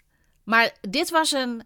maar 0.44 0.72
dit 0.80 1.10
was 1.10 1.32
een. 1.32 1.64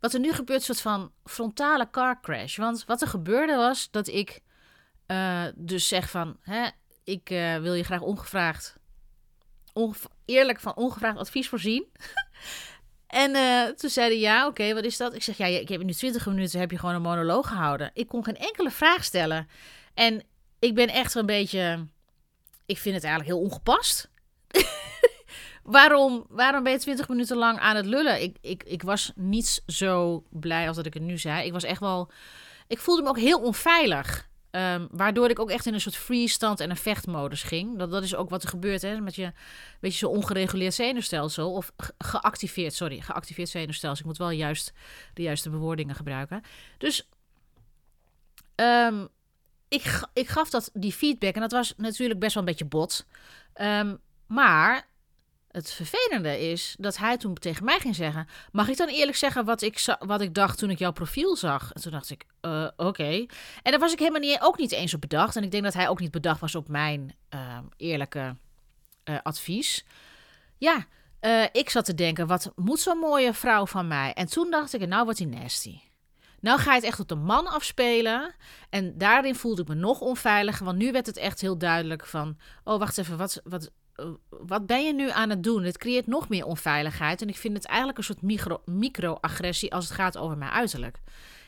Wat 0.00 0.14
er 0.14 0.20
nu 0.20 0.32
gebeurt, 0.32 0.58
een 0.58 0.64
soort 0.64 0.80
van 0.80 1.12
frontale 1.24 1.90
car 1.90 2.20
crash. 2.20 2.56
Want 2.56 2.84
wat 2.84 3.02
er 3.02 3.08
gebeurde 3.08 3.56
was 3.56 3.90
dat 3.90 4.08
ik 4.08 4.40
uh, 5.06 5.44
dus 5.54 5.88
zeg 5.88 6.10
van. 6.10 6.36
Hè, 6.42 6.68
ik 7.04 7.30
uh, 7.30 7.56
wil 7.56 7.74
je 7.74 7.82
graag 7.82 8.00
ongevraagd. 8.00 8.78
Onge 9.72 9.94
eerlijk 10.24 10.60
van 10.60 10.76
ongevraagd 10.76 11.18
advies 11.18 11.48
voorzien. 11.48 11.86
en 13.06 13.34
uh, 13.34 13.64
toen 13.64 13.90
zeiden 13.90 14.18
ja, 14.18 14.46
oké, 14.46 14.74
wat 14.74 14.84
is 14.84 14.96
dat? 14.96 15.14
Ik 15.14 15.22
zeg 15.22 15.36
ja, 15.36 15.46
ik 15.46 15.68
heb 15.68 15.82
nu 15.82 15.92
20 15.92 16.26
minuten 16.26 16.60
heb 16.60 16.70
je 16.70 16.78
gewoon 16.78 16.94
een 16.94 17.02
monoloog 17.02 17.48
gehouden. 17.48 17.90
Ik 17.94 18.08
kon 18.08 18.24
geen 18.24 18.36
enkele 18.36 18.70
vraag 18.70 19.04
stellen. 19.04 19.48
En 19.94 20.22
ik 20.58 20.74
ben 20.74 20.88
echt 20.88 21.14
een 21.14 21.26
beetje. 21.26 21.86
Ik 22.70 22.78
vind 22.78 22.94
het 22.94 23.04
eigenlijk 23.04 23.34
heel 23.34 23.48
ongepast. 23.48 24.10
waarom, 25.62 26.26
waarom 26.28 26.62
ben 26.62 26.72
je 26.72 26.78
20 26.78 27.08
minuten 27.08 27.36
lang 27.36 27.58
aan 27.58 27.76
het 27.76 27.86
lullen? 27.86 28.22
Ik, 28.22 28.36
ik, 28.40 28.62
ik 28.62 28.82
was 28.82 29.12
niet 29.14 29.62
zo 29.66 30.24
blij 30.28 30.66
als 30.66 30.76
dat 30.76 30.86
ik 30.86 30.94
het 30.94 31.02
nu 31.02 31.18
zei. 31.18 31.46
Ik 31.46 31.52
was 31.52 31.64
echt 31.64 31.80
wel. 31.80 32.10
Ik 32.66 32.78
voelde 32.78 33.02
me 33.02 33.08
ook 33.08 33.18
heel 33.18 33.40
onveilig. 33.40 34.28
Ehm, 34.50 34.86
waardoor 34.90 35.30
ik 35.30 35.38
ook 35.38 35.50
echt 35.50 35.66
in 35.66 35.74
een 35.74 35.80
soort 35.80 35.96
freestand 35.96 36.60
en 36.60 36.70
een 36.70 36.76
vechtmodus 36.76 37.42
ging. 37.42 37.78
Dat, 37.78 37.90
dat 37.90 38.02
is 38.02 38.14
ook 38.14 38.30
wat 38.30 38.42
er 38.42 38.48
gebeurt 38.48 38.82
hè, 38.82 39.00
met 39.00 39.14
je 39.14 39.32
beetje 39.80 39.98
zo 39.98 40.08
ongereguleerd 40.08 40.74
zenuwstelsel. 40.74 41.52
Of 41.52 41.72
geactiveerd, 41.98 42.74
sorry, 42.74 43.00
geactiveerd 43.00 43.48
zenuwstelsel. 43.48 44.00
Ik 44.00 44.06
moet 44.06 44.18
wel 44.18 44.30
juist 44.30 44.72
de 45.14 45.22
juiste 45.22 45.50
bewoordingen 45.50 45.94
gebruiken. 45.94 46.42
Dus 46.78 47.08
um, 48.56 49.08
ik, 49.70 50.08
ik 50.12 50.28
gaf 50.28 50.50
dat 50.50 50.70
die 50.72 50.92
feedback 50.92 51.34
en 51.34 51.40
dat 51.40 51.52
was 51.52 51.74
natuurlijk 51.76 52.20
best 52.20 52.34
wel 52.34 52.42
een 52.42 52.48
beetje 52.48 52.64
bot. 52.64 53.06
Um, 53.54 54.00
maar 54.26 54.88
het 55.50 55.72
vervelende 55.72 56.50
is 56.50 56.74
dat 56.78 56.96
hij 56.96 57.16
toen 57.16 57.34
tegen 57.34 57.64
mij 57.64 57.78
ging 57.78 57.94
zeggen: 57.94 58.28
Mag 58.52 58.68
ik 58.68 58.76
dan 58.76 58.88
eerlijk 58.88 59.16
zeggen 59.16 59.44
wat 59.44 59.62
ik, 59.62 59.96
wat 59.98 60.20
ik 60.20 60.34
dacht 60.34 60.58
toen 60.58 60.70
ik 60.70 60.78
jouw 60.78 60.92
profiel 60.92 61.36
zag? 61.36 61.72
En 61.72 61.80
toen 61.80 61.92
dacht 61.92 62.10
ik: 62.10 62.24
uh, 62.42 62.68
Oké. 62.76 63.26
En 63.62 63.70
daar 63.70 63.78
was 63.78 63.92
ik 63.92 63.98
helemaal 63.98 64.20
niet, 64.20 64.38
ook 64.40 64.58
niet 64.58 64.72
eens 64.72 64.94
op 64.94 65.00
bedacht. 65.00 65.36
En 65.36 65.42
ik 65.42 65.50
denk 65.50 65.64
dat 65.64 65.74
hij 65.74 65.88
ook 65.88 66.00
niet 66.00 66.10
bedacht 66.10 66.40
was 66.40 66.54
op 66.54 66.68
mijn 66.68 67.14
uh, 67.34 67.58
eerlijke 67.76 68.36
uh, 69.04 69.18
advies. 69.22 69.84
Ja, 70.58 70.86
uh, 71.20 71.44
ik 71.52 71.70
zat 71.70 71.84
te 71.84 71.94
denken: 71.94 72.26
Wat 72.26 72.52
moet 72.56 72.80
zo'n 72.80 72.98
mooie 72.98 73.34
vrouw 73.34 73.66
van 73.66 73.88
mij? 73.88 74.12
En 74.12 74.26
toen 74.26 74.50
dacht 74.50 74.74
ik: 74.74 74.86
Nou 74.86 75.04
wordt 75.04 75.18
hij 75.18 75.28
nasty. 75.28 75.80
Nou 76.40 76.58
ga 76.58 76.70
je 76.70 76.76
het 76.76 76.86
echt 76.86 77.00
op 77.00 77.08
de 77.08 77.14
man 77.14 77.46
afspelen. 77.46 78.34
En 78.70 78.98
daarin 78.98 79.34
voelde 79.34 79.62
ik 79.62 79.68
me 79.68 79.74
nog 79.74 80.00
onveiliger. 80.00 80.64
Want 80.64 80.78
nu 80.78 80.92
werd 80.92 81.06
het 81.06 81.16
echt 81.16 81.40
heel 81.40 81.58
duidelijk 81.58 82.06
van... 82.06 82.38
Oh, 82.64 82.78
wacht 82.78 82.98
even, 82.98 83.16
wat, 83.16 83.40
wat, 83.44 83.70
wat 84.28 84.66
ben 84.66 84.84
je 84.84 84.94
nu 84.94 85.10
aan 85.10 85.30
het 85.30 85.42
doen? 85.42 85.62
Het 85.62 85.78
creëert 85.78 86.06
nog 86.06 86.28
meer 86.28 86.44
onveiligheid. 86.44 87.22
En 87.22 87.28
ik 87.28 87.36
vind 87.36 87.56
het 87.56 87.66
eigenlijk 87.66 87.98
een 87.98 88.04
soort 88.04 88.22
micro, 88.22 88.62
micro-agressie 88.64 89.72
als 89.74 89.84
het 89.84 89.94
gaat 89.94 90.16
over 90.16 90.36
mijn 90.36 90.50
uiterlijk. 90.50 91.00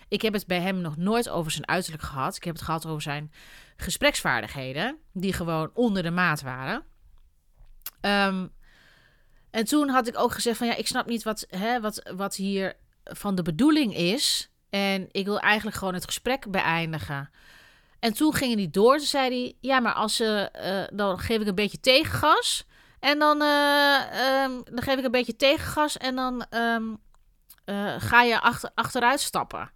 Ik 0.09 0.22
heb 0.22 0.33
het 0.33 0.46
bij 0.46 0.61
hem 0.61 0.81
nog 0.81 0.96
nooit 0.96 1.28
over 1.28 1.50
zijn 1.50 1.68
uiterlijk 1.68 2.02
gehad. 2.02 2.37
Ik 2.37 2.44
heb 2.44 2.55
het 2.55 2.64
gehad 2.64 2.87
over 2.87 3.02
zijn 3.02 3.33
gespreksvaardigheden, 3.76 4.98
die 5.12 5.33
gewoon 5.33 5.70
onder 5.74 6.02
de 6.02 6.11
maat 6.11 6.42
waren. 6.42 6.85
Um, 8.00 8.52
en 9.50 9.64
toen 9.64 9.88
had 9.88 10.09
ik 10.09 10.18
ook 10.18 10.33
gezegd 10.33 10.59
van 10.59 10.66
ja, 10.66 10.74
ik 10.74 10.87
snap 10.87 11.07
niet 11.07 11.22
wat, 11.22 11.46
hè, 11.48 11.81
wat, 11.81 12.11
wat 12.16 12.35
hier 12.35 12.74
van 13.05 13.35
de 13.35 13.42
bedoeling 13.42 13.96
is. 13.96 14.50
En 14.72 15.08
ik 15.11 15.24
wil 15.24 15.40
eigenlijk 15.40 15.76
gewoon 15.76 15.94
het 15.94 16.04
gesprek 16.04 16.50
beëindigen. 16.50 17.30
En 17.98 18.12
toen 18.12 18.35
ging 18.35 18.54
hij 18.54 18.68
door. 18.70 18.96
Toen 18.96 19.06
zei 19.06 19.28
hij: 19.28 19.56
Ja, 19.61 19.80
maar 19.80 19.92
als 19.92 20.16
ze. 20.16 20.50
Uh, 20.90 20.98
dan 20.98 21.18
geef 21.18 21.40
ik 21.40 21.46
een 21.46 21.54
beetje 21.54 21.80
tegengas. 21.80 22.66
En 23.00 23.18
dan, 23.18 23.42
uh, 23.42 24.42
um, 24.42 24.62
dan 24.64 24.82
geef 24.82 24.98
ik 24.98 25.04
een 25.04 25.11
beetje 25.11 25.37
tegengas. 25.37 25.96
En 25.96 26.14
dan 26.14 26.46
uh, 27.64 27.94
ga 27.98 28.22
je 28.22 28.40
achter, 28.40 28.70
achteruit 28.74 29.20
stappen. 29.20 29.70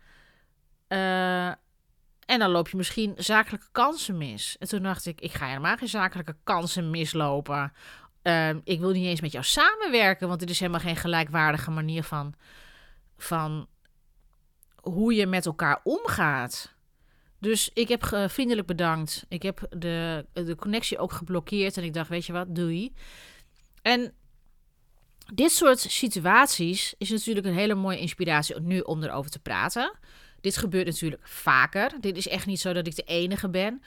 en 0.89 2.39
dan 2.39 2.51
loop 2.51 2.69
je 2.69 2.77
misschien 2.77 3.15
zakelijke 3.17 3.69
kansen 3.73 4.19
mis. 4.19 4.57
En 4.59 4.69
toen 4.69 4.83
dacht 4.83 5.07
ik: 5.07 5.21
Ik 5.21 5.33
ga 5.33 5.47
helemaal 5.47 5.77
geen 5.77 5.89
zakelijke 5.89 6.37
kansen 6.45 6.91
mislopen. 6.91 7.73
Ehm, 8.23 8.61
ik 8.65 8.81
wil 8.81 8.91
niet 8.91 9.07
eens 9.07 9.21
met 9.21 9.33
jou 9.33 9.45
samenwerken. 9.45 10.29
Want 10.29 10.41
dit 10.41 10.51
is 10.51 10.61
helemaal 10.61 10.81
geen 10.81 10.97
gelijkwaardige 10.97 11.71
manier 11.71 12.03
van. 12.03 12.35
van 13.17 13.69
hoe 14.89 15.15
je 15.15 15.27
met 15.27 15.47
elkaar 15.47 15.81
omgaat. 15.85 16.75
Dus 17.39 17.71
ik 17.75 17.89
heb 17.89 18.27
vriendelijk 18.29 18.67
bedankt. 18.67 19.25
Ik 19.29 19.43
heb 19.43 19.67
de, 19.71 20.27
de 20.33 20.57
connectie 20.57 20.99
ook 20.99 21.13
geblokkeerd. 21.13 21.77
En 21.77 21.85
ik 21.85 21.95
dacht, 21.95 22.09
weet 22.09 22.27
je 22.27 22.33
wat, 22.33 22.55
doei. 22.55 22.93
En 23.83 24.13
dit 25.35 25.53
soort 25.53 25.79
situaties 25.79 26.95
is 26.99 27.11
natuurlijk 27.11 27.47
een 27.47 27.55
hele 27.55 27.75
mooie 27.75 27.99
inspiratie 27.99 28.61
nu 28.61 28.81
om 28.81 29.03
erover 29.03 29.31
te 29.31 29.39
praten. 29.39 29.99
Dit 30.41 30.57
gebeurt 30.57 30.87
natuurlijk 30.87 31.29
vaker. 31.29 31.93
Dit 32.01 32.17
is 32.17 32.29
echt 32.29 32.47
niet 32.47 32.61
zo 32.61 32.73
dat 32.73 32.87
ik 32.87 32.97
de 32.97 33.03
enige 33.03 33.49
ben. 33.49 33.83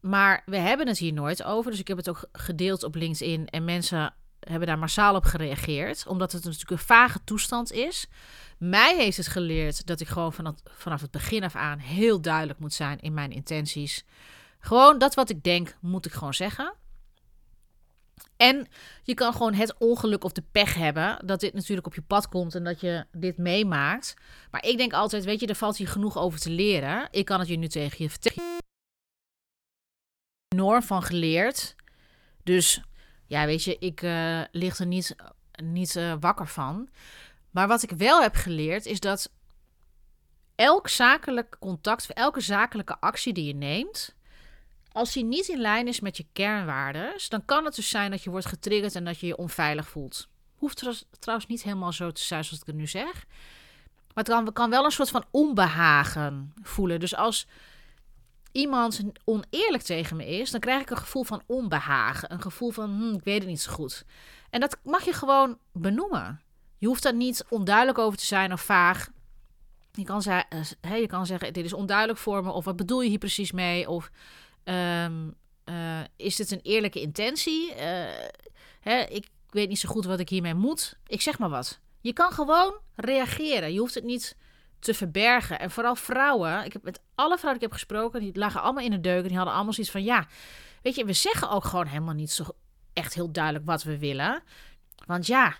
Maar 0.00 0.42
we 0.46 0.56
hebben 0.56 0.88
het 0.88 0.98
hier 0.98 1.12
nooit 1.12 1.42
over. 1.42 1.70
Dus 1.70 1.80
ik 1.80 1.88
heb 1.88 1.96
het 1.96 2.08
ook 2.08 2.28
gedeeld 2.32 2.82
op 2.82 2.94
LinkedIn. 2.94 3.46
En 3.46 3.64
mensen 3.64 4.14
hebben 4.48 4.68
daar 4.68 4.78
massaal 4.78 5.14
op 5.14 5.24
gereageerd. 5.24 6.06
Omdat 6.06 6.32
het 6.32 6.44
natuurlijk 6.44 6.70
een 6.70 6.78
vage 6.78 7.18
toestand 7.24 7.72
is. 7.72 8.06
Mij 8.58 8.96
heeft 8.96 9.16
het 9.16 9.26
geleerd 9.26 9.86
dat 9.86 10.00
ik 10.00 10.08
gewoon 10.08 10.32
vanaf, 10.64 11.00
het 11.00 11.10
begin 11.10 11.44
af 11.44 11.54
aan 11.54 11.78
heel 11.78 12.20
duidelijk 12.20 12.58
moet 12.58 12.74
zijn 12.74 13.00
in 13.00 13.14
mijn 13.14 13.30
intenties. 13.30 14.04
Gewoon 14.58 14.98
dat 14.98 15.14
wat 15.14 15.30
ik 15.30 15.42
denk, 15.42 15.76
moet 15.80 16.06
ik 16.06 16.12
gewoon 16.12 16.34
zeggen. 16.34 16.74
En 18.36 18.66
je 19.02 19.14
kan 19.14 19.32
gewoon 19.32 19.54
het 19.54 19.78
ongeluk 19.78 20.24
of 20.24 20.32
de 20.32 20.44
pech 20.52 20.74
hebben 20.74 21.26
dat 21.26 21.40
dit 21.40 21.54
natuurlijk 21.54 21.86
op 21.86 21.94
je 21.94 22.02
pad 22.02 22.28
komt 22.28 22.54
en 22.54 22.64
dat 22.64 22.80
je 22.80 23.06
dit 23.12 23.38
meemaakt. 23.38 24.14
Maar 24.50 24.64
ik 24.64 24.76
denk 24.76 24.92
altijd, 24.92 25.24
weet 25.24 25.40
je, 25.40 25.46
er 25.46 25.54
valt 25.54 25.76
hier 25.76 25.88
genoeg 25.88 26.18
over 26.18 26.40
te 26.40 26.50
leren. 26.50 27.08
Ik 27.10 27.24
kan 27.24 27.38
het 27.38 27.48
je 27.48 27.56
nu 27.56 27.68
tegen 27.68 28.04
je 28.04 28.10
vertellen. 28.10 28.60
Enorm 30.48 30.82
van 30.82 31.02
geleerd. 31.02 31.76
Dus 32.42 32.82
ja, 33.32 33.46
weet 33.46 33.64
je, 33.64 33.78
ik 33.78 34.02
uh, 34.02 34.40
lig 34.50 34.78
er 34.78 34.86
niet, 34.86 35.16
niet 35.62 35.96
uh, 35.96 36.14
wakker 36.20 36.48
van. 36.48 36.88
Maar 37.50 37.68
wat 37.68 37.82
ik 37.82 37.90
wel 37.90 38.22
heb 38.22 38.34
geleerd 38.34 38.86
is 38.86 39.00
dat 39.00 39.30
elk 40.54 40.88
zakelijk 40.88 41.56
contact, 41.60 42.12
elke 42.12 42.40
zakelijke 42.40 43.00
actie 43.00 43.32
die 43.32 43.44
je 43.44 43.54
neemt, 43.54 44.14
als 44.92 45.12
die 45.12 45.24
niet 45.24 45.48
in 45.48 45.60
lijn 45.60 45.88
is 45.88 46.00
met 46.00 46.16
je 46.16 46.26
kernwaarden, 46.32 47.14
dan 47.28 47.44
kan 47.44 47.64
het 47.64 47.74
dus 47.74 47.88
zijn 47.88 48.10
dat 48.10 48.22
je 48.22 48.30
wordt 48.30 48.46
getriggerd 48.46 48.94
en 48.94 49.04
dat 49.04 49.20
je 49.20 49.26
je 49.26 49.36
onveilig 49.36 49.88
voelt. 49.88 50.28
Hoeft 50.56 51.06
trouwens 51.18 51.48
niet 51.48 51.62
helemaal 51.62 51.92
zo 51.92 52.10
te 52.10 52.22
zijn 52.22 52.44
zoals 52.44 52.60
ik 52.60 52.66
het 52.66 52.76
nu 52.76 52.86
zeg. 52.86 53.26
Maar 54.14 54.24
het 54.24 54.52
kan 54.52 54.70
wel 54.70 54.84
een 54.84 54.90
soort 54.90 55.10
van 55.10 55.24
onbehagen 55.30 56.52
voelen. 56.62 57.00
Dus 57.00 57.14
als 57.14 57.46
iemand 58.52 59.02
oneerlijk 59.24 59.82
tegen 59.82 60.16
me 60.16 60.26
is, 60.26 60.50
dan 60.50 60.60
krijg 60.60 60.82
ik 60.82 60.90
een 60.90 60.96
gevoel 60.96 61.24
van 61.24 61.42
onbehagen. 61.46 62.32
Een 62.32 62.42
gevoel 62.42 62.70
van, 62.70 62.90
hm, 62.90 63.14
ik 63.14 63.24
weet 63.24 63.38
het 63.38 63.48
niet 63.48 63.60
zo 63.60 63.72
goed. 63.72 64.04
En 64.50 64.60
dat 64.60 64.78
mag 64.84 65.04
je 65.04 65.12
gewoon 65.12 65.58
benoemen. 65.72 66.40
Je 66.78 66.86
hoeft 66.86 67.02
daar 67.02 67.14
niet 67.14 67.44
onduidelijk 67.48 67.98
over 67.98 68.18
te 68.18 68.24
zijn 68.24 68.52
of 68.52 68.60
vaag. 68.60 69.08
Je 69.92 70.04
kan, 70.04 70.22
zeggen, 70.22 70.46
uh, 70.84 71.00
je 71.00 71.06
kan 71.06 71.26
zeggen, 71.26 71.52
dit 71.52 71.64
is 71.64 71.72
onduidelijk 71.72 72.18
voor 72.18 72.44
me. 72.44 72.50
Of 72.50 72.64
wat 72.64 72.76
bedoel 72.76 73.00
je 73.00 73.08
hier 73.08 73.18
precies 73.18 73.52
mee? 73.52 73.88
Of 73.88 74.10
um, 74.64 75.34
uh, 75.64 76.00
is 76.16 76.36
dit 76.36 76.50
een 76.50 76.60
eerlijke 76.62 77.00
intentie? 77.00 77.72
Hè, 78.80 79.00
ik 79.00 79.28
weet 79.50 79.68
niet 79.68 79.78
zo 79.78 79.88
goed 79.88 80.04
wat 80.04 80.20
ik 80.20 80.28
hiermee 80.28 80.54
moet. 80.54 80.96
Ik 81.06 81.20
zeg 81.20 81.38
maar 81.38 81.48
wat. 81.48 81.80
Je 82.00 82.12
kan 82.12 82.32
gewoon 82.32 82.74
reageren. 82.94 83.72
Je 83.72 83.78
hoeft 83.78 83.94
het 83.94 84.04
niet 84.04 84.36
te 84.82 84.94
verbergen. 84.94 85.58
En 85.58 85.70
vooral 85.70 85.94
vrouwen. 85.94 86.64
Ik 86.64 86.72
heb 86.72 86.82
met 86.82 87.00
alle 87.14 87.38
vrouwen 87.38 87.60
die 87.60 87.68
ik 87.68 87.72
heb 87.72 87.72
gesproken, 87.72 88.20
die 88.20 88.38
lagen 88.38 88.62
allemaal 88.62 88.84
in 88.84 88.90
de 88.90 89.00
deuken. 89.00 89.28
Die 89.28 89.36
hadden 89.36 89.54
allemaal 89.54 89.72
zoiets 89.72 89.92
van, 89.92 90.02
ja, 90.02 90.26
weet 90.82 90.94
je, 90.94 91.04
we 91.04 91.12
zeggen 91.12 91.50
ook 91.50 91.64
gewoon 91.64 91.86
helemaal 91.86 92.14
niet 92.14 92.30
zo 92.30 92.44
echt 92.92 93.14
heel 93.14 93.32
duidelijk 93.32 93.64
wat 93.64 93.82
we 93.82 93.98
willen. 93.98 94.42
Want 95.06 95.26
ja, 95.26 95.56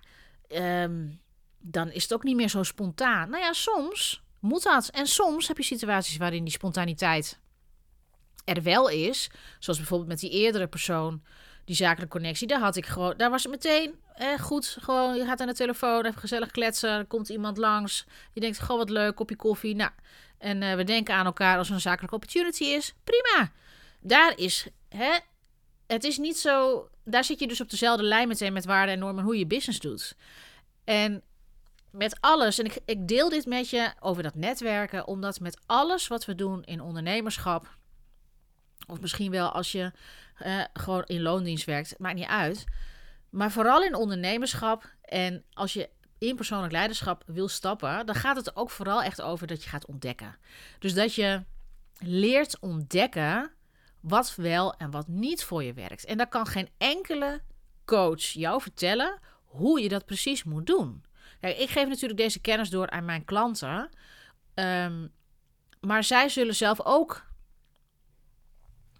um, 0.49 1.21
dan 1.59 1.91
is 1.91 2.03
het 2.03 2.15
ook 2.15 2.23
niet 2.23 2.37
meer 2.37 2.49
zo 2.49 2.63
spontaan. 2.63 3.31
Nou 3.31 3.43
ja, 3.43 3.53
soms 3.53 4.23
moet 4.41 4.63
dat. 4.63 4.89
En 4.89 5.07
soms 5.07 5.49
heb 5.49 5.57
je 5.57 5.63
situaties 5.63 6.17
waarin 6.17 6.45
die 6.45 6.53
spontaniteit 6.53 7.41
er 8.45 8.63
wel 8.63 8.89
is. 8.89 9.31
Zoals 9.59 9.79
bijvoorbeeld 9.79 10.09
met 10.09 10.21
die 10.21 10.31
eerdere 10.31 10.67
persoon, 10.67 11.23
die 11.65 11.77
zakelijke 11.77 12.17
connectie. 12.17 12.47
Daar 12.47 12.61
had 12.61 12.77
ik 12.77 12.87
gewoon, 12.87 13.15
daar 13.17 13.31
was 13.31 13.43
het 13.43 13.53
meteen 13.53 13.95
eh, 14.15 14.39
goed. 14.39 14.77
Gewoon, 14.81 15.17
je 15.17 15.25
gaat 15.25 15.41
aan 15.41 15.47
de 15.47 15.55
telefoon, 15.55 16.05
even 16.05 16.21
gezellig 16.21 16.51
kletsen. 16.51 16.91
Er 16.91 17.05
komt 17.05 17.29
iemand 17.29 17.57
langs. 17.57 18.07
Je 18.33 18.41
denkt, 18.41 18.59
gewoon 18.59 18.79
wat 18.79 18.91
leuk, 18.91 19.15
kopje 19.15 19.37
koffie. 19.37 19.75
Nou, 19.75 19.91
en 20.39 20.63
uh, 20.63 20.75
we 20.75 20.85
denken 20.85 21.15
aan 21.15 21.27
elkaar 21.27 21.59
als 21.59 21.69
er 21.69 21.75
een 21.75 21.81
zakelijke 21.81 22.15
opportunity 22.15 22.65
is. 22.65 22.95
Prima. 23.05 23.53
Daar 24.01 24.33
is, 24.37 24.67
hè, 24.89 25.19
het 25.87 26.05
is 26.05 26.19
niet 26.19 26.39
zo. 26.39 26.89
Daar 27.05 27.25
zit 27.25 27.41
je 27.41 27.49
dus 27.49 27.61
op 27.61 27.71
dezelfde 27.71 28.03
lijn 28.03 28.29
meteen 28.29 28.53
met 28.53 28.65
waarden 28.65 28.95
en 28.95 29.01
normen 29.01 29.25
hoe 29.25 29.39
je 29.39 29.47
business 29.47 29.81
doet. 29.81 30.17
En 30.85 31.23
met 31.91 32.17
alles, 32.21 32.59
en 32.59 32.65
ik, 32.65 32.79
ik 32.85 33.09
deel 33.09 33.29
dit 33.29 33.47
met 33.47 33.71
je 33.71 33.93
over 34.01 34.23
dat 34.23 34.35
netwerken, 34.35 35.07
omdat 35.07 35.41
met 35.41 35.61
alles 35.67 36.09
wat 36.09 36.25
we 36.25 36.35
doen 36.35 36.63
in 36.65 36.81
ondernemerschap, 36.81 37.77
of 38.87 39.01
misschien 39.01 39.31
wel 39.31 39.49
als 39.51 39.73
je 39.73 39.93
gewoon 40.73 41.05
in 41.05 41.23
loondienst 41.23 41.65
werkt, 41.65 41.95
maakt 41.99 42.15
niet 42.15 42.27
uit. 42.27 42.65
Maar 43.31 43.51
vooral 43.51 43.83
in 43.83 43.95
ondernemerschap 43.95 44.95
en 45.03 45.45
als 45.53 45.73
je 45.73 45.89
in 46.19 46.37
persoonlijk 46.37 46.73
leiderschap 46.73 47.23
wil 47.27 47.49
stappen, 47.49 48.07
dan 48.07 48.15
gaat 48.15 48.37
het 48.37 48.57
ook 48.57 48.71
vooral 48.71 49.03
echt 49.03 49.21
over 49.21 49.47
dat 49.47 49.63
je 49.63 49.69
gaat 49.69 49.87
ontdekken. 49.87 50.37
Dus 50.79 50.95
dat 50.95 51.15
je 51.15 51.43
leert 51.99 52.59
ontdekken 52.61 53.51
wat 54.01 54.35
wel 54.37 54.75
en 54.75 54.91
wat 54.91 55.09
niet 55.09 55.45
voor 55.45 55.63
je 55.63 55.73
werkt. 55.73 56.05
En 56.05 56.17
daar 56.17 56.29
kan 56.29 56.47
geen 56.47 56.69
enkele 56.79 57.41
coach 57.85 58.23
jou 58.23 58.61
vertellen 58.61 59.19
hoe 59.45 59.81
je 59.81 59.89
dat 59.89 60.07
precies 60.07 60.45
moet 60.45 60.67
doen. 60.67 61.05
Kijk, 61.41 61.59
ik 61.59 61.71
geef 61.71 61.89
natuurlijk 61.89 62.21
deze 62.21 62.41
kennis 62.41 62.71
door 62.71 62.91
aan 62.91 63.05
mijn 63.05 63.25
klanten. 63.25 63.91
Um, 64.55 65.13
maar 65.81 66.05
zij 66.05 66.29
zullen 66.29 66.55
zelf 66.55 66.81
ook 66.85 67.25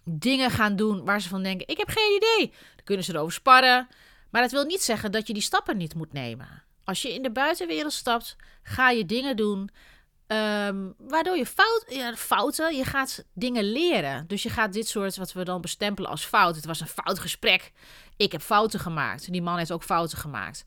dingen 0.03 0.51
gaan 0.51 0.75
doen 0.75 1.05
waar 1.05 1.21
ze 1.21 1.29
van 1.29 1.43
denken: 1.43 1.67
ik 1.67 1.77
heb 1.77 1.89
geen 1.89 2.15
idee. 2.15 2.53
Dan 2.75 2.85
kunnen 2.85 3.05
ze 3.05 3.13
erover 3.13 3.33
sparren. 3.33 3.87
Maar 4.29 4.41
dat 4.41 4.51
wil 4.51 4.65
niet 4.65 4.81
zeggen 4.81 5.11
dat 5.11 5.27
je 5.27 5.33
die 5.33 5.41
stappen 5.41 5.77
niet 5.77 5.95
moet 5.95 6.13
nemen. 6.13 6.63
Als 6.83 7.01
je 7.01 7.13
in 7.13 7.21
de 7.21 7.31
buitenwereld 7.31 7.93
stapt, 7.93 8.35
ga 8.63 8.89
je 8.89 9.05
dingen 9.05 9.35
doen 9.35 9.69
ehm, 10.27 10.91
waardoor 10.97 11.37
je 11.37 11.45
fout, 11.45 11.85
ja, 11.87 12.15
fouten, 12.15 12.75
je 12.75 12.83
gaat 12.83 13.25
dingen 13.33 13.63
leren. 13.63 14.27
Dus 14.27 14.43
je 14.43 14.49
gaat 14.49 14.73
dit 14.73 14.87
soort, 14.87 15.17
wat 15.17 15.33
we 15.33 15.43
dan 15.43 15.61
bestempelen 15.61 16.09
als 16.09 16.25
fout. 16.25 16.55
Het 16.55 16.65
was 16.65 16.79
een 16.79 16.87
fout 16.87 17.19
gesprek. 17.19 17.71
Ik 18.17 18.31
heb 18.31 18.41
fouten 18.41 18.79
gemaakt. 18.79 19.31
Die 19.31 19.41
man 19.41 19.57
heeft 19.57 19.71
ook 19.71 19.83
fouten 19.83 20.17
gemaakt. 20.17 20.63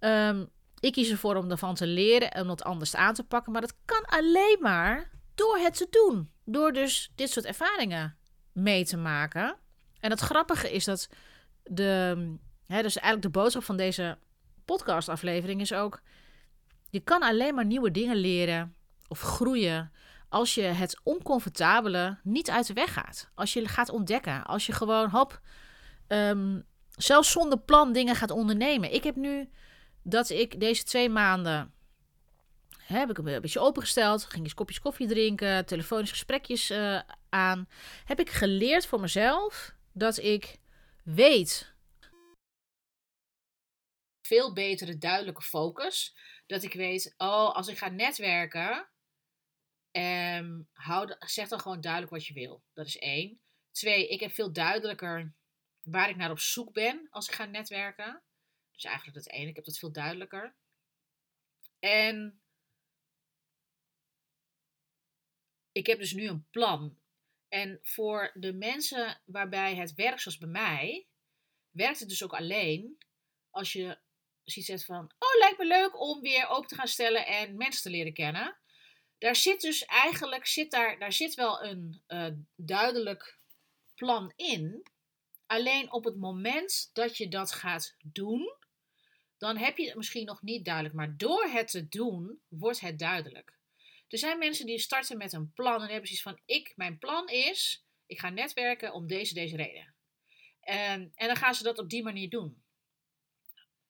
Um, 0.00 0.48
ik 0.78 0.92
kies 0.92 1.10
ervoor 1.10 1.36
om 1.36 1.50
ervan 1.50 1.74
te 1.74 1.86
leren 1.86 2.30
en 2.30 2.42
om 2.42 2.50
het 2.50 2.64
anders 2.64 2.94
aan 2.94 3.14
te 3.14 3.24
pakken. 3.24 3.52
Maar 3.52 3.60
dat 3.60 3.74
kan 3.84 4.04
alleen 4.04 4.58
maar 4.60 5.10
door 5.34 5.58
het 5.58 5.76
te 5.76 5.86
doen. 5.90 6.30
Door 6.44 6.72
dus 6.72 7.12
dit 7.14 7.30
soort 7.30 7.46
ervaringen 7.46 8.18
mee 8.52 8.84
te 8.84 8.96
maken. 8.96 9.56
En 10.00 10.10
het 10.10 10.20
grappige 10.20 10.72
is 10.72 10.84
dat 10.84 11.08
de, 11.62 12.14
hè, 12.66 12.82
dus 12.82 12.96
eigenlijk 12.96 13.22
de 13.22 13.40
boodschap 13.40 13.64
van 13.64 13.76
deze 13.76 14.18
podcastaflevering 14.64 15.60
is 15.60 15.72
ook: 15.72 16.00
je 16.90 17.00
kan 17.00 17.22
alleen 17.22 17.54
maar 17.54 17.66
nieuwe 17.66 17.90
dingen 17.90 18.16
leren 18.16 18.74
of 19.08 19.20
groeien 19.20 19.92
als 20.28 20.54
je 20.54 20.62
het 20.62 21.00
oncomfortabele 21.02 22.18
niet 22.22 22.50
uit 22.50 22.66
de 22.66 22.72
weg 22.72 22.92
gaat. 22.92 23.30
Als 23.34 23.52
je 23.52 23.68
gaat 23.68 23.88
ontdekken, 23.88 24.44
als 24.44 24.66
je 24.66 24.72
gewoon 24.72 25.10
hop, 25.10 25.40
um, 26.08 26.64
zelfs 26.90 27.30
zonder 27.30 27.58
plan 27.58 27.92
dingen 27.92 28.14
gaat 28.14 28.30
ondernemen. 28.30 28.94
Ik 28.94 29.04
heb 29.04 29.16
nu 29.16 29.50
dat 30.02 30.30
ik 30.30 30.60
deze 30.60 30.84
twee 30.84 31.08
maanden 31.08 31.72
heb 32.90 33.10
ik 33.10 33.18
een 33.18 33.40
beetje 33.40 33.60
opengesteld, 33.60 34.24
ging 34.24 34.44
eens 34.44 34.54
kopjes 34.54 34.80
koffie 34.80 35.08
drinken, 35.08 35.66
telefonische 35.66 36.14
gesprekjes 36.14 36.70
uh, 36.70 37.00
aan. 37.28 37.68
Heb 38.04 38.20
ik 38.20 38.30
geleerd 38.30 38.86
voor 38.86 39.00
mezelf 39.00 39.74
dat 39.92 40.18
ik 40.18 40.58
weet 41.04 41.74
veel 44.30 44.52
betere 44.52 44.98
duidelijke 44.98 45.42
focus. 45.42 46.16
Dat 46.46 46.62
ik 46.62 46.72
weet, 46.72 47.14
oh, 47.16 47.54
als 47.54 47.68
ik 47.68 47.78
ga 47.78 47.88
netwerken, 47.88 48.88
um, 49.92 50.68
hou, 50.72 51.14
zeg 51.18 51.48
dan 51.48 51.60
gewoon 51.60 51.80
duidelijk 51.80 52.12
wat 52.12 52.26
je 52.26 52.34
wil. 52.34 52.62
Dat 52.72 52.86
is 52.86 52.98
één. 52.98 53.40
Twee, 53.70 54.08
ik 54.08 54.20
heb 54.20 54.32
veel 54.32 54.52
duidelijker 54.52 55.34
waar 55.82 56.08
ik 56.08 56.16
naar 56.16 56.30
op 56.30 56.38
zoek 56.38 56.72
ben 56.72 57.08
als 57.10 57.28
ik 57.28 57.34
ga 57.34 57.44
netwerken. 57.44 58.22
Dus 58.72 58.84
eigenlijk 58.84 59.16
dat 59.16 59.32
ene, 59.32 59.48
ik 59.48 59.56
heb 59.56 59.64
dat 59.64 59.78
veel 59.78 59.92
duidelijker. 59.92 60.54
En 61.78 62.39
ik 65.72 65.86
heb 65.86 65.98
dus 65.98 66.12
nu 66.12 66.28
een 66.28 66.46
plan. 66.50 66.98
En 67.48 67.78
voor 67.82 68.30
de 68.34 68.52
mensen 68.52 69.20
waarbij 69.24 69.76
het 69.76 69.94
werkt 69.94 70.22
zoals 70.22 70.38
bij 70.38 70.48
mij, 70.48 71.06
werkt 71.70 71.98
het 71.98 72.08
dus 72.08 72.22
ook 72.22 72.34
alleen 72.34 72.98
als 73.50 73.72
je 73.72 73.98
ziet 74.44 74.64
zegt 74.64 74.84
van, 74.84 75.12
oh 75.18 75.38
lijkt 75.38 75.58
me 75.58 75.66
leuk 75.66 76.00
om 76.00 76.20
weer 76.20 76.48
open 76.48 76.68
te 76.68 76.74
gaan 76.74 76.88
stellen 76.88 77.26
en 77.26 77.56
mensen 77.56 77.82
te 77.82 77.90
leren 77.90 78.12
kennen. 78.12 78.56
Daar 79.18 79.36
zit 79.36 79.60
dus 79.60 79.84
eigenlijk, 79.84 80.46
zit 80.46 80.70
daar, 80.70 80.98
daar 80.98 81.12
zit 81.12 81.34
wel 81.34 81.62
een 81.64 82.02
uh, 82.08 82.26
duidelijk 82.54 83.38
plan 83.94 84.32
in. 84.36 84.86
Alleen 85.46 85.92
op 85.92 86.04
het 86.04 86.16
moment 86.16 86.90
dat 86.92 87.16
je 87.16 87.28
dat 87.28 87.52
gaat 87.52 87.96
doen, 88.02 88.56
dan 89.38 89.56
heb 89.56 89.76
je 89.76 89.86
het 89.86 89.96
misschien 89.96 90.26
nog 90.26 90.42
niet 90.42 90.64
duidelijk. 90.64 90.94
Maar 90.94 91.16
door 91.16 91.44
het 91.44 91.70
te 91.70 91.88
doen, 91.88 92.40
wordt 92.48 92.80
het 92.80 92.98
duidelijk. 92.98 93.58
Er 94.10 94.18
zijn 94.18 94.38
mensen 94.38 94.66
die 94.66 94.78
starten 94.78 95.16
met 95.16 95.32
een 95.32 95.52
plan 95.52 95.82
en 95.82 95.88
hebben 95.88 96.06
zoiets 96.06 96.22
van: 96.22 96.40
ik, 96.44 96.72
mijn 96.76 96.98
plan 96.98 97.28
is, 97.28 97.86
ik 98.06 98.18
ga 98.18 98.30
netwerken 98.30 98.92
om 98.92 99.06
deze, 99.06 99.34
deze 99.34 99.56
reden. 99.56 99.94
En, 100.60 101.12
en 101.14 101.26
dan 101.26 101.36
gaan 101.36 101.54
ze 101.54 101.62
dat 101.62 101.78
op 101.78 101.90
die 101.90 102.02
manier 102.02 102.28
doen. 102.30 102.62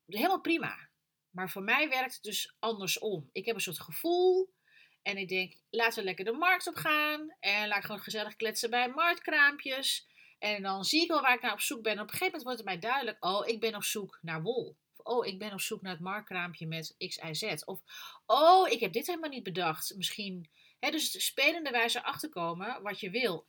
Helemaal 0.07 0.41
prima. 0.41 0.89
Maar 1.31 1.51
voor 1.51 1.63
mij 1.63 1.89
werkt 1.89 2.15
het 2.15 2.23
dus 2.23 2.57
andersom. 2.59 3.29
Ik 3.33 3.47
heb 3.47 3.55
een 3.55 3.61
soort 3.61 3.81
gevoel. 3.81 4.55
En 5.03 5.17
ik 5.17 5.29
denk, 5.29 5.55
laten 5.71 5.99
we 5.99 6.05
lekker 6.05 6.25
de 6.25 6.33
markt 6.33 6.67
op 6.67 6.75
gaan. 6.75 7.37
En 7.39 7.69
laat 7.69 7.79
ik 7.79 7.85
gewoon 7.85 8.01
gezellig 8.01 8.37
kletsen 8.37 8.71
bij 8.71 8.89
marktkraampjes. 8.89 10.09
En 10.39 10.63
dan 10.63 10.85
zie 10.85 11.03
ik 11.03 11.09
wel 11.09 11.21
waar 11.21 11.35
ik 11.35 11.43
naar 11.43 11.53
op 11.53 11.61
zoek 11.61 11.83
ben. 11.83 11.93
En 11.93 12.01
op 12.01 12.05
een 12.05 12.19
gegeven 12.19 12.39
moment 12.39 12.43
wordt 12.43 12.59
het 12.59 12.69
mij 12.69 12.91
duidelijk: 12.91 13.25
oh, 13.25 13.49
ik 13.49 13.61
ben 13.61 13.75
op 13.75 13.85
zoek 13.85 14.19
naar 14.23 14.43
wol 14.43 14.77
oh, 15.11 15.27
ik 15.27 15.39
ben 15.39 15.53
op 15.53 15.61
zoek 15.61 15.83
naar 15.83 15.93
het 15.93 16.01
markkraampje 16.01 16.67
met 16.67 16.95
X, 16.99 17.17
Y, 17.17 17.35
Z. 17.35 17.63
Of, 17.65 17.81
oh, 18.27 18.69
ik 18.69 18.81
heb 18.81 18.93
dit 18.93 19.07
helemaal 19.07 19.31
niet 19.31 19.43
bedacht. 19.43 19.97
Misschien, 19.97 20.51
hè, 20.79 20.91
dus 20.91 21.27
spelende 21.27 21.71
wijze 21.71 22.03
achterkomen 22.03 22.83
wat 22.83 23.01
je 23.01 23.11
wil. 23.11 23.47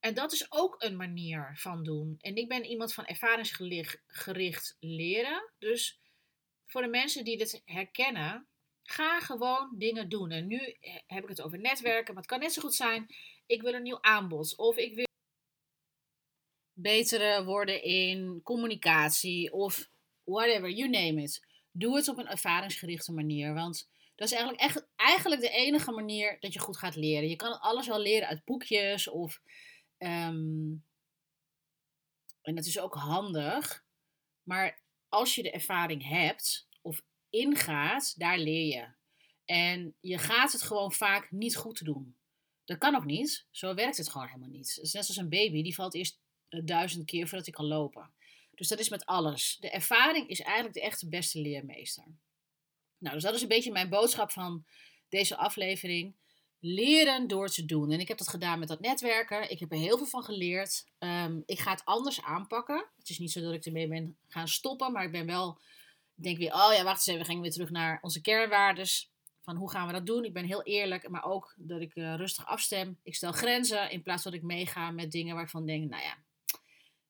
En 0.00 0.14
dat 0.14 0.32
is 0.32 0.52
ook 0.52 0.82
een 0.82 0.96
manier 0.96 1.52
van 1.54 1.82
doen. 1.82 2.16
En 2.20 2.36
ik 2.36 2.48
ben 2.48 2.64
iemand 2.64 2.94
van 2.94 3.06
ervaringsgericht 3.06 4.76
leren. 4.80 5.52
Dus 5.58 6.00
voor 6.66 6.82
de 6.82 6.88
mensen 6.88 7.24
die 7.24 7.36
dit 7.36 7.62
herkennen, 7.64 8.46
ga 8.82 9.20
gewoon 9.20 9.74
dingen 9.78 10.08
doen. 10.08 10.30
En 10.30 10.46
nu 10.46 10.76
heb 11.06 11.22
ik 11.22 11.28
het 11.28 11.42
over 11.42 11.58
netwerken, 11.58 12.14
maar 12.14 12.22
het 12.22 12.32
kan 12.32 12.40
net 12.40 12.52
zo 12.52 12.60
goed 12.62 12.74
zijn: 12.74 13.06
ik 13.46 13.62
wil 13.62 13.74
een 13.74 13.82
nieuw 13.82 14.02
aanbod. 14.02 14.56
Of 14.56 14.76
ik 14.76 14.94
wil 14.94 15.06
beter 16.72 17.44
worden 17.44 17.82
in 17.82 18.40
communicatie. 18.42 19.52
Of 19.52 19.92
whatever, 20.24 20.70
you 20.70 20.90
name 20.90 21.22
it. 21.22 21.46
Doe 21.70 21.96
het 21.96 22.08
op 22.08 22.18
een 22.18 22.28
ervaringsgerichte 22.28 23.12
manier. 23.12 23.54
Want 23.54 23.90
dat 24.14 24.28
is 24.28 24.34
eigenlijk, 24.34 24.62
echt, 24.62 24.86
eigenlijk 24.96 25.40
de 25.40 25.50
enige 25.50 25.90
manier 25.90 26.36
dat 26.40 26.52
je 26.52 26.58
goed 26.58 26.76
gaat 26.76 26.96
leren. 26.96 27.28
Je 27.28 27.36
kan 27.36 27.60
alles 27.60 27.86
wel 27.86 28.00
leren 28.00 28.28
uit 28.28 28.44
boekjes 28.44 29.08
of. 29.08 29.40
Ehm, 29.98 30.72
en 32.42 32.54
dat 32.54 32.64
is 32.64 32.78
ook 32.78 32.94
handig. 32.94 33.84
Maar 34.42 34.82
als 35.08 35.34
je 35.34 35.42
de 35.42 35.50
ervaring 35.50 36.08
hebt 36.08 36.68
of 36.82 37.02
ingaat, 37.30 38.18
daar 38.18 38.38
leer 38.38 38.66
je. 38.66 38.86
En 39.44 39.94
je 40.00 40.18
gaat 40.18 40.52
het 40.52 40.62
gewoon 40.62 40.92
vaak 40.92 41.30
niet 41.30 41.56
goed 41.56 41.84
doen. 41.84 42.16
Dat 42.64 42.78
kan 42.78 42.94
ook 42.94 43.04
niet. 43.04 43.46
Zo 43.50 43.74
werkt 43.74 43.96
het 43.96 44.08
gewoon 44.08 44.26
helemaal 44.26 44.48
niet. 44.48 44.74
Het 44.74 44.84
is 44.84 44.92
net 44.92 45.08
als 45.08 45.16
een 45.16 45.28
baby, 45.28 45.62
die 45.62 45.74
valt 45.74 45.94
eerst 45.94 46.20
duizend 46.48 47.04
keer 47.04 47.28
voordat 47.28 47.46
hij 47.46 47.54
kan 47.54 47.66
lopen. 47.66 48.14
Dus 48.54 48.68
dat 48.68 48.78
is 48.78 48.88
met 48.88 49.06
alles. 49.06 49.56
De 49.60 49.70
ervaring 49.70 50.28
is 50.28 50.40
eigenlijk 50.40 50.74
de 50.74 50.82
echte 50.82 51.08
beste 51.08 51.40
leermeester. 51.40 52.04
Nou, 52.98 53.14
dus 53.14 53.24
dat 53.24 53.34
is 53.34 53.42
een 53.42 53.48
beetje 53.48 53.72
mijn 53.72 53.88
boodschap 53.88 54.30
van 54.30 54.64
deze 55.08 55.36
aflevering. 55.36 56.14
Leren 56.58 57.26
door 57.26 57.48
te 57.48 57.64
doen. 57.64 57.90
En 57.90 58.00
ik 58.00 58.08
heb 58.08 58.18
dat 58.18 58.28
gedaan 58.28 58.58
met 58.58 58.68
dat 58.68 58.80
netwerken. 58.80 59.50
Ik 59.50 59.60
heb 59.60 59.72
er 59.72 59.78
heel 59.78 59.96
veel 59.96 60.06
van 60.06 60.22
geleerd. 60.22 60.84
Ehm, 60.98 61.40
ik 61.46 61.58
ga 61.58 61.70
het 61.70 61.84
anders 61.84 62.22
aanpakken. 62.22 62.86
Het 62.98 63.08
is 63.08 63.18
niet 63.18 63.32
zo 63.32 63.40
dat 63.40 63.52
ik 63.52 63.64
ermee 63.64 63.88
ben 63.88 64.16
gaan 64.28 64.48
stoppen, 64.48 64.92
maar 64.92 65.04
ik 65.04 65.12
ben 65.12 65.26
wel. 65.26 65.58
Ik 66.16 66.22
denk 66.22 66.38
weer, 66.38 66.52
oh 66.52 66.72
ja, 66.72 66.82
wacht 66.84 66.96
eens 66.96 67.06
even, 67.06 67.20
we 67.20 67.26
gingen 67.26 67.42
weer 67.42 67.52
terug 67.52 67.70
naar 67.70 67.98
onze 68.02 68.20
kernwaardes. 68.20 69.10
Van 69.40 69.56
hoe 69.56 69.70
gaan 69.70 69.86
we 69.86 69.92
dat 69.92 70.06
doen? 70.06 70.24
Ik 70.24 70.32
ben 70.32 70.44
heel 70.44 70.62
eerlijk, 70.62 71.08
maar 71.08 71.24
ook 71.24 71.54
dat 71.56 71.80
ik 71.80 71.94
uh, 71.94 72.14
rustig 72.14 72.46
afstem. 72.46 72.98
Ik 73.02 73.14
stel 73.14 73.32
grenzen 73.32 73.90
in 73.90 74.02
plaats 74.02 74.22
dat 74.22 74.32
ik 74.32 74.42
meega 74.42 74.90
met 74.90 75.12
dingen 75.12 75.34
waarvan 75.34 75.60
ik 75.60 75.66
denk, 75.66 75.90
nou 75.90 76.02
ja, 76.02 76.16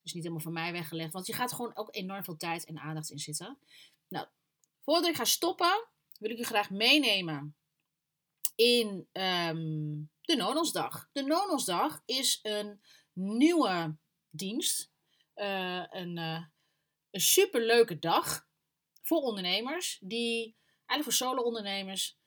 dus 0.05 0.13
niet 0.13 0.23
helemaal 0.23 0.45
van 0.45 0.53
mij 0.53 0.73
weggelegd. 0.73 1.13
Want 1.13 1.27
je 1.27 1.33
gaat 1.33 1.53
gewoon 1.53 1.77
ook 1.77 1.95
enorm 1.95 2.25
veel 2.25 2.37
tijd 2.37 2.65
en 2.65 2.79
aandacht 2.79 3.11
in 3.11 3.19
zitten. 3.19 3.59
Nou, 4.09 4.27
voordat 4.81 5.11
ik 5.11 5.17
ga 5.17 5.25
stoppen, 5.25 5.87
wil 6.19 6.31
ik 6.31 6.39
u 6.39 6.45
graag 6.45 6.71
meenemen 6.71 7.57
in 8.55 9.09
ehm, 9.13 10.03
de 10.21 10.37
Nonosdag. 10.37 11.09
De 11.13 11.23
Nonosdag 11.23 12.03
is 12.05 12.39
een 12.43 12.81
nieuwe 13.13 13.97
dienst. 14.31 14.93
Uh, 15.37 15.85
een, 15.91 16.17
uh, 16.17 16.45
een 17.11 17.21
superleuke 17.21 17.99
dag 17.99 18.47
voor 19.03 19.19
ondernemers. 19.19 19.99
Die, 20.01 20.57
eigenlijk 20.87 21.03
voor 21.03 21.29
solo-ondernemers 21.29 22.19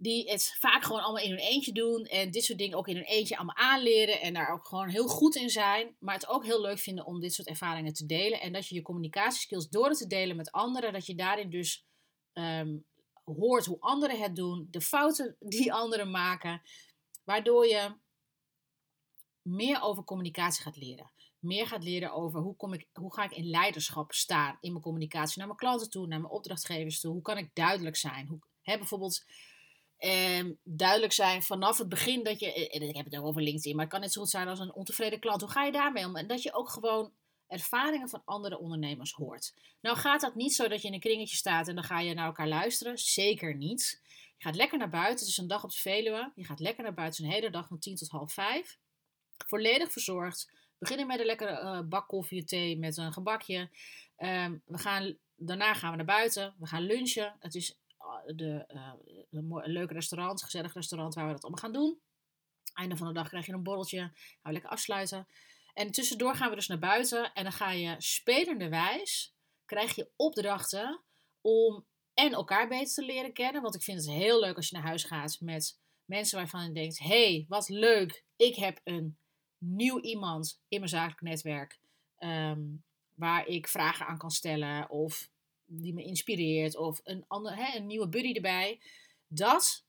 die 0.00 0.30
het 0.30 0.56
vaak 0.58 0.82
gewoon 0.82 1.02
allemaal 1.02 1.22
in 1.22 1.30
hun 1.30 1.38
eentje 1.38 1.72
doen. 1.72 2.04
En 2.04 2.30
dit 2.30 2.44
soort 2.44 2.58
dingen 2.58 2.78
ook 2.78 2.88
in 2.88 2.94
hun 2.94 3.04
eentje 3.04 3.36
allemaal 3.36 3.56
aanleren. 3.56 4.20
En 4.20 4.34
daar 4.34 4.52
ook 4.52 4.66
gewoon 4.66 4.88
heel 4.88 5.08
goed 5.08 5.34
in 5.36 5.50
zijn. 5.50 5.96
Maar 5.98 6.14
het 6.14 6.28
ook 6.28 6.44
heel 6.44 6.60
leuk 6.60 6.78
vinden 6.78 7.06
om 7.06 7.20
dit 7.20 7.34
soort 7.34 7.48
ervaringen 7.48 7.92
te 7.92 8.06
delen. 8.06 8.40
En 8.40 8.52
dat 8.52 8.68
je 8.68 8.74
je 8.74 8.82
communicatieskills 8.82 9.68
door 9.68 9.92
te 9.92 10.06
delen 10.06 10.36
met 10.36 10.52
anderen. 10.52 10.92
Dat 10.92 11.06
je 11.06 11.14
daarin 11.14 11.50
dus 11.50 11.86
ehm, 12.32 12.76
hoort 13.24 13.66
hoe 13.66 13.80
anderen 13.80 14.20
het 14.20 14.36
doen. 14.36 14.68
De 14.70 14.80
fouten 14.80 15.36
die 15.56 15.72
anderen 15.72 16.10
maken. 16.10 16.62
Waardoor 17.24 17.66
je 17.66 17.96
meer 19.42 19.82
over 19.82 20.04
communicatie 20.04 20.62
gaat 20.62 20.76
leren. 20.76 21.12
Meer 21.38 21.66
gaat 21.66 21.82
leren 21.82 22.12
over 22.12 22.40
hoe, 22.40 22.56
kom 22.56 22.72
ik, 22.72 22.88
hoe 22.92 23.14
ga 23.14 23.24
ik 23.24 23.32
in 23.32 23.50
leiderschap 23.50 24.12
staan 24.12 24.58
in 24.60 24.70
mijn 24.70 24.82
communicatie 24.82 25.38
naar 25.38 25.46
mijn 25.46 25.58
klanten 25.58 25.90
toe, 25.90 26.06
naar 26.06 26.20
mijn 26.20 26.32
opdrachtgevers 26.32 27.00
toe. 27.00 27.12
Hoe 27.12 27.22
kan 27.22 27.38
ik 27.38 27.50
duidelijk 27.54 27.96
zijn? 27.96 28.26
Hoe, 28.26 28.38
hè, 28.62 28.78
bijvoorbeeld 28.78 29.24
Ehm, 29.98 30.52
duidelijk 30.62 31.12
zijn 31.12 31.42
vanaf 31.42 31.78
het 31.78 31.88
begin 31.88 32.22
dat 32.24 32.40
je, 32.40 32.68
en 32.70 32.82
ik 32.82 32.96
heb 32.96 33.04
het 33.04 33.16
ook 33.16 33.24
over 33.24 33.42
LinkedIn, 33.42 33.72
maar 33.72 33.84
het 33.84 33.92
kan 33.92 34.00
net 34.00 34.12
zo 34.12 34.20
goed 34.20 34.30
zijn 34.30 34.48
als 34.48 34.58
een 34.58 34.74
ontevreden 34.74 35.20
klant. 35.20 35.40
Hoe 35.40 35.50
ga 35.50 35.64
je 35.64 35.72
daarmee 35.72 36.06
om? 36.06 36.16
En 36.16 36.26
dat 36.26 36.42
je 36.42 36.52
ook 36.52 36.68
gewoon 36.68 37.12
ervaringen 37.46 38.08
van 38.08 38.22
andere 38.24 38.58
ondernemers 38.58 39.12
hoort. 39.12 39.54
Nou 39.80 39.96
gaat 39.96 40.20
dat 40.20 40.34
niet 40.34 40.54
zo 40.54 40.68
dat 40.68 40.82
je 40.82 40.88
in 40.88 40.94
een 40.94 41.00
kringetje 41.00 41.36
staat 41.36 41.68
en 41.68 41.74
dan 41.74 41.84
ga 41.84 42.00
je 42.00 42.14
naar 42.14 42.26
elkaar 42.26 42.48
luisteren. 42.48 42.98
Zeker 42.98 43.56
niet. 43.56 44.00
Je 44.36 44.44
gaat 44.44 44.56
lekker 44.56 44.78
naar 44.78 44.88
buiten. 44.88 45.18
Het 45.18 45.28
is 45.28 45.36
een 45.36 45.46
dag 45.46 45.64
op 45.64 45.70
de 45.70 45.76
Veluwe. 45.76 46.32
Je 46.34 46.44
gaat 46.44 46.60
lekker 46.60 46.82
naar 46.82 46.94
buiten, 46.94 47.24
een 47.24 47.30
hele 47.30 47.50
dag 47.50 47.66
van 47.68 47.78
10 47.78 47.94
tot 47.94 48.08
half 48.08 48.32
5. 48.32 48.78
Volledig 49.46 49.92
verzorgd 49.92 50.50
beginnen 50.78 51.06
met 51.06 51.20
een 51.20 51.26
lekkere 51.26 51.62
uh, 51.62 51.80
bak 51.88 52.08
koffie, 52.08 52.44
thee 52.44 52.78
met 52.78 52.96
een 52.96 53.12
gebakje. 53.12 53.70
Ehm, 54.16 54.56
we 54.64 54.78
gaan, 54.78 55.16
daarna 55.36 55.74
gaan 55.74 55.90
we 55.90 55.96
naar 55.96 56.06
buiten. 56.06 56.54
We 56.58 56.66
gaan 56.66 56.82
lunchen. 56.82 57.36
Het 57.40 57.54
is 57.54 57.78
de, 58.26 58.64
een, 59.30 59.50
een 59.50 59.72
leuk 59.72 59.90
restaurant, 59.90 60.42
gezellig 60.42 60.74
restaurant 60.74 61.14
waar 61.14 61.26
we 61.26 61.32
dat 61.32 61.42
allemaal 61.42 61.62
gaan 61.62 61.72
doen. 61.72 62.00
Einde 62.74 62.96
van 62.96 63.06
de 63.06 63.12
dag 63.12 63.28
krijg 63.28 63.46
je 63.46 63.52
een 63.52 63.62
borreltje. 63.62 63.98
Gaan 63.98 64.12
we 64.42 64.52
lekker 64.52 64.70
afsluiten. 64.70 65.26
En 65.74 65.90
tussendoor 65.90 66.34
gaan 66.34 66.48
we 66.50 66.54
dus 66.54 66.66
naar 66.66 66.78
buiten. 66.78 67.32
En 67.32 67.42
dan 67.42 67.52
ga 67.52 67.70
je 67.70 67.94
spelenderwijs, 67.98 69.34
krijg 69.64 69.94
je 69.94 70.10
opdrachten 70.16 71.02
om 71.40 71.86
en 72.14 72.32
elkaar 72.32 72.68
beter 72.68 72.94
te 72.94 73.04
leren 73.04 73.32
kennen. 73.32 73.62
Want 73.62 73.74
ik 73.74 73.82
vind 73.82 73.98
het 73.98 74.10
heel 74.10 74.40
leuk 74.40 74.56
als 74.56 74.68
je 74.68 74.76
naar 74.76 74.86
huis 74.86 75.04
gaat 75.04 75.36
met 75.40 75.78
mensen 76.04 76.38
waarvan 76.38 76.64
je 76.64 76.72
denkt: 76.72 76.98
hey, 76.98 77.44
wat 77.48 77.68
leuk. 77.68 78.24
Ik 78.36 78.54
heb 78.54 78.80
een 78.84 79.18
nieuw 79.58 80.00
iemand 80.00 80.60
in 80.68 80.78
mijn 80.78 80.90
zakelijk 80.90 81.20
netwerk. 81.20 81.78
Ehm, 82.16 82.60
waar 83.14 83.46
ik 83.46 83.68
vragen 83.68 84.06
aan 84.06 84.18
kan 84.18 84.30
stellen. 84.30 84.90
Of 84.90 85.30
die 85.68 85.94
me 85.94 86.02
inspireert. 86.02 86.76
Of 86.76 87.00
een, 87.04 87.24
ander, 87.26 87.56
hè, 87.56 87.76
een 87.76 87.86
nieuwe 87.86 88.08
buddy 88.08 88.32
erbij. 88.32 88.80
Dat 89.26 89.84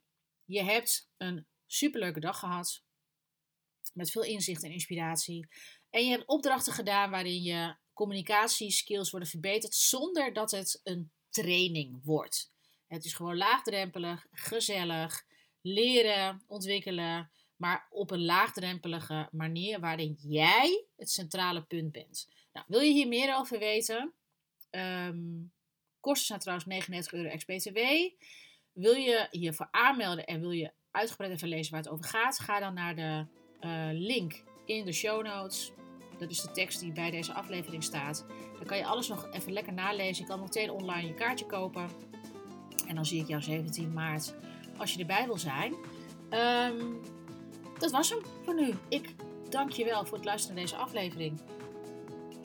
je 0.46 0.64
hebt 0.64 1.10
een 1.18 1.46
superleuke 1.66 2.20
dag 2.20 2.40
gehad. 2.40 2.84
Met 3.94 4.12
veel 4.12 4.24
inzicht 4.24 4.64
en 4.64 4.72
inspiratie. 4.72 5.48
En 5.90 6.04
je 6.04 6.10
hebt 6.10 6.28
opdrachten 6.28 6.74
gedaan 6.74 7.12
waarin 7.12 7.42
je 7.42 7.76
communicatieskills 7.94 9.12
worden 9.12 9.30
verbeterd. 9.30 9.76
Zonder 9.76 10.34
dat 10.34 10.52
het 10.52 10.80
een 10.84 11.12
training 11.30 12.00
wordt. 12.04 12.52
Het 12.88 13.06
is 13.06 13.14
gewoon 13.14 13.38
laagdrempelig, 13.38 14.28
gezellig, 14.32 15.26
leren, 15.62 16.44
ontwikkelen, 16.48 17.32
maar 17.56 17.88
op 17.90 18.12
een 18.12 18.26
laagdrempelige 18.26 19.28
manier 19.32 19.80
waarin 19.80 20.18
jij 20.22 20.86
het 20.96 21.10
centrale 21.10 21.64
punt 21.64 21.92
bent. 21.92 22.28
Nou, 22.54 22.66
wil 22.70 22.80
je 22.80 22.94
hier 22.94 23.08
meer 23.08 23.36
over 23.36 23.60
weten? 23.60 24.14
Um, 24.72 25.52
kosten 26.00 26.26
zijn 26.26 26.40
trouwens 26.40 26.68
99 26.68 27.14
euro 27.14 27.30
ex-BTW. 27.30 27.78
Wil 28.74 28.94
je 28.94 29.28
hiervoor 29.32 29.68
aanmelden 29.72 30.26
en 30.26 30.40
wil 30.40 30.52
je 30.52 30.72
uitgebreid 30.92 31.32
even 31.32 31.48
lezen 31.48 31.72
waar 31.72 31.82
het 31.82 31.92
over 31.92 32.06
gaat? 32.06 32.40
Ga 32.40 32.60
dan 32.60 32.74
naar 32.74 32.96
de 32.96 33.26
uh, 33.62 33.90
link 33.92 34.44
in 34.66 34.86
de 34.86 34.92
show 34.92 35.24
notes. 35.24 35.72
Dat 36.18 36.30
is 36.30 36.42
de 36.42 36.52
tekst 36.52 36.80
die 36.80 36.92
bij 36.92 37.12
deze 37.12 37.34
aflevering 37.34 37.84
staat. 37.84 38.26
Dan 38.58 38.66
kan 38.66 38.78
je 38.78 38.86
alles 38.86 39.08
nog 39.08 39.28
even 39.32 39.54
lekker 39.54 39.74
nalezen. 39.74 40.24
Je 40.24 40.30
kan 40.30 40.40
meteen 40.40 40.72
online 40.72 41.08
je 41.08 41.14
kaartje 41.14 41.46
kopen. 41.46 41.90
En 42.88 42.96
dan 42.96 43.06
zie 43.06 43.22
ik 43.22 43.28
jou 43.28 43.42
17 43.42 43.94
maart 43.94 44.36
als 44.78 44.94
je 44.94 45.00
erbij 45.00 45.26
wil 45.26 45.38
zijn. 45.38 45.74
Um, 46.30 47.02
dat 47.80 47.92
was 47.92 48.10
hem 48.10 48.20
voor 48.44 48.56
nu. 48.56 48.74
Ik 48.90 49.16
dank 49.50 49.72
je 49.72 49.86
wel 49.86 50.06
voor 50.06 50.18
het 50.18 50.26
luisteren 50.26 50.56
naar 50.56 50.66
deze 50.66 50.78
aflevering. 50.78 51.40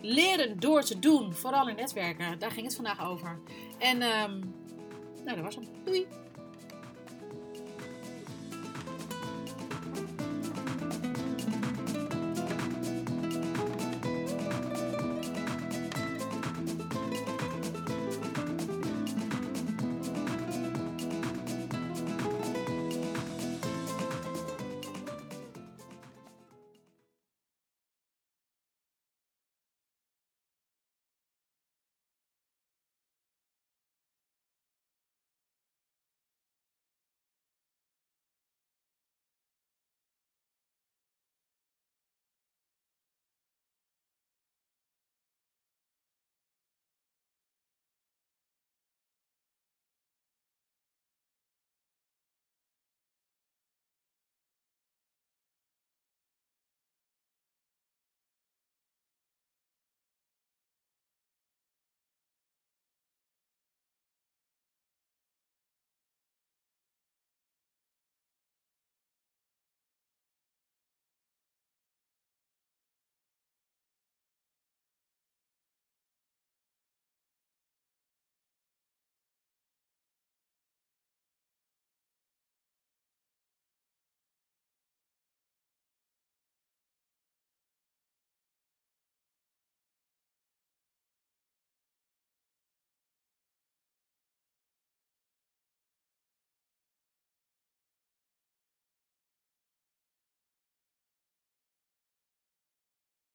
Leren 0.07 0.61
door 0.61 0.82
te 0.82 0.98
doen, 0.98 1.34
vooral 1.34 1.68
in 1.68 1.76
netwerken. 1.76 2.38
Daar 2.38 2.50
ging 2.50 2.66
het 2.66 2.74
vandaag 2.74 3.09
over. 3.09 3.38
En 3.78 4.02
um, 4.02 4.55
nou, 5.24 5.36
dat 5.36 5.40
was 5.44 5.55
hem. 5.55 5.64
Doei! 5.84 6.07